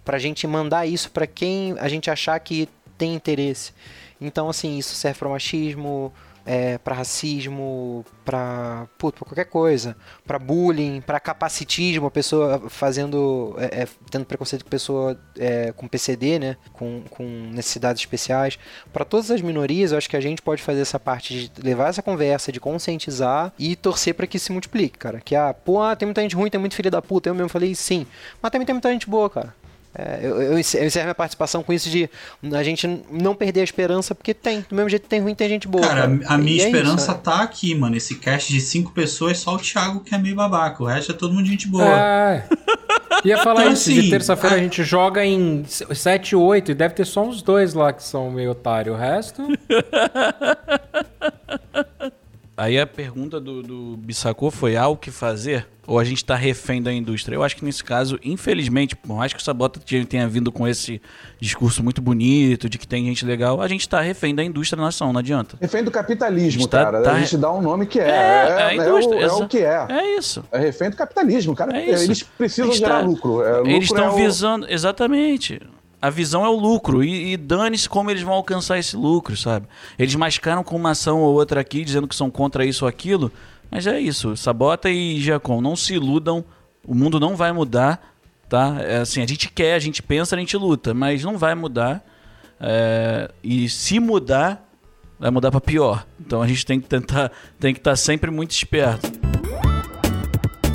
para 0.04 0.18
a 0.18 0.20
gente 0.20 0.48
mandar 0.48 0.88
isso 0.88 1.12
para 1.12 1.28
quem 1.28 1.76
a 1.78 1.88
gente 1.88 2.10
achar 2.10 2.40
que 2.40 2.68
tem 2.98 3.14
interesse. 3.14 3.74
Então, 4.20 4.50
assim, 4.50 4.76
isso 4.80 4.96
serve 4.96 5.20
para 5.20 5.30
machismo, 5.30 6.12
é, 6.50 6.80
para 6.80 6.96
racismo, 6.96 8.04
para 8.26 8.88
qualquer 8.98 9.46
coisa, 9.46 9.96
para 10.26 10.40
bullying, 10.40 11.00
para 11.00 11.20
capacitismo, 11.20 12.08
a 12.08 12.12
pessoa 12.12 12.68
fazendo, 12.70 13.54
é, 13.60 13.84
é, 13.84 13.88
tendo 14.10 14.26
preconceito 14.26 14.64
com 14.64 14.70
pessoa 14.72 15.16
é, 15.38 15.72
com 15.74 15.88
PCD, 15.88 16.40
né, 16.40 16.58
com, 16.74 17.04
com 17.12 17.24
necessidades 17.24 18.02
especiais, 18.02 18.58
para 18.92 19.06
todas 19.06 19.30
as 19.30 19.42
minorias, 19.42 19.92
eu 19.92 20.00
acho 20.00 20.10
que 20.10 20.18
a 20.18 20.22
gente 20.22 20.42
pode 20.42 20.64
fazer 20.64 20.82
essa 20.82 21.00
parte 21.00 21.52
de 21.52 21.62
levar 21.62 21.90
essa 21.90 22.02
conversa, 22.02 22.52
de 22.52 22.60
conscientizar 22.60 23.54
e 23.60 23.76
torcer 23.76 24.16
para 24.16 24.26
que 24.26 24.40
se 24.40 24.52
multiplique, 24.52 24.98
cara. 24.98 25.22
Que 25.22 25.36
ah, 25.36 25.54
pô, 25.54 25.80
ah, 25.84 25.96
tem 25.96 26.08
muita 26.08 26.24
gente 26.24 26.36
ruim, 26.36 26.50
tem 26.50 26.60
muito 26.60 26.74
filho 26.74 26.90
da 26.90 27.00
puta. 27.00 27.30
Eu 27.30 27.36
mesmo 27.36 27.50
falei 27.50 27.76
sim, 27.76 28.08
mas 28.42 28.52
também 28.52 28.66
tem 28.66 28.74
muita 28.74 28.92
gente 28.92 29.08
boa, 29.08 29.30
cara. 29.30 29.54
É, 29.96 30.20
eu, 30.22 30.40
eu 30.42 30.60
encer- 30.60 30.82
eu 30.82 30.88
encerro 30.88 31.06
minha 31.06 31.16
participação 31.16 31.64
com 31.64 31.74
isso 31.74 31.90
de 31.90 32.08
a 32.54 32.64
gente 32.64 32.88
não 33.12 33.34
perder 33.34 33.62
a 33.62 33.64
esperança, 33.64 34.14
porque 34.14 34.34
tem. 34.36 34.64
Do 34.70 34.76
mesmo 34.76 34.88
jeito 34.90 35.04
que 35.04 35.10
tem 35.10 35.20
ruim, 35.20 35.34
tem 35.34 35.50
gente 35.50 35.68
boa. 35.68 35.86
Cara, 35.86 36.04
a 36.28 36.38
minha 36.38 36.58
E 36.58 36.62
é 36.62 36.66
esperança 36.68 36.96
isso, 37.04 37.12
né? 37.12 37.20
tá 37.24 37.42
aqui, 37.42 37.74
mano. 37.74 37.98
Esse 37.98 38.16
cast 38.16 38.54
de 38.54 38.62
cinco 38.62 38.92
pessoas, 38.92 39.40
só 39.40 39.56
o 39.56 39.58
Thiago 39.58 40.02
que 40.02 40.14
é 40.14 40.18
meio 40.18 40.36
babaca. 40.36 40.84
O 40.84 40.86
resto 40.86 41.12
é 41.12 41.16
todo 41.16 41.34
mundo 41.34 41.48
gente 41.48 41.68
boa. 41.68 41.84
É. 41.86 42.44
Ia 43.26 43.40
falar 43.44 43.62
Então, 43.62 43.74
isso, 43.74 43.90
assim, 43.90 44.02
de 44.02 44.10
terça-feira 44.12 44.56
a 44.56 44.60
a- 44.60 44.62
gente 44.62 44.84
joga 44.84 45.26
em 45.26 45.66
7 45.66 46.36
8 46.36 46.72
e 46.72 46.76
deve 46.76 46.94
ter 46.94 47.06
só 47.06 47.24
uns 47.24 47.42
dois 47.42 47.74
lá 47.74 47.92
que 47.92 48.04
são 48.04 48.30
meio 48.30 48.52
otário. 48.52 48.94
O 48.94 48.96
resto. 48.98 49.42
Aí 52.60 52.78
a 52.78 52.86
pergunta 52.86 53.40
do, 53.40 53.64
do 53.64 53.96
Bissacô 53.98 54.52
foi: 54.52 54.76
há 54.76 54.86
o 54.88 54.98
que 54.98 55.12
fazer? 55.12 55.66
Ou 55.88 55.98
a 55.98 56.04
gente 56.04 56.24
tá 56.24 56.36
refém 56.36 56.82
da 56.84 56.92
indústria? 56.94 57.36
Eu 57.36 57.42
acho 57.42 57.56
que 57.56 57.64
nesse 57.66 57.84
caso, 57.84 58.20
infelizmente, 58.24 58.96
por 58.96 59.16
mais 59.16 59.34
que 59.34 59.40
o 59.40 59.42
Sabota 59.42 59.80
tenha 60.08 60.28
vindo 60.28 60.52
com 60.52 60.68
esse 60.68 61.02
discurso 61.40 61.82
muito 61.84 62.00
bonito, 62.02 62.70
de 62.70 62.78
que 62.78 62.86
tem 62.88 63.06
gente 63.06 63.26
legal, 63.26 63.60
a 63.62 63.68
gente 63.68 63.88
tá 63.90 64.00
refém 64.02 64.36
da 64.36 64.44
indústria 64.44 64.80
nação, 64.80 65.12
não 65.12 65.20
adianta. 65.20 65.58
Refém 65.60 65.84
do 65.84 65.90
capitalismo, 65.90 66.68
tá- 66.68 66.84
cara. 66.84 67.02
tá- 67.02 67.14
A 67.14 67.20
gente 67.22 67.38
dá 67.38 67.52
um 67.52 67.62
nome 67.62 67.86
que 67.88 68.00
é. 68.00 68.04
É, 68.04 68.08
É, 68.10 68.12
é 68.12 68.62
a 68.64 68.74
é 68.86 68.92
o, 68.94 69.14
é 69.20 69.32
o 69.34 69.48
que 69.48 69.60
é. 69.60 69.86
É 69.90 70.18
isso. 70.18 70.44
É 70.52 70.60
refém 70.60 70.90
do 70.92 70.98
capitalismo, 70.98 71.56
cara. 71.56 71.76
É. 71.76 71.90
Eles 72.04 72.22
precisam 72.22 72.70
A 72.70 72.74
gerar 72.76 73.00
tá- 73.00 73.06
lucro. 73.08 73.42
É, 73.42 73.58
lucro 73.58 73.72
Eles 73.72 73.86
estão 73.86 74.04
é 74.06 74.10
o- 74.10 74.16
visando. 74.16 74.68
Exatamente. 74.70 75.60
A 76.02 76.10
visão 76.10 76.46
é 76.46 76.50
o 76.50 76.56
lucro. 76.56 77.04
E, 77.04 77.34
e 77.34 77.38
dane-se 77.38 77.90
como 77.90 78.10
eles 78.10 78.24
vão 78.24 78.34
alcançar 78.34 78.78
esse 78.80 78.96
lucro, 78.96 79.36
sabe? 79.36 79.68
Eles 79.98 80.16
mascaram 80.16 80.64
com 80.64 80.76
uma 80.76 80.92
ação 80.92 81.22
ou 81.22 81.34
outra 81.34 81.62
aqui, 81.62 81.84
dizendo 81.84 82.08
que 82.08 82.16
são 82.16 82.30
contra 82.32 82.66
isso 82.66 82.86
ou 82.86 82.90
aquilo. 82.90 83.32
Mas 83.70 83.86
é 83.86 84.00
isso. 84.00 84.36
Sabota 84.38 84.90
e 84.90 85.20
Giacom, 85.20 85.62
não 85.62 85.76
se 85.76 85.94
iludam. 85.94 86.44
O 86.86 86.96
mundo 86.96 87.20
não 87.20 87.36
vai 87.36 87.52
mudar, 87.52 88.16
tá? 88.48 88.78
É 88.80 88.98
assim, 88.98 89.22
a 89.22 89.28
gente 89.28 89.52
quer, 89.52 89.76
a 89.76 89.80
gente 89.80 90.02
pensa, 90.02 90.36
a 90.36 90.40
gente 90.40 90.56
luta, 90.58 90.94
mas 90.94 91.24
não 91.24 91.38
vai 91.38 91.54
mudar. 91.54 92.04
É, 92.60 93.30
e 93.44 93.70
se 93.70 94.00
mudar, 94.00 94.68
vai 95.20 95.30
mudar 95.30 95.52
para 95.52 95.62
pior. 95.62 96.06
Então 96.20 96.42
a 96.42 96.48
gente 96.48 96.66
tem 96.66 96.80
que 96.80 96.88
tentar, 96.88 97.32
tem 97.60 97.74
que 97.74 97.80
estar 97.80 97.96
sempre 97.96 98.32
muito 98.32 98.52
esperto. 98.52 99.08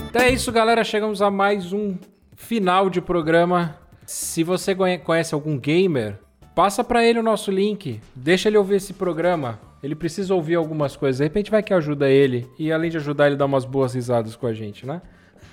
Então 0.09 0.23
é 0.23 0.31
isso, 0.31 0.53
galera. 0.53 0.85
Chegamos 0.85 1.21
a 1.21 1.31
mais 1.31 1.73
um 1.73 1.97
final 2.37 2.89
de 2.89 3.01
programa. 3.01 3.77
Se 4.07 4.43
você 4.45 4.75
conhe- 4.75 4.99
conhece 4.99 5.35
algum 5.35 5.59
gamer, 5.59 6.19
passa 6.55 6.83
pra 6.85 7.05
ele 7.05 7.19
o 7.19 7.23
nosso 7.23 7.51
link. 7.51 8.01
Deixa 8.15 8.49
ele 8.49 8.59
ouvir 8.59 8.77
esse 8.77 8.93
programa. 8.93 9.59
Ele 9.83 9.95
precisa 9.95 10.35
ouvir 10.35 10.55
algumas 10.55 10.97
coisas. 10.97 11.19
De 11.19 11.25
repente 11.25 11.51
vai 11.51 11.63
que 11.63 11.75
ajuda 11.75 12.09
ele. 12.09 12.49
E 12.59 12.73
além 12.73 12.91
de 12.91 12.97
ajudar, 12.97 13.27
ele 13.27 13.37
dá 13.37 13.45
umas 13.47 13.65
boas 13.65 13.95
risadas 13.95 14.35
com 14.37 14.47
a 14.47 14.53
gente, 14.55 14.87
né? 14.87 15.01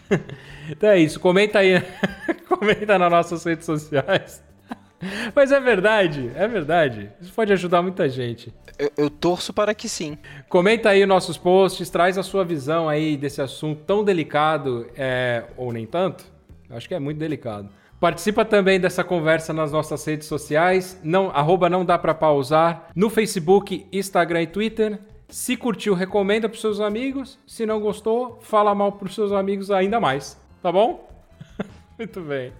então 0.69 0.89
é 0.89 0.99
isso. 0.99 1.19
Comenta 1.19 1.59
aí. 1.59 1.81
Comenta 2.47 2.97
nas 2.97 3.11
nossas 3.11 3.43
redes 3.43 3.65
sociais. 3.65 4.43
Mas 5.35 5.51
é 5.51 5.59
verdade, 5.59 6.31
é 6.35 6.47
verdade. 6.47 7.09
Isso 7.19 7.33
pode 7.33 7.51
ajudar 7.51 7.81
muita 7.81 8.07
gente. 8.07 8.53
Eu, 8.77 8.91
eu 8.97 9.09
torço 9.09 9.51
para 9.51 9.73
que 9.73 9.89
sim. 9.89 10.17
Comenta 10.47 10.89
aí 10.89 11.05
nossos 11.05 11.37
posts, 11.37 11.89
traz 11.89 12.17
a 12.17 12.23
sua 12.23 12.45
visão 12.45 12.87
aí 12.87 13.17
desse 13.17 13.41
assunto 13.41 13.81
tão 13.83 14.03
delicado, 14.03 14.87
é, 14.95 15.43
ou 15.57 15.73
nem 15.73 15.85
tanto. 15.87 16.23
Acho 16.69 16.87
que 16.87 16.93
é 16.93 16.99
muito 16.99 17.17
delicado. 17.17 17.69
Participa 18.01 18.43
também 18.43 18.79
dessa 18.79 19.03
conversa 19.03 19.53
nas 19.53 19.71
nossas 19.71 20.03
redes 20.03 20.27
sociais, 20.27 20.99
não, 21.03 21.29
arroba 21.29 21.69
não 21.69 21.85
dá 21.85 21.99
pra 21.99 22.15
pausar, 22.15 22.87
no 22.95 23.11
Facebook, 23.11 23.85
Instagram 23.93 24.41
e 24.41 24.47
Twitter. 24.47 24.99
Se 25.29 25.55
curtiu, 25.55 25.93
recomenda 25.93 26.49
pros 26.49 26.61
seus 26.61 26.79
amigos. 26.79 27.37
Se 27.45 27.63
não 27.63 27.79
gostou, 27.79 28.39
fala 28.41 28.73
mal 28.73 28.93
pros 28.93 29.13
seus 29.13 29.31
amigos 29.31 29.69
ainda 29.69 29.99
mais. 29.99 30.35
Tá 30.63 30.71
bom? 30.71 31.07
Muito 31.95 32.21
bem. 32.21 32.51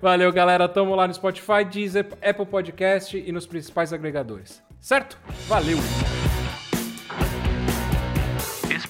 Valeu, 0.00 0.32
galera. 0.32 0.68
Tamo 0.68 0.96
lá 0.96 1.06
no 1.06 1.14
Spotify, 1.14 1.64
Deezer, 1.64 2.08
Apple 2.20 2.46
Podcast 2.46 3.16
e 3.16 3.30
nos 3.30 3.46
principais 3.46 3.92
agregadores. 3.92 4.60
Certo? 4.80 5.16
Valeu! 5.46 5.78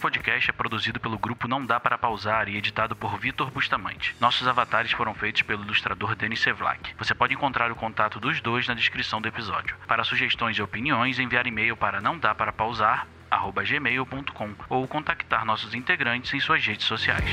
Podcast 0.02 0.50
é 0.50 0.52
produzido 0.52 0.98
pelo 0.98 1.16
grupo 1.16 1.46
Não 1.46 1.64
Dá 1.64 1.78
Para 1.78 1.96
Pausar 1.96 2.48
e 2.48 2.56
editado 2.56 2.96
por 2.96 3.16
Vitor 3.20 3.52
Bustamante. 3.52 4.16
Nossos 4.18 4.48
avatares 4.48 4.90
foram 4.90 5.14
feitos 5.14 5.42
pelo 5.42 5.62
ilustrador 5.62 6.16
Denis 6.16 6.40
Sevlak. 6.40 6.92
Você 6.98 7.14
pode 7.14 7.34
encontrar 7.34 7.70
o 7.70 7.76
contato 7.76 8.18
dos 8.18 8.40
dois 8.40 8.66
na 8.66 8.74
descrição 8.74 9.22
do 9.22 9.28
episódio. 9.28 9.76
Para 9.86 10.02
sugestões 10.02 10.58
e 10.58 10.62
opiniões, 10.62 11.20
enviar 11.20 11.46
e-mail 11.46 11.76
para 11.76 12.00
não 12.00 12.18
dá 12.18 12.34
para 12.34 12.52
pausar, 12.52 13.06
arroba 13.30 13.62
gmail.com 13.62 14.56
ou 14.68 14.88
contactar 14.88 15.44
nossos 15.44 15.72
integrantes 15.72 16.34
em 16.34 16.40
suas 16.40 16.66
redes 16.66 16.84
sociais. 16.84 17.30